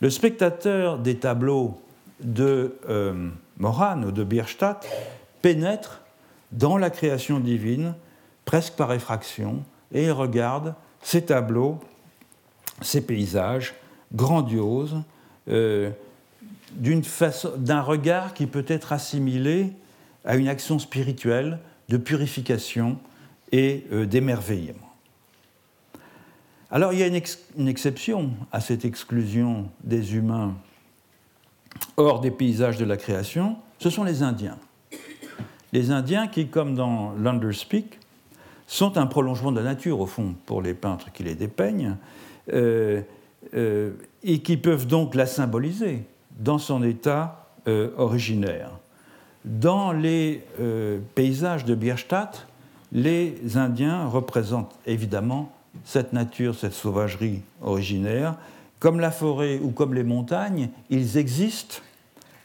Le 0.00 0.10
spectateur 0.10 0.98
des 0.98 1.16
tableaux 1.16 1.80
de 2.20 2.76
Moran 3.58 4.02
ou 4.02 4.12
de 4.12 4.24
Bierstadt 4.24 4.86
pénètre 5.42 6.02
dans 6.52 6.78
la 6.78 6.90
création 6.90 7.40
divine 7.40 7.94
presque 8.44 8.74
par 8.74 8.92
effraction 8.92 9.64
et 9.92 10.10
regarde 10.10 10.74
ces 11.02 11.22
tableaux 11.22 11.80
ces 12.82 13.00
paysages 13.00 13.74
grandioses, 14.14 14.96
euh, 15.48 15.90
d'un 16.76 17.82
regard 17.82 18.34
qui 18.34 18.46
peut 18.46 18.64
être 18.66 18.92
assimilé 18.92 19.72
à 20.24 20.36
une 20.36 20.48
action 20.48 20.78
spirituelle 20.78 21.58
de 21.88 21.96
purification 21.96 22.98
et 23.52 23.84
euh, 23.92 24.06
d'émerveillement. 24.06 24.92
Alors 26.70 26.94
il 26.94 26.98
y 26.98 27.02
a 27.02 27.06
une, 27.06 27.68
exception 27.68 28.30
à 28.50 28.60
cette 28.60 28.84
exclusion 28.84 29.68
des 29.84 30.16
humains 30.16 30.54
hors 31.98 32.20
des 32.20 32.30
paysages 32.30 32.78
de 32.78 32.84
la 32.84 32.96
création, 32.96 33.56
ce 33.78 33.90
sont 33.90 34.04
les 34.04 34.22
Indiens. 34.22 34.58
Les 35.72 35.90
Indiens 35.90 36.28
qui, 36.28 36.48
comme 36.48 36.74
dans 36.74 37.12
l'Underspeak, 37.12 37.98
sont 38.66 38.96
un 38.96 39.06
prolongement 39.06 39.52
de 39.52 39.56
la 39.56 39.64
nature, 39.64 40.00
au 40.00 40.06
fond, 40.06 40.34
pour 40.46 40.62
les 40.62 40.72
peintres 40.74 41.12
qui 41.12 41.22
les 41.22 41.34
dépeignent, 41.34 41.96
euh, 42.52 43.02
euh, 43.54 43.90
et 44.22 44.38
qui 44.40 44.56
peuvent 44.56 44.86
donc 44.86 45.14
la 45.14 45.26
symboliser 45.26 46.04
dans 46.38 46.58
son 46.58 46.82
état 46.82 47.50
euh, 47.68 47.90
originaire. 47.98 48.70
Dans 49.44 49.92
les 49.92 50.44
paysages 51.16 51.64
de 51.64 51.74
Bierstadt, 51.74 52.46
les 52.92 53.56
Indiens 53.56 54.06
représentent 54.06 54.74
évidemment 54.86 55.50
cette 55.84 56.12
nature, 56.12 56.54
cette 56.54 56.74
sauvagerie 56.74 57.40
originaire. 57.62 58.36
Comme 58.78 59.00
la 59.00 59.10
forêt 59.10 59.58
ou 59.62 59.70
comme 59.70 59.94
les 59.94 60.04
montagnes, 60.04 60.68
ils 60.90 61.16
existent 61.16 61.76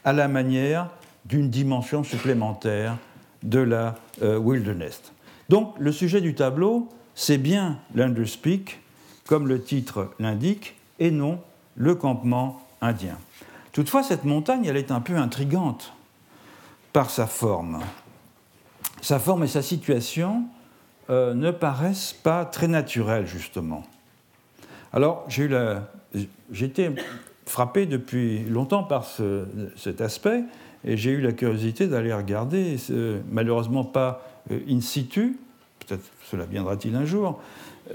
à 0.04 0.12
la 0.12 0.28
manière 0.28 0.88
d'une 1.26 1.50
dimension 1.50 2.02
supplémentaire 2.02 2.96
de 3.42 3.58
la 3.58 3.96
euh, 4.22 4.38
wilderness. 4.38 5.12
Donc 5.48 5.74
le 5.78 5.92
sujet 5.92 6.20
du 6.20 6.34
tableau, 6.34 6.88
c'est 7.14 7.38
bien 7.38 7.78
l'Underspeak, 7.94 8.80
comme 9.26 9.46
le 9.46 9.62
titre 9.62 10.12
l'indique, 10.18 10.76
et 10.98 11.10
non 11.10 11.40
le 11.76 11.94
campement 11.94 12.60
indien. 12.80 13.18
Toutefois, 13.72 14.02
cette 14.02 14.24
montagne, 14.24 14.64
elle 14.64 14.76
est 14.76 14.90
un 14.90 15.00
peu 15.00 15.16
intrigante 15.16 15.92
par 16.92 17.10
sa 17.10 17.26
forme. 17.26 17.80
Sa 19.00 19.18
forme 19.18 19.44
et 19.44 19.48
sa 19.48 19.62
situation 19.62 20.44
euh, 21.10 21.34
ne 21.34 21.50
paraissent 21.50 22.12
pas 22.12 22.44
très 22.44 22.68
naturelles, 22.68 23.26
justement. 23.26 23.84
Alors, 24.92 25.26
j'ai 25.30 26.64
été 26.64 26.90
frappé 27.46 27.86
depuis 27.86 28.44
longtemps 28.44 28.82
par 28.82 29.06
cet 29.76 30.00
aspect, 30.00 30.44
et 30.84 30.96
j'ai 30.96 31.10
eu 31.10 31.20
la 31.20 31.32
curiosité 31.32 31.86
d'aller 31.86 32.12
regarder, 32.12 32.76
malheureusement 33.30 33.84
pas 33.84 34.22
euh, 34.50 34.60
in 34.68 34.80
situ, 34.80 35.38
peut-être 35.86 36.04
cela 36.30 36.44
viendra-t-il 36.44 36.94
un 36.94 37.04
jour, 37.04 37.40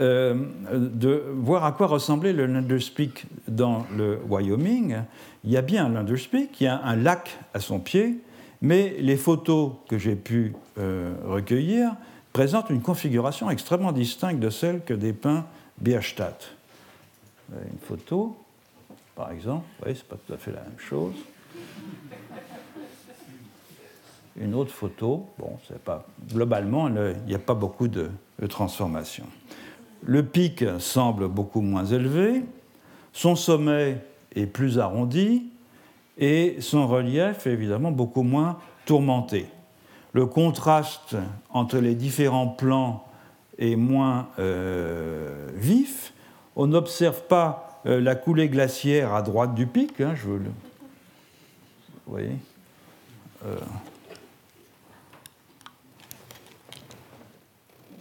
euh, 0.02 0.36
de 0.72 1.24
voir 1.36 1.66
à 1.66 1.72
quoi 1.72 1.88
ressemblait 1.88 2.34
le 2.34 2.46
Lunderspeak 2.48 3.26
dans 3.48 3.86
le 3.96 4.20
Wyoming. 4.28 4.98
Il 5.44 5.52
y 5.52 5.58
a 5.58 5.62
bien 5.62 5.86
un 5.86 5.90
Lunderspeak, 5.90 6.60
il 6.62 6.64
y 6.64 6.68
a 6.68 6.82
un 6.84 6.96
lac 6.96 7.38
à 7.54 7.60
son 7.60 7.80
pied, 7.80 8.18
mais 8.64 8.96
les 9.00 9.18
photos 9.18 9.74
que 9.88 10.00
j'ai 10.00 10.16
pu 10.16 10.56
euh, 10.80 11.14
recueillir 11.26 11.96
présentent 12.32 12.72
une 12.72 12.82
configuration 12.82 13.52
extrêmement 13.52 13.92
distincte 13.92 14.40
de 14.40 14.50
celle 14.50 14.84
que 14.84 14.96
dépeint 14.96 15.46
Bierstadt. 15.78 16.56
Une 17.52 17.78
photo, 17.80 18.36
par 19.16 19.32
exemple, 19.32 19.66
vous 19.78 19.84
voyez, 19.84 19.96
c'est 19.96 20.08
pas 20.08 20.18
tout 20.26 20.34
à 20.34 20.38
fait 20.38 20.52
la 20.52 20.62
même 20.62 20.80
chose 20.80 21.14
une 24.40 24.56
autre 24.56 24.72
photo. 24.72 25.28
Bon, 25.38 25.58
pas, 25.84 26.06
globalement, 26.32 26.88
il 26.88 27.16
n'y 27.28 27.36
a 27.36 27.40
pas 27.40 27.54
beaucoup 27.54 27.88
de, 27.88 28.10
transformation. 28.50 29.26
Le 30.04 30.24
pic 30.24 30.66
semble 30.80 31.30
beaucoup 31.30 31.62
moins 31.62 31.86
élevé, 31.86 32.44
son 33.14 33.38
sommet 33.38 34.00
est 34.36 34.48
plus 34.48 34.80
arrondi 34.80 35.46
et 36.18 36.58
son 36.60 36.88
relief 36.88 37.48
est 37.48 37.52
évidemment 37.52 37.92
beaucoup 37.92 38.24
moins 38.24 38.58
tourmenté. 38.86 39.48
Le 40.14 40.26
contraste 40.26 41.16
entre 41.50 41.78
les 41.78 41.96
différents 41.96 42.48
plans 42.48 43.06
est 43.58 43.76
moins 43.76 44.30
euh, 44.40 45.50
vif. 45.56 46.14
On 46.56 46.68
n'observe 46.68 47.24
pas 47.24 47.82
euh, 47.86 48.00
la 48.00 48.16
coulée 48.16 48.48
glaciaire 48.48 49.14
à 49.14 49.22
droite 49.22 49.56
du 49.56 49.66
pic. 49.66 50.00
Hein, 50.02 50.14
je 50.16 50.30
le... 50.30 50.40
Vous 52.06 52.12
voyez 52.12 52.36
euh, 53.46 53.56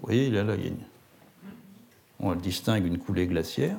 Vous 0.01 0.09
voyez, 0.09 0.31
là, 0.31 0.43
là, 0.43 0.55
on 2.19 2.35
distingue 2.35 2.85
une 2.85 2.99
coulée 2.99 3.27
glaciaire. 3.27 3.77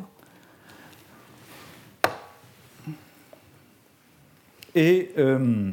Et 4.76 5.12
euh, 5.18 5.72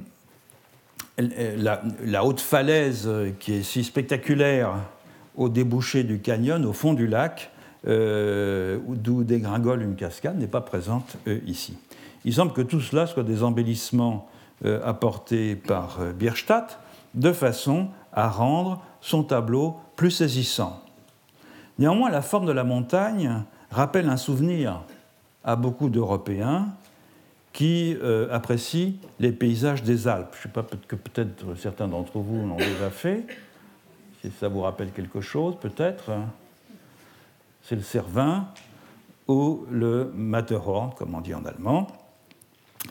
la, 1.19 2.25
haute 2.25 2.41
falaise 2.41 3.09
qui 3.39 3.55
est 3.55 3.63
si 3.63 3.85
spectaculaire 3.85 4.75
au 5.37 5.49
débouché 5.49 6.05
du 6.05 6.21
canyon, 6.21 6.65
au 6.67 6.73
fond 6.73 6.93
du 6.93 7.07
lac, 7.07 7.51
euh, 7.87 8.79
d'où 8.89 9.25
dégringole 9.25 9.83
une 9.83 9.97
cascade, 9.97 10.39
n'est 10.39 10.47
pas 10.47 10.61
présente 10.61 11.17
euh, 11.27 11.39
ici. 11.47 11.79
Il 12.25 12.35
semble 12.35 12.53
que 12.53 12.61
tout 12.61 12.81
cela 12.81 13.07
soit 13.07 13.23
des 13.23 13.43
embellissements 13.43 14.29
apportés 14.85 15.57
par 15.57 16.01
Bierstadt 16.13 16.79
de 17.15 17.33
façon 17.33 17.89
à 18.13 18.29
rendre 18.29 18.83
son 19.01 19.23
tableau 19.23 19.77
plus 19.97 20.11
saisissant. 20.11 20.83
Néanmoins, 21.79 22.11
la 22.11 22.21
forme 22.21 22.45
de 22.45 22.53
la 22.53 22.63
montagne 22.63 23.43
rappelle 23.71 24.11
un 24.11 24.19
souvenir 24.19 24.83
à 25.45 25.57
beaucoup 25.57 25.89
d'Européens 25.89 26.69
qui 27.53 27.97
euh, 28.03 28.29
apprécient 28.31 28.95
les 29.19 29.33
paysages 29.33 29.83
des 29.83 30.07
Alpes. 30.07 30.35
Je 30.35 30.39
ne 30.39 30.43
sais 30.43 30.49
pas 30.49 30.65
que 30.87 30.97
peut-être 30.97 31.55
certains 31.57 31.89
d'entre 31.89 32.19
vous 32.19 32.47
l'ont 32.47 32.57
déjà 32.57 32.91
fait. 32.91 33.27
Si 34.23 34.31
ça 34.39 34.49
vous 34.49 34.61
rappelle 34.61 34.91
quelque 34.93 35.21
chose, 35.21 35.57
peut-être. 35.61 36.11
C'est 37.63 37.77
le 37.77 37.83
Cervin 37.83 38.49
ou 39.29 39.65
le 39.71 40.11
Matterhorn, 40.15 40.93
comme 40.97 41.15
on 41.15 41.21
dit 41.21 41.35
en 41.35 41.45
allemand. 41.45 41.89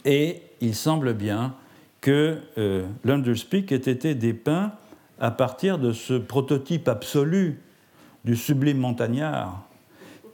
Et 0.05 0.41
il 0.61 0.75
semble 0.75 1.13
bien 1.13 1.55
que 2.01 2.39
euh, 2.57 2.87
l'Underspeak 3.03 3.71
ait 3.71 3.75
été 3.75 4.15
dépeint 4.15 4.73
à 5.19 5.31
partir 5.31 5.77
de 5.77 5.91
ce 5.91 6.13
prototype 6.13 6.87
absolu 6.87 7.61
du 8.23 8.35
sublime 8.35 8.77
montagnard 8.77 9.65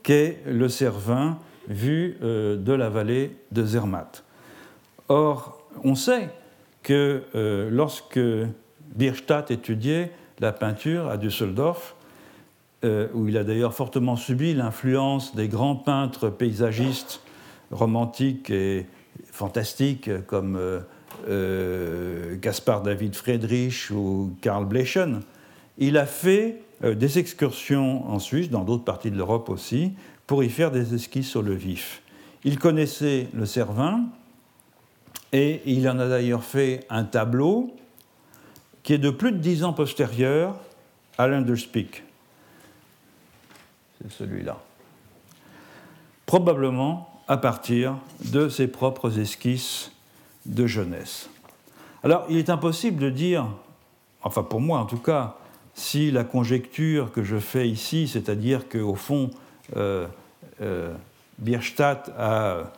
qu'est 0.02 0.42
le 0.46 0.68
Cervin 0.68 1.38
vu 1.68 2.18
euh, 2.22 2.56
de 2.56 2.72
la 2.72 2.88
vallée 2.88 3.36
de 3.52 3.64
Zermatt. 3.64 4.24
Or, 5.08 5.60
on 5.84 5.94
sait 5.94 6.30
que 6.82 7.22
euh, 7.34 7.68
lorsque 7.70 8.20
Bierstadt 8.94 9.50
étudiait 9.50 10.12
la 10.38 10.52
peinture 10.52 11.08
à 11.08 11.16
Düsseldorf, 11.16 11.96
euh, 12.84 13.08
où 13.14 13.28
il 13.28 13.36
a 13.36 13.44
d'ailleurs 13.44 13.74
fortement 13.74 14.16
subi 14.16 14.54
l'influence 14.54 15.34
des 15.34 15.48
grands 15.48 15.76
peintres 15.76 16.28
paysagistes 16.28 17.22
romantiques 17.70 18.50
et 18.50 18.86
fantastiques 19.32 20.10
comme 20.26 20.58
euh, 21.28 22.36
Gaspard 22.40 22.82
David 22.82 23.14
Friedrich 23.14 23.90
ou 23.90 24.36
Karl 24.40 24.64
Blechen, 24.64 25.22
il 25.78 25.96
a 25.96 26.06
fait 26.06 26.62
des 26.82 27.18
excursions 27.18 28.08
en 28.08 28.18
Suisse, 28.18 28.50
dans 28.50 28.62
d'autres 28.62 28.84
parties 28.84 29.10
de 29.10 29.16
l'Europe 29.16 29.48
aussi, 29.48 29.92
pour 30.26 30.42
y 30.42 30.50
faire 30.50 30.70
des 30.70 30.94
esquisses 30.94 31.28
sur 31.28 31.42
le 31.42 31.54
vif. 31.54 32.02
Il 32.44 32.58
connaissait 32.58 33.28
le 33.32 33.46
Cervin 33.46 34.04
et 35.32 35.62
il 35.66 35.88
en 35.88 35.98
a 35.98 36.08
d'ailleurs 36.08 36.44
fait 36.44 36.86
un 36.90 37.04
tableau 37.04 37.74
qui 38.82 38.92
est 38.92 38.98
de 38.98 39.10
plus 39.10 39.32
de 39.32 39.38
dix 39.38 39.64
ans 39.64 39.72
postérieur 39.72 40.56
à 41.18 41.26
l'Underspeak. 41.26 42.04
C'est 44.00 44.12
celui-là. 44.12 44.58
Probablement 46.26 47.22
à 47.28 47.36
partir 47.36 47.96
de 48.32 48.48
ses 48.48 48.68
propres 48.68 49.18
esquisses 49.18 49.90
de 50.44 50.66
jeunesse. 50.66 51.28
Alors, 52.04 52.24
il 52.28 52.36
est 52.36 52.50
impossible 52.50 53.00
de 53.00 53.10
dire, 53.10 53.48
enfin 54.22 54.44
pour 54.44 54.60
moi 54.60 54.78
en 54.78 54.86
tout 54.86 54.98
cas, 54.98 55.36
si 55.74 56.10
la 56.10 56.24
conjecture 56.24 57.12
que 57.12 57.24
je 57.24 57.38
fais 57.38 57.68
ici, 57.68 58.08
c'est-à-dire 58.08 58.68
qu'au 58.68 58.94
fond, 58.94 59.30
Bierstadt 61.38 62.10
a 62.18 62.72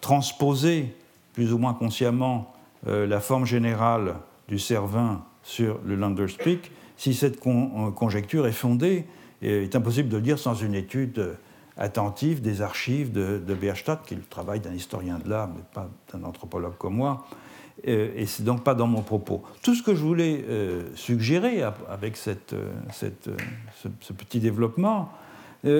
transposé 0.00 0.94
plus 1.32 1.52
ou 1.52 1.58
moins 1.58 1.74
consciemment 1.74 2.54
euh, 2.86 3.06
la 3.06 3.20
forme 3.20 3.46
générale 3.46 4.16
du 4.48 4.58
Cervin 4.58 5.24
sur 5.42 5.78
le 5.84 5.96
Landerspeak, 5.96 6.70
si 6.96 7.14
cette 7.14 7.40
conjecture 7.40 8.46
est 8.46 8.52
fondée, 8.52 9.04
il 9.42 9.48
est 9.48 9.76
impossible 9.76 10.08
de 10.08 10.16
le 10.16 10.22
dire 10.22 10.38
sans 10.38 10.54
une 10.54 10.74
étude 10.74 11.36
attentive 11.76 12.40
des 12.40 12.62
archives 12.62 13.12
de, 13.12 13.54
Bierstadt, 13.54 14.06
qui 14.06 14.14
est 14.14 14.16
le 14.16 14.22
travail 14.22 14.60
d'un 14.60 14.72
historien 14.72 15.18
de 15.18 15.28
l'art, 15.28 15.48
mais 15.48 15.62
pas 15.72 15.88
d'un 16.12 16.24
anthropologue 16.24 16.76
comme 16.78 16.94
moi, 16.94 17.26
euh, 17.88 18.12
et 18.14 18.26
c'est 18.26 18.44
donc 18.44 18.62
pas 18.62 18.74
dans 18.74 18.86
mon 18.86 19.02
propos. 19.02 19.42
Tout 19.62 19.74
ce 19.74 19.82
que 19.82 19.94
je 19.94 20.00
voulais 20.00 20.44
euh, 20.48 20.84
suggérer 20.94 21.62
avec 21.90 22.16
euh, 22.28 22.72
cette, 22.92 23.30
ce, 23.82 24.12
petit 24.12 24.38
développement, 24.38 25.10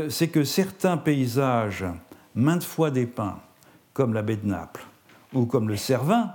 c'est 0.08 0.28
que 0.28 0.44
certains 0.44 0.96
paysages, 0.96 1.84
maintes 2.34 2.64
fois 2.64 2.90
dépeints, 2.90 3.38
comme 3.92 4.14
la 4.14 4.22
baie 4.22 4.36
de 4.36 4.46
Naples 4.46 4.84
ou 5.34 5.46
comme 5.46 5.68
le 5.68 5.76
Cervin, 5.76 6.30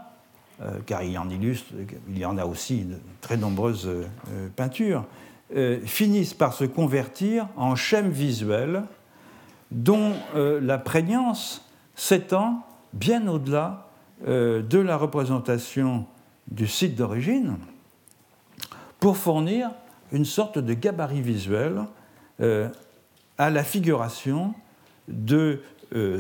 car 0.86 1.04
il 1.04 1.14
y 1.14 1.18
en 1.18 1.30
illustre, 1.30 1.74
il 2.10 2.18
y 2.18 2.26
en 2.26 2.38
a 2.38 2.45
aussi 2.45 2.82
de 2.82 2.95
très 3.22 3.38
nombreuses 3.38 3.89
peintures, 4.56 5.06
finissent 5.86 6.36
par 6.36 6.54
se 6.54 6.66
convertir 6.66 7.47
en 7.56 7.76
schèmes 7.76 8.12
visuels 8.12 8.84
dont 9.72 10.14
euh, 10.36 10.60
la 10.62 10.78
prégnance 10.78 11.66
s'étend 11.95 12.64
bien 12.93 13.28
au-delà 13.28 13.88
euh, 14.28 14.62
de 14.62 14.80
la 14.80 14.97
représentation 14.97 16.06
du 16.50 16.68
site 16.68 16.95
d'origine 16.95 17.58
pour 19.00 19.18
fournir 19.18 19.70
une 20.12 20.26
sorte 20.26 20.58
de 20.58 20.74
gabarit 20.74 21.22
visuel 21.22 21.84
euh, 22.41 22.70
à 23.40 23.50
la 23.50 23.64
figuration 23.64 24.54
de 25.08 25.62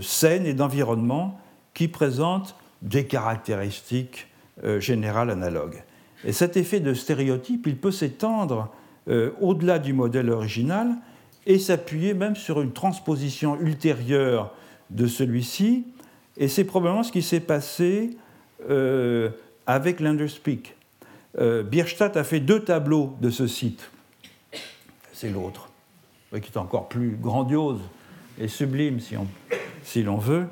scènes 0.01 0.47
et 0.47 0.55
d'environnements 0.55 1.39
qui 1.75 1.87
présentent 1.87 2.55
des 2.81 3.05
caractéristiques 3.05 4.25
générales 4.79 5.29
analogues. 5.29 5.83
Et 6.25 6.33
cet 6.33 6.57
effet 6.57 6.79
de 6.79 6.95
stéréotype, 6.95 7.67
il 7.67 7.77
peut 7.77 7.91
s'étendre 7.91 8.73
au-delà 9.39 9.77
du 9.77 9.93
modèle 9.93 10.31
original 10.31 10.95
et 11.45 11.59
s'appuyer 11.59 12.13
même 12.13 12.35
sur 12.35 12.61
une 12.61 12.73
transposition 12.73 13.59
ultérieure 13.59 14.53
de 14.89 15.07
celui-ci. 15.07 15.85
Et 16.37 16.47
c'est 16.47 16.63
probablement 16.63 17.03
ce 17.03 17.11
qui 17.11 17.21
s'est 17.21 17.39
passé 17.39 18.17
euh, 18.69 19.29
avec 19.65 19.99
l'Underspeak. 19.99 20.75
Euh, 21.39 21.63
Bierstadt 21.63 22.17
a 22.17 22.23
fait 22.23 22.39
deux 22.39 22.63
tableaux 22.63 23.15
de 23.21 23.29
ce 23.29 23.47
site. 23.47 23.89
C'est 25.13 25.29
l'autre, 25.29 25.68
qui 26.31 26.51
est 26.51 26.57
encore 26.57 26.87
plus 26.87 27.17
grandiose 27.19 27.79
et 28.39 28.47
sublime 28.47 28.99
si, 28.99 29.17
on, 29.17 29.27
si 29.83 30.03
l'on 30.03 30.17
veut. 30.17 30.47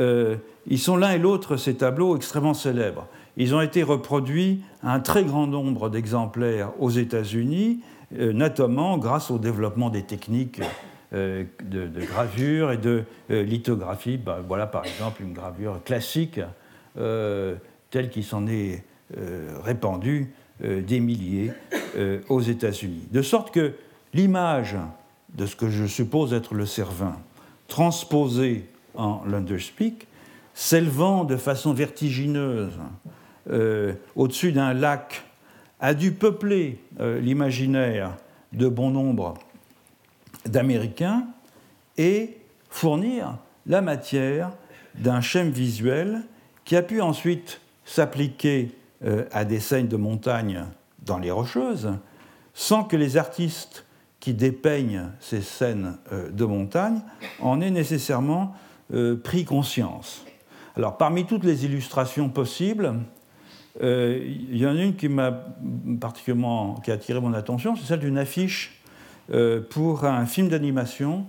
Euh, 0.00 0.36
ils 0.66 0.78
sont 0.78 0.96
l'un 0.96 1.12
et 1.12 1.18
l'autre, 1.18 1.56
ces 1.56 1.74
tableaux, 1.74 2.16
extrêmement 2.16 2.54
célèbres. 2.54 3.06
Ils 3.36 3.54
ont 3.54 3.60
été 3.60 3.82
reproduits 3.82 4.62
à 4.82 4.92
un 4.94 5.00
très 5.00 5.24
grand 5.24 5.46
nombre 5.46 5.88
d'exemplaires 5.90 6.70
aux 6.80 6.90
États-Unis, 6.90 7.80
euh, 8.18 8.32
notamment 8.32 8.98
grâce 8.98 9.30
au 9.30 9.38
développement 9.38 9.90
des 9.90 10.02
techniques 10.02 10.60
euh, 11.12 11.44
de, 11.64 11.88
gravure 12.04 12.72
et 12.72 12.78
de 12.78 13.04
lithographie. 13.28 14.16
Bah, 14.16 14.40
voilà 14.46 14.66
par 14.66 14.84
exemple 14.84 15.22
une 15.22 15.32
gravure 15.32 15.82
classique 15.84 16.40
telle 16.94 18.08
qu'il 18.10 18.24
s'en 18.24 18.46
est 18.46 18.82
répandu 19.62 20.32
des 20.64 20.98
milliers 20.98 21.52
aux 22.30 22.40
États-Unis. 22.40 23.06
De 23.12 23.20
sorte 23.20 23.52
que 23.52 23.74
l'image 24.14 24.76
de 25.36 25.46
ce 25.46 25.54
que 25.54 25.68
je 25.68 25.84
suppose 25.84 26.32
être 26.32 26.54
le 26.54 26.66
Cervin, 26.66 27.16
transposé 27.68 28.68
en 28.94 29.22
l'Underspeak, 29.26 30.06
s'élevant 30.54 31.24
de 31.24 31.36
façon 31.36 31.74
vertigineuse 31.74 32.78
euh, 33.50 33.92
au-dessus 34.16 34.52
d'un 34.52 34.72
lac, 34.72 35.22
a 35.80 35.94
dû 35.94 36.12
peupler 36.12 36.80
euh, 37.00 37.20
l'imaginaire 37.20 38.16
de 38.52 38.66
bon 38.68 38.90
nombre 38.90 39.34
d'Américains 40.46 41.26
et 41.98 42.38
fournir 42.70 43.36
la 43.66 43.82
matière 43.82 44.52
d'un 44.94 45.20
schème 45.20 45.50
visuel 45.50 46.22
qui 46.64 46.76
a 46.76 46.82
pu 46.82 47.00
ensuite 47.02 47.60
s'appliquer 47.84 48.70
euh, 49.04 49.24
à 49.32 49.44
des 49.44 49.60
scènes 49.60 49.88
de 49.88 49.96
montagne 49.96 50.64
dans 51.00 51.18
les 51.18 51.30
Rocheuses, 51.30 51.92
sans 52.54 52.84
que 52.84 52.96
les 52.96 53.16
artistes 53.16 53.85
qui 54.26 54.34
dépeignent 54.34 55.10
ces 55.20 55.40
scènes 55.40 55.98
de 56.32 56.44
montagne 56.44 56.98
en 57.38 57.60
aient 57.60 57.70
nécessairement 57.70 58.56
pris 59.22 59.44
conscience. 59.44 60.26
Alors, 60.76 60.96
parmi 60.96 61.26
toutes 61.26 61.44
les 61.44 61.64
illustrations 61.64 62.28
possibles, 62.28 62.94
euh, 63.82 64.18
il 64.26 64.56
y 64.56 64.66
en 64.66 64.76
a 64.76 64.82
une 64.82 64.96
qui 64.96 65.08
m'a 65.08 65.46
particulièrement 66.00 66.74
qui 66.74 66.90
a 66.90 66.94
attiré 66.94 67.20
mon 67.20 67.34
attention, 67.34 67.76
c'est 67.76 67.84
celle 67.84 68.00
d'une 68.00 68.18
affiche 68.18 68.82
euh, 69.32 69.60
pour 69.60 70.04
un 70.04 70.26
film 70.26 70.48
d'animation 70.48 71.26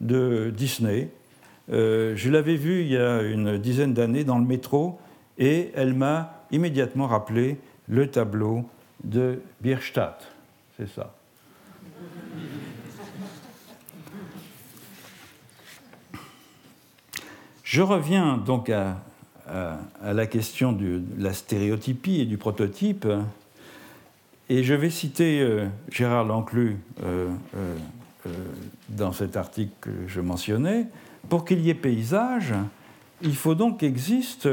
de 0.00 0.50
Disney. 0.56 1.10
Euh, 1.70 2.14
je 2.16 2.30
l'avais 2.30 2.56
vue 2.56 2.80
il 2.80 2.88
y 2.88 2.96
a 2.96 3.20
une 3.20 3.58
dizaine 3.58 3.92
d'années 3.92 4.24
dans 4.24 4.38
le 4.38 4.46
métro 4.46 4.98
et 5.36 5.70
elle 5.74 5.92
m'a 5.92 6.44
immédiatement 6.50 7.08
rappelé 7.08 7.58
le 7.88 8.06
tableau 8.08 8.64
de 9.04 9.42
Bierstadt. 9.60 10.26
C'est 10.78 10.88
ça. 10.88 11.17
Je 17.68 17.82
reviens 17.82 18.38
donc 18.38 18.70
à, 18.70 18.96
la 20.02 20.26
question 20.26 20.72
de 20.72 21.02
la 21.18 21.34
stéréotypie 21.34 22.22
et 22.22 22.24
du 22.24 22.38
prototype, 22.38 23.06
et 24.48 24.64
je 24.64 24.72
vais 24.72 24.88
citer 24.88 25.42
euh, 25.42 25.66
Gérard 25.90 26.24
Lanclus 26.24 26.78
euh, 27.02 27.28
euh, 27.56 28.30
dans 28.88 29.12
cet 29.12 29.36
article 29.36 29.72
que 29.82 29.90
je 30.06 30.22
mentionnais. 30.22 30.86
Pour 31.28 31.44
qu'il 31.44 31.60
y 31.60 31.68
ait 31.68 31.74
paysage, 31.74 32.54
il 33.20 33.36
faut 33.36 33.54
donc 33.54 33.80
qu'existe 33.80 34.48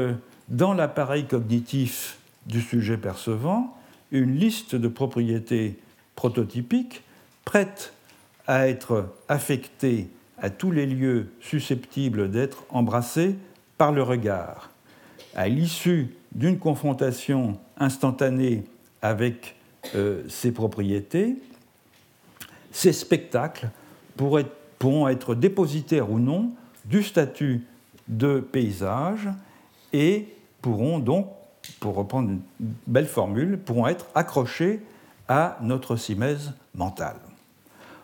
dans 0.50 0.74
l'appareil 0.74 1.24
cognitif 1.24 2.18
du 2.44 2.60
sujet 2.60 2.98
percevant 2.98 3.78
une 4.12 4.36
liste 4.36 4.74
de 4.74 4.88
propriétés 4.88 5.78
prototypiques 6.16 7.02
prêtes 7.46 7.94
à 8.46 8.68
être 8.68 9.08
affectées 9.30 10.10
à 10.38 10.50
tous 10.50 10.70
les 10.70 10.86
lieux 10.86 11.32
susceptibles 11.40 12.30
d'être 12.30 12.64
embrassés 12.70 13.36
par 13.78 13.92
le 13.92 14.02
regard. 14.02 14.70
À 15.34 15.48
l'issue 15.48 16.14
d'une 16.32 16.58
confrontation 16.58 17.58
instantanée 17.78 18.64
avec 19.02 19.56
euh, 19.94 20.22
ces 20.28 20.52
propriétés, 20.52 21.36
ces 22.70 22.92
spectacles 22.92 23.70
pourront 24.16 25.08
être 25.08 25.34
dépositaires 25.34 26.10
ou 26.10 26.18
non 26.18 26.52
du 26.84 27.02
statut 27.02 27.64
de 28.08 28.40
paysage 28.40 29.28
et 29.92 30.28
pourront 30.62 30.98
donc, 30.98 31.28
pour 31.80 31.94
reprendre 31.94 32.30
une 32.30 32.40
belle 32.86 33.06
formule, 33.06 33.58
pourront 33.58 33.86
être 33.86 34.06
accrochés 34.14 34.80
à 35.28 35.58
notre 35.62 35.96
simèse 35.96 36.52
mentale. 36.74 37.16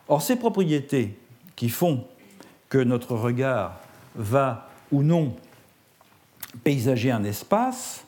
Or, 0.08 0.22
ces 0.22 0.36
propriétés 0.36 1.16
qui 1.54 1.68
font 1.68 2.04
que 2.72 2.78
notre 2.78 3.16
regard 3.16 3.74
va 4.14 4.70
ou 4.92 5.02
non 5.02 5.36
paysager 6.64 7.10
un 7.10 7.22
espace 7.22 8.06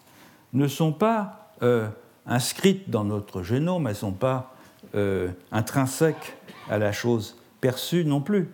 ne 0.54 0.66
sont 0.68 0.90
pas 0.90 1.50
euh, 1.62 1.86
inscrites 2.24 2.88
dans 2.88 3.04
notre 3.04 3.42
génome, 3.42 3.86
elles 3.86 3.92
ne 3.92 3.98
sont 3.98 4.12
pas 4.12 4.54
euh, 4.94 5.28
intrinsèques 5.52 6.38
à 6.70 6.78
la 6.78 6.92
chose 6.92 7.36
perçue 7.60 8.06
non 8.06 8.22
plus. 8.22 8.48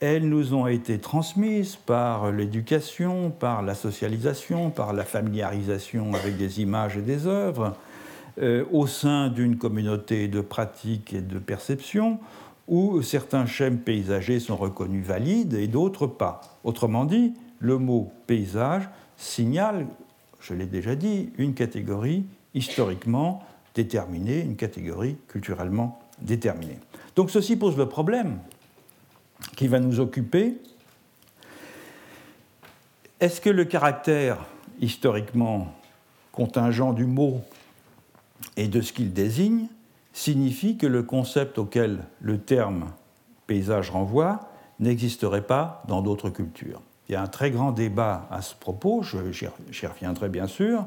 Elles 0.00 0.26
nous 0.26 0.54
ont 0.54 0.66
été 0.66 0.98
transmises 0.98 1.76
par 1.76 2.32
l'éducation, 2.32 3.30
par 3.30 3.60
la 3.60 3.74
socialisation, 3.74 4.70
par 4.70 4.94
la 4.94 5.04
familiarisation 5.04 6.14
avec 6.14 6.38
des 6.38 6.62
images 6.62 6.96
et 6.96 7.02
des 7.02 7.26
œuvres, 7.26 7.76
euh, 8.40 8.64
au 8.72 8.86
sein 8.86 9.28
d'une 9.28 9.58
communauté 9.58 10.28
de 10.28 10.40
pratiques 10.40 11.12
et 11.12 11.20
de 11.20 11.38
perceptions, 11.38 12.20
où 12.68 13.02
certains 13.02 13.46
schèmes 13.46 13.78
paysagers 13.78 14.40
sont 14.40 14.56
reconnus 14.56 15.04
valides 15.04 15.54
et 15.54 15.66
d'autres 15.66 16.06
pas. 16.06 16.40
Autrement 16.64 17.04
dit, 17.04 17.34
le 17.58 17.78
mot 17.78 18.12
paysage 18.26 18.88
signale, 19.16 19.86
je 20.40 20.54
l'ai 20.54 20.66
déjà 20.66 20.94
dit, 20.94 21.30
une 21.38 21.54
catégorie 21.54 22.24
historiquement 22.54 23.42
déterminée, 23.74 24.40
une 24.40 24.56
catégorie 24.56 25.16
culturellement 25.28 26.00
déterminée. 26.20 26.78
Donc 27.16 27.30
ceci 27.30 27.56
pose 27.56 27.76
le 27.76 27.88
problème 27.88 28.38
qui 29.56 29.68
va 29.68 29.80
nous 29.80 30.00
occuper. 30.00 30.56
Est-ce 33.20 33.40
que 33.40 33.50
le 33.50 33.64
caractère 33.64 34.38
historiquement 34.80 35.72
contingent 36.32 36.92
du 36.92 37.06
mot 37.06 37.40
et 38.56 38.68
de 38.68 38.80
ce 38.80 38.92
qu'il 38.92 39.12
désigne 39.12 39.68
signifie 40.14 40.78
que 40.78 40.86
le 40.86 41.02
concept 41.02 41.58
auquel 41.58 41.98
le 42.22 42.38
terme 42.38 42.86
paysage 43.46 43.90
renvoie 43.90 44.48
n'existerait 44.80 45.46
pas 45.46 45.82
dans 45.86 46.00
d'autres 46.00 46.30
cultures. 46.30 46.80
Il 47.08 47.12
y 47.12 47.16
a 47.16 47.22
un 47.22 47.26
très 47.26 47.50
grand 47.50 47.72
débat 47.72 48.26
à 48.30 48.40
ce 48.40 48.54
propos, 48.54 49.02
j'y 49.02 49.86
reviendrai 49.86 50.30
bien 50.30 50.46
sûr. 50.46 50.86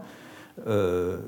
Euh, 0.66 1.20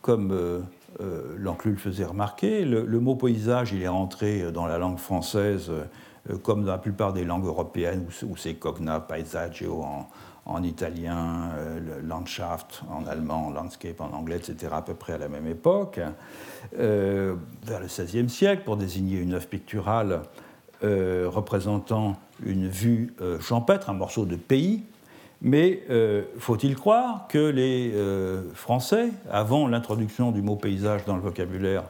comme 0.00 0.32
euh, 0.32 0.60
euh, 1.00 1.36
le 1.36 1.76
faisait 1.76 2.04
remarquer, 2.04 2.64
le, 2.64 3.00
mot 3.00 3.14
paysage 3.14 3.72
il 3.72 3.82
est 3.82 3.88
rentré 3.88 4.50
dans 4.50 4.66
la 4.66 4.78
langue 4.78 4.98
française 4.98 5.70
euh, 6.30 6.36
comme 6.38 6.64
dans 6.64 6.72
la 6.72 6.78
plupart 6.78 7.12
des 7.12 7.24
langues 7.24 7.46
européennes 7.46 8.06
où, 8.24 8.36
c'est 8.36 8.54
cogna, 8.54 9.00
paesaggio 9.00 9.82
en, 9.82 10.08
en 10.44 10.62
italien, 10.62 11.50
euh, 11.56 12.00
Landschaft 12.02 12.82
en 12.90 13.06
allemand, 13.06 13.50
landscape 13.50 14.00
en 14.00 14.12
anglais, 14.12 14.36
etc., 14.36 14.72
à 14.72 14.82
peu 14.82 14.94
près 14.94 15.14
à 15.14 15.18
la 15.18 15.28
même 15.28 15.46
époque, 15.46 16.00
euh, 16.78 17.36
vers 17.64 17.80
le 17.80 17.86
XVIe 17.86 18.28
siècle, 18.28 18.62
pour 18.64 18.76
désigner 18.76 19.18
une 19.18 19.34
œuvre 19.34 19.46
picturale 19.46 20.22
euh, 20.82 21.28
représentant 21.28 22.16
une 22.44 22.66
vue 22.66 23.14
champêtre, 23.40 23.88
un 23.88 23.94
morceau 23.94 24.24
de 24.24 24.34
pays. 24.34 24.82
Mais 25.44 25.82
faut-il 26.38 26.76
croire 26.76 27.26
que 27.28 27.38
les 27.50 27.92
Français, 28.54 29.10
avant 29.30 29.66
l'introduction 29.66 30.30
du 30.30 30.40
mot 30.40 30.54
paysage 30.54 31.04
dans 31.04 31.16
le 31.16 31.22
vocabulaire 31.22 31.82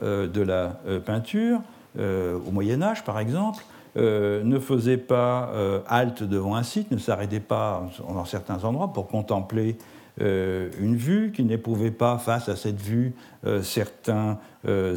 de 0.00 0.40
la 0.40 0.80
peinture, 1.04 1.60
au 1.98 2.50
Moyen 2.52 2.82
Âge 2.82 3.04
par 3.04 3.18
exemple, 3.18 3.64
euh, 3.96 4.44
ne 4.44 4.60
faisait 4.60 4.98
pas 4.98 5.50
euh, 5.52 5.80
halte 5.88 6.22
devant 6.22 6.54
un 6.54 6.62
site, 6.62 6.92
ne 6.92 6.98
s'arrêtait 6.98 7.40
pas 7.40 7.88
dans 8.08 8.24
certains 8.24 8.62
endroits 8.62 8.92
pour 8.92 9.08
contempler 9.08 9.78
euh, 10.20 10.70
une 10.78 10.94
vue, 10.94 11.32
qui 11.32 11.42
n'éprouvait 11.42 11.90
pas 11.90 12.16
face 12.18 12.48
à 12.48 12.54
cette 12.54 12.80
vue 12.80 13.14
certains 13.62 14.38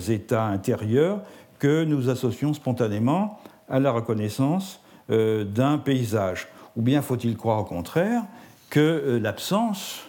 états 0.09 0.45
intérieurs 0.45 1.21
que 1.57 1.83
nous 1.83 2.09
associons 2.09 2.53
spontanément 2.53 3.39
à 3.69 3.79
la 3.79 3.91
reconnaissance 3.91 4.81
d'un 5.09 5.77
paysage. 5.77 6.49
Ou 6.75 6.81
bien 6.81 7.01
faut-il 7.01 7.37
croire 7.37 7.59
au 7.59 7.63
contraire 7.63 8.23
que 8.69 9.19
l'absence 9.21 10.01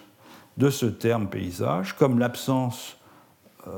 de 0.57 0.69
ce 0.69 0.87
terme 0.87 1.29
paysage, 1.29 1.95
comme 1.95 2.19
l'absence 2.19 2.97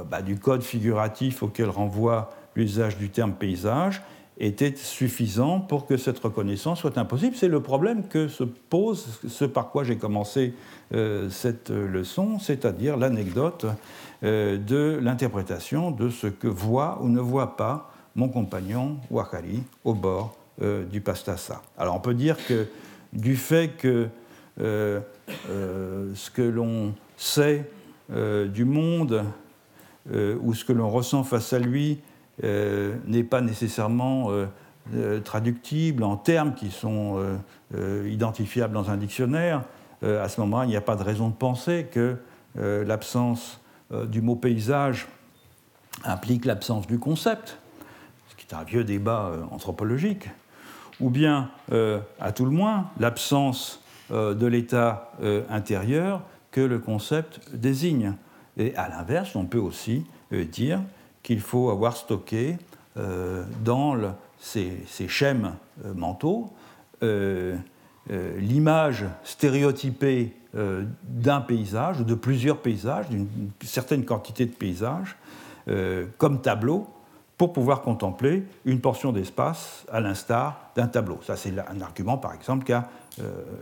bah, 0.07 0.23
du 0.23 0.39
code 0.39 0.63
figuratif 0.63 1.43
auquel 1.43 1.69
renvoie 1.69 2.31
l'usage 2.55 2.97
du 2.97 3.11
terme 3.11 3.35
paysage, 3.35 4.03
était 4.39 4.75
suffisant 4.77 5.61
pour 5.61 5.87
que 5.87 5.97
cette 5.97 6.19
reconnaissance 6.19 6.81
soit 6.81 6.99
impossible. 6.99 7.37
C'est 7.37 7.49
le 7.49 7.61
problème 7.61 8.07
que 8.07 8.29
se 8.29 8.45
pose 8.45 9.21
ce 9.27 9.45
par 9.45 9.71
quoi 9.71 9.85
j'ai 9.85 9.97
commencé 9.97 10.55
euh, 10.95 11.31
cette 11.31 11.71
leçon, 11.71 12.39
c'est-à-dire 12.39 12.97
l'anecdote 12.97 13.67
euh, 14.23 14.59
de 14.59 14.99
l'interprétation 15.03 15.91
de 15.91 16.11
ce 16.11 16.27
que 16.27 16.49
voit 16.49 16.99
ou 17.03 17.09
ne 17.09 17.21
voit 17.21 17.57
pas 17.57 17.91
mon 18.15 18.29
compagnon 18.29 18.99
Wakari 19.11 19.63
au 19.85 19.95
bord 19.95 20.37
euh, 20.63 20.85
du 20.85 21.01
Pastassa. 21.01 21.63
Alors 21.79 21.97
on 21.97 22.01
peut 22.01 22.15
dire 22.15 22.37
que 22.47 22.67
du 23.13 23.37
fait 23.37 23.71
que 23.79 24.09
ce 24.59 26.31
que 26.31 26.43
l'on 26.43 26.95
sait 27.19 27.71
du 28.09 28.65
monde 28.65 29.23
ou 30.11 30.55
ce 30.55 30.65
que 30.65 30.73
l'on 30.73 30.89
ressent 30.89 31.25
face 31.25 31.53
à 31.53 31.59
lui 31.59 31.99
n'est 32.43 33.25
pas 33.25 33.41
nécessairement 33.41 34.31
euh, 34.31 34.47
euh, 34.95 35.21
traductible 35.21 36.03
en 36.05 36.17
termes 36.17 36.55
qui 36.55 36.71
sont 36.71 37.39
identifiables 38.07 38.73
dans 38.73 38.91
un 38.91 38.97
dictionnaire, 38.97 39.63
à 40.03 40.29
ce 40.29 40.41
moment-là, 40.43 40.67
il 40.67 40.69
n'y 40.69 40.77
a 40.77 40.81
pas 40.81 40.95
de 40.95 41.03
raison 41.03 41.29
de 41.29 41.35
penser 41.35 41.89
que 41.91 42.17
l'absence 42.55 43.61
du 43.91 44.23
mot 44.23 44.37
paysage 44.37 45.09
implique 46.05 46.45
l'absence 46.45 46.87
du 46.87 46.99
concept, 46.99 47.59
ce 48.29 48.37
qui 48.37 48.47
est 48.47 48.55
un 48.55 48.63
vieux 48.63 48.85
débat 48.85 49.33
anthropologique, 49.51 50.29
ou 51.01 51.11
bien, 51.11 51.51
à 52.21 52.33
tout 52.33 52.45
le 52.45 52.53
moins, 52.53 52.91
l'absence 53.01 53.83
de 54.11 54.47
l'état 54.47 55.11
intérieur 55.51 56.23
que 56.53 56.61
le 56.61 56.79
concept 56.79 57.41
désigne. 57.53 58.15
Et 58.59 58.77
à 58.77 58.89
l'inverse, 58.89 59.35
on 59.35 59.45
peut 59.45 59.59
aussi 59.59 60.07
dire 60.31 60.81
qu'il 61.27 61.41
faut 61.41 61.71
avoir 61.71 61.97
stocké 61.97 62.57
euh, 62.97 63.43
dans 63.65 63.97
ces, 64.39 64.79
schèmes 65.09 65.57
euh, 65.85 65.93
mentaux 65.93 66.53
euh, 67.03 67.57
l'image 68.39 69.05
stéréotypée 69.25 70.33
d'un 70.55 71.41
paysage 71.41 71.99
de 71.99 72.15
plusieurs 72.15 72.59
paysages, 72.59 73.09
d'une 73.09 73.27
certaine 73.63 74.05
quantité 74.05 74.47
de 74.47 74.53
paysages, 74.53 75.17
comme 76.17 76.41
tableau, 76.41 76.87
pour 77.37 77.53
pouvoir 77.53 77.83
contempler 77.83 78.45
une 78.65 78.81
portion 78.81 79.11
d'espace 79.11 79.85
à 79.91 79.99
l'instar 79.99 80.71
d'un 80.77 80.87
tableau. 80.87 81.19
Ça, 81.27 81.35
c'est 81.35 81.53
un 81.59 81.81
argument, 81.81 82.17
par 82.17 82.33
exemple, 82.33 82.65
qu'a 82.65 82.89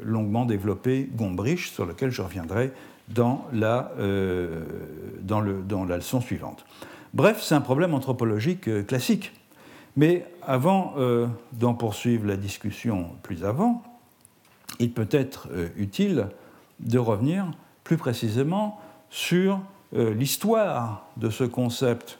longuement 0.02 0.44
développé 0.44 1.08
Gombrich, 1.10 1.70
sur 1.72 1.86
lequel 1.86 2.10
je 2.10 2.20
reviendrai 2.20 2.70
dans 3.08 3.46
la 3.50 3.88
leçon 5.96 6.20
suivante. 6.20 6.66
Bref, 7.14 7.40
c'est 7.42 7.54
un 7.54 7.60
problème 7.60 7.94
anthropologique 7.94 8.66
euh, 8.66 8.82
classique. 8.82 9.32
Mais 9.96 10.26
avant 10.42 10.94
euh, 10.98 11.28
d'en 11.52 11.72
poursuivre 11.72 12.26
la 12.26 12.36
discussion 12.36 13.10
plus 13.22 13.44
avant, 13.44 13.84
il 14.80 14.90
peut 14.90 15.06
être 15.12 15.48
euh, 15.52 15.68
utile 15.76 16.26
de 16.80 16.98
revenir 16.98 17.46
plus 17.84 17.96
précisément 17.96 18.80
sur 19.10 19.60
l'histoire 19.92 21.06
de 21.18 21.30
ce 21.30 21.44
concept 21.44 22.18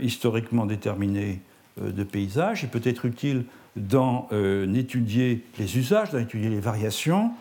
historiquement 0.00 0.64
déterminé 0.64 1.42
de 1.78 2.04
paysage. 2.04 2.62
Il 2.62 2.70
peut 2.70 2.80
être 2.84 3.04
utile 3.04 3.44
d'en 3.76 4.28
étudier 4.74 5.44
les 5.58 5.76
usages, 5.76 6.10
d'en 6.10 6.20
étudier 6.20 6.48
les 6.48 6.60
variations, 6.60 7.32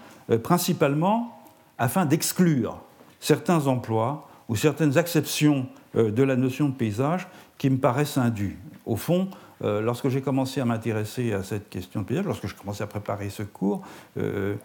principalement 0.44 1.42
afin 1.78 2.06
d'exclure 2.06 2.82
certains 3.22 3.68
emplois 3.68 4.30
ou 4.52 4.56
certaines 4.58 4.98
acceptions 4.98 5.66
euh, 5.96 6.12
de 6.12 6.24
la 6.24 6.36
notion 6.36 6.68
de 6.68 6.74
paysage 6.74 7.26
qui 7.58 7.70
me 7.70 7.78
paraissent 7.78 8.18
indues. 8.18 8.58
Au 8.86 8.98
fond, 8.98 9.30
euh, 9.64 9.80
lorsque 9.80 10.10
j'ai 10.10 10.20
commencé 10.20 10.60
à 10.60 10.66
m'intéresser 10.66 11.32
à 11.32 11.42
cette 11.42 11.70
question 11.70 12.02
de 12.02 12.06
paysage, 12.06 12.26
lorsque 12.26 12.48
je 12.48 12.56
commençais 12.56 12.84
à 12.84 12.88
préparer 12.88 13.30
ce 13.30 13.44
cours, 13.44 13.82
euh, 14.18 14.56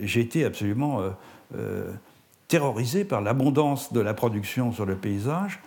j'ai 0.00 0.20
été 0.20 0.44
absolument 0.44 1.02
terrorisé 2.46 3.04
par 3.04 3.20
l'abondance 3.20 3.92
de 3.92 4.00
la 4.00 4.14
production 4.14 4.72
sur 4.72 4.86
le 4.86 4.94
paysage, 4.94 5.60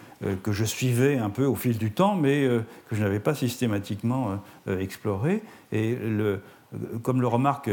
que 0.44 0.52
je 0.52 0.64
suivais 0.64 1.18
un 1.18 1.30
peu 1.30 1.46
au 1.46 1.56
fil 1.56 1.78
du 1.78 1.92
temps, 1.92 2.16
mais 2.16 2.48
que 2.88 2.96
je 2.96 3.04
n'avais 3.04 3.20
pas 3.20 3.36
systématiquement 3.36 4.40
exploré. 4.68 5.44
Et 5.72 5.98
comme 7.04 7.20
le 7.20 7.28
remarque 7.28 7.70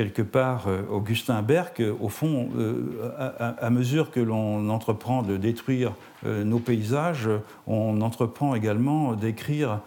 quelque 0.00 0.22
part 0.22 0.64
euh, 0.66 0.80
Augustin 0.90 1.42
Berck, 1.42 1.82
au 2.00 2.08
fond, 2.08 2.48
euh, 2.56 3.10
à, 3.38 3.68
mesure 3.68 4.10
que 4.10 4.20
l'on 4.20 4.70
entreprend 4.70 5.20
de 5.20 5.36
détruire 5.36 5.92
euh, 6.24 6.42
nos 6.42 6.58
paysages, 6.58 7.28
on 7.66 8.00
entreprend 8.00 8.54
également 8.54 9.12
d'écrire 9.12 9.80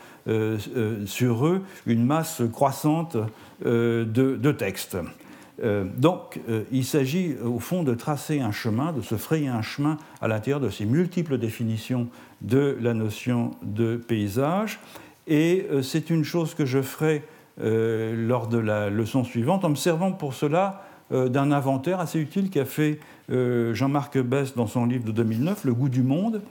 sur 1.05 1.47
eux 1.47 1.63
une 1.85 2.05
masse 2.05 2.43
croissante 2.53 3.17
de, 3.65 4.51
textes. 4.51 4.95
donc, 5.97 6.39
il 6.71 6.85
s'agit 6.85 7.35
au 7.43 7.59
fond 7.59 7.83
de 7.83 7.93
tracer 7.93 8.39
un 8.39 8.53
chemin, 8.53 8.93
de 8.93 9.01
se 9.01 9.15
frayer 9.15 9.49
un 9.49 9.61
chemin 9.61 9.97
à 10.21 10.29
l'intérieur 10.29 10.61
de 10.61 10.69
ces 10.69 10.85
multiples 10.85 11.37
définitions 11.37 12.07
de 12.41 12.77
la 12.79 12.93
notion 12.93 13.51
de 13.63 13.97
paysage. 13.97 14.79
Et 15.27 15.67
c'est 15.81 16.09
une 16.09 16.23
chose 16.23 16.53
que 16.53 16.65
je 16.65 16.81
ferai 16.81 17.15
euh, 17.17 17.32
lors 17.59 18.47
de 18.47 18.57
la 18.57 18.89
leçon 18.89 19.23
suivante, 19.23 19.63
en 19.63 19.69
me 19.69 19.75
servant 19.75 20.11
pour 20.11 20.33
cela 20.33 20.83
euh, 21.11 21.29
d'un 21.29 21.51
inventaire 21.51 21.99
assez 21.99 22.19
utile 22.19 22.49
qu'a 22.49 22.65
fait 22.65 22.99
euh, 23.29 23.73
Jean-Marc 23.73 24.17
Bess 24.17 24.55
dans 24.55 24.67
son 24.67 24.85
livre 24.85 25.03
de 25.03 25.11
2009, 25.11 25.65
Le 25.65 25.73
goût 25.73 25.89
du 25.89 26.01
monde, 26.01 26.41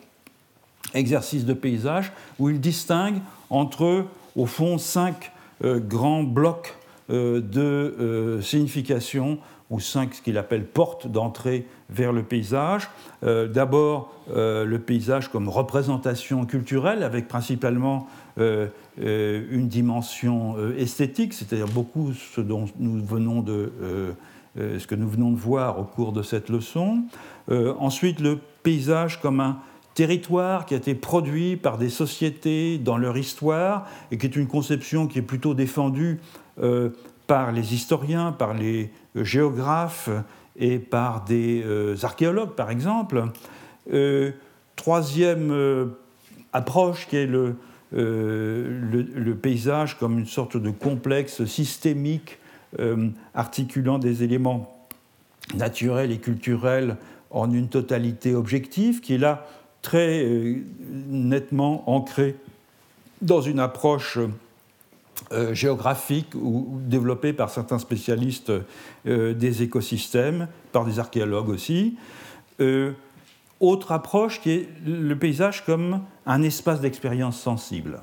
exercice 0.95 1.45
de 1.45 1.55
paysage, 1.55 2.13
où 2.39 2.51
il 2.51 2.61
distingue 2.61 3.21
entre, 3.51 4.05
au 4.37 4.47
fond, 4.47 4.79
cinq 4.79 5.33
grands 5.63 6.25
blocs 6.25 6.77
de 7.09 8.41
signification 8.43 9.39
ou 9.71 9.79
cinq, 9.79 10.15
ce 10.15 10.23
qu'il 10.23 10.37
appelle 10.37 10.65
portes 10.65 11.07
d'entrée 11.07 11.67
vers 11.89 12.13
le 12.13 12.25
paysage. 12.25 12.91
D'abord, 13.23 14.13
le 14.35 14.77
paysage 14.79 15.29
comme 15.29 15.49
représentation 15.49 16.47
culturelle, 16.47 17.05
avec 17.05 17.29
principalement 17.29 18.09
euh, 18.39 18.69
une 18.99 19.69
dimension 19.69 20.57
euh, 20.59 20.77
esthétique, 20.77 21.33
c'est-à-dire 21.33 21.69
beaucoup 21.69 22.13
ce, 22.13 22.41
dont 22.41 22.67
nous 22.79 23.03
venons 23.05 23.41
de, 23.41 23.73
euh, 23.81 24.13
ce 24.57 24.87
que 24.87 24.95
nous 24.95 25.09
venons 25.09 25.31
de 25.31 25.37
voir 25.37 25.79
au 25.79 25.85
cours 25.85 26.13
de 26.13 26.23
cette 26.23 26.51
leçon. 26.51 27.05
ensuite, 27.49 28.21
le 28.21 28.39
paysage 28.63 29.21
comme 29.21 29.41
un 29.41 29.59
territoire 29.95 30.67
qui 30.67 30.75
a 30.75 30.77
été 30.77 30.95
produit 30.95 31.57
par 31.57 31.79
des 31.79 31.89
sociétés 31.89 32.79
dans 32.79 32.99
leur 32.99 33.17
histoire 33.17 33.87
et 34.11 34.19
qui 34.19 34.27
est 34.27 34.37
une 34.37 34.47
conception 34.47 35.07
qui 35.07 35.19
est 35.19 35.23
plutôt 35.23 35.55
défendue 35.55 36.21
par 37.27 37.53
les 37.53 37.75
historiens, 37.75 38.33
par 38.33 38.55
les 38.55 38.91
géographes 39.17 40.11
et 40.57 40.79
par 40.79 41.25
des 41.25 41.65
archéologues, 42.03 42.55
par 42.55 42.71
exemple. 42.71 43.25
troisième 44.77 45.93
approche 46.53 47.09
qui 47.09 47.17
est 47.17 47.27
le, 47.27 47.57
euh, 47.95 49.05
le, 49.15 49.35
paysage 49.35 49.99
comme 49.99 50.19
une 50.19 50.27
sorte 50.27 50.57
de 50.57 50.71
complexe 50.71 51.45
systémique 51.45 52.39
euh, 52.79 53.09
articulant 53.35 53.99
des 53.99 54.23
éléments 54.23 54.87
naturels 55.55 56.11
et 56.11 56.19
culturels 56.19 56.97
en 57.31 57.53
une 57.53 57.69
totalité 57.69 58.35
objective, 58.35 59.01
qui 59.01 59.15
est 59.15 59.19
là 59.19 59.47
très 59.83 60.25
euh, 60.25 60.63
nettement 61.09 61.91
ancré 61.91 62.37
dans 63.21 63.41
une 63.41 63.61
approche 63.61 64.19
géographique 65.53 66.35
ou, 66.35 66.81
développée 66.81 67.33
par 67.33 67.49
certains 67.49 67.79
spécialistes 67.79 68.53
des 69.05 69.63
écosystèmes, 69.63 70.49
par 70.73 70.85
des 70.85 70.99
archéologues 70.99 71.49
aussi. 71.49 71.97
Autre 73.63 73.93
approche 73.93 74.41
qui 74.41 74.51
est 74.51 74.69
le 74.85 75.15
paysage 75.15 75.65
comme 75.65 76.01
un 76.27 76.43
espace 76.43 76.81
d'expérience 76.81 77.41
sensible, 77.41 78.01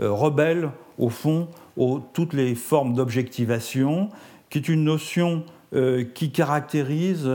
euh, 0.00 0.12
rebelle 0.12 0.70
au 0.98 1.08
fond 1.08 1.48
aux 1.76 2.00
toutes 2.12 2.34
les 2.34 2.54
formes 2.54 2.92
d'objectivation, 2.92 4.10
qui 4.50 4.58
est 4.58 4.68
une 4.68 4.84
notion 4.84 5.44
euh, 5.74 6.04
qui 6.04 6.30
caractérise 6.30 7.26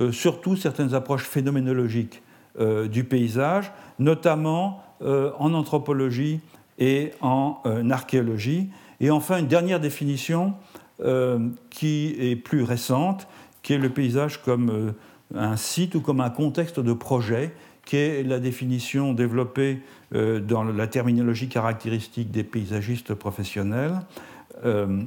euh, 0.00 0.10
surtout 0.10 0.56
certaines 0.56 0.94
approches 0.94 1.24
phénoménologiques 1.24 2.22
du 2.90 3.04
paysage, 3.04 3.72
notamment 3.98 4.82
en 5.00 5.54
anthropologie 5.54 6.40
et 6.78 7.12
en 7.22 7.62
archéologie. 7.90 8.68
Et 9.00 9.10
enfin, 9.10 9.38
une 9.38 9.46
dernière 9.46 9.80
définition 9.80 10.52
qui 11.70 12.14
est 12.18 12.36
plus 12.36 12.62
récente, 12.62 13.26
qui 13.62 13.72
est 13.72 13.78
le 13.78 13.88
paysage 13.88 14.42
comme 14.42 14.92
un 15.34 15.56
site 15.56 15.94
ou 15.94 16.00
comme 16.00 16.20
un 16.20 16.30
contexte 16.30 16.80
de 16.80 16.92
projet 16.92 17.52
qui 17.84 17.96
est 17.96 18.22
la 18.22 18.38
définition 18.38 19.12
développée 19.12 19.80
euh, 20.14 20.40
dans 20.40 20.62
la 20.62 20.86
terminologie 20.86 21.48
caractéristique 21.48 22.30
des 22.30 22.44
paysagistes 22.44 23.14
professionnels, 23.14 23.94
euh, 24.64 25.02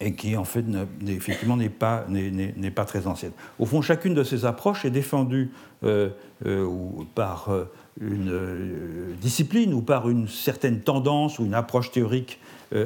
et 0.00 0.14
qui 0.14 0.36
en 0.36 0.44
fait 0.44 0.64
effectivement 1.08 1.56
n'est 1.56 1.68
pas, 1.68 2.04
n'est, 2.08 2.70
pas 2.70 2.84
très 2.84 3.06
ancienne. 3.08 3.32
Au 3.58 3.66
fond, 3.66 3.82
chacune 3.82 4.14
de 4.14 4.22
ces 4.22 4.44
approches 4.44 4.84
est 4.84 4.90
défendue 4.90 5.50
euh, 5.82 6.10
par 7.16 7.50
une 8.00 9.16
discipline 9.20 9.74
ou 9.74 9.80
par 9.80 10.08
une 10.08 10.28
certaine 10.28 10.82
tendance 10.82 11.40
ou 11.40 11.44
une 11.44 11.54
approche 11.54 11.90
théorique 11.90 12.38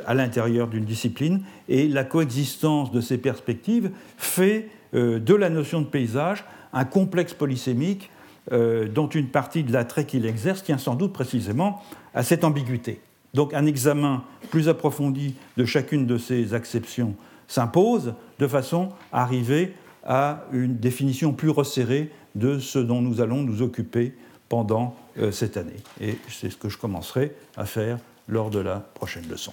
à 0.07 0.15
l'intérieur 0.15 0.69
d'une 0.69 0.87
discipline. 0.87 1.43
Et 1.69 1.87
la 1.87 2.05
coexistence 2.05 2.93
de 2.93 3.03
ces 3.03 3.19
perspectives 3.19 3.91
fait 4.17 4.71
de 4.93 5.35
la 5.35 5.49
notion 5.51 5.81
de 5.81 5.87
paysage 5.87 6.45
un 6.73 6.85
complexe 6.85 7.35
polysémique 7.35 8.11
dont 8.51 9.09
une 9.09 9.29
partie 9.29 9.63
de 9.63 9.73
l'attrait 9.73 10.05
qu'il 10.05 10.27
exerce 10.27 10.63
tient 10.63 10.79
sans 10.79 10.95
doute 10.95 11.13
précisément 11.13 11.83
à 12.15 12.23
cette 12.23 12.45
ambiguïté. 12.45 13.01
Donc 13.35 13.55
un 13.55 13.67
examen 13.67 14.25
plus 14.51 14.69
approfondi 14.69 15.35
de 15.57 15.65
chacune 15.65 16.07
de 16.07 16.19
ces 16.19 16.55
acceptions 16.55 17.15
s'impose 17.49 18.15
de 18.39 18.47
façon 18.47 18.91
à 19.13 19.23
arriver 19.23 19.75
à 20.05 20.45
une 20.53 20.77
définition 20.77 21.33
plus 21.33 21.51
resserrée 21.51 22.11
de 22.35 22.59
ce 22.59 22.79
dont 22.79 23.01
nous 23.01 23.21
allons 23.21 23.43
nous 23.43 23.63
occuper 23.63 24.15
pendant 24.49 24.97
euh, 25.19 25.31
cette 25.31 25.57
année. 25.57 25.77
Et 26.01 26.17
c'est 26.29 26.51
ce 26.51 26.57
que 26.57 26.69
je 26.69 26.79
commencerai 26.79 27.35
à 27.57 27.65
faire 27.65 27.99
lors 28.29 28.51
de 28.51 28.59
la 28.59 28.81
prochaine 28.81 29.29
leçon. 29.29 29.53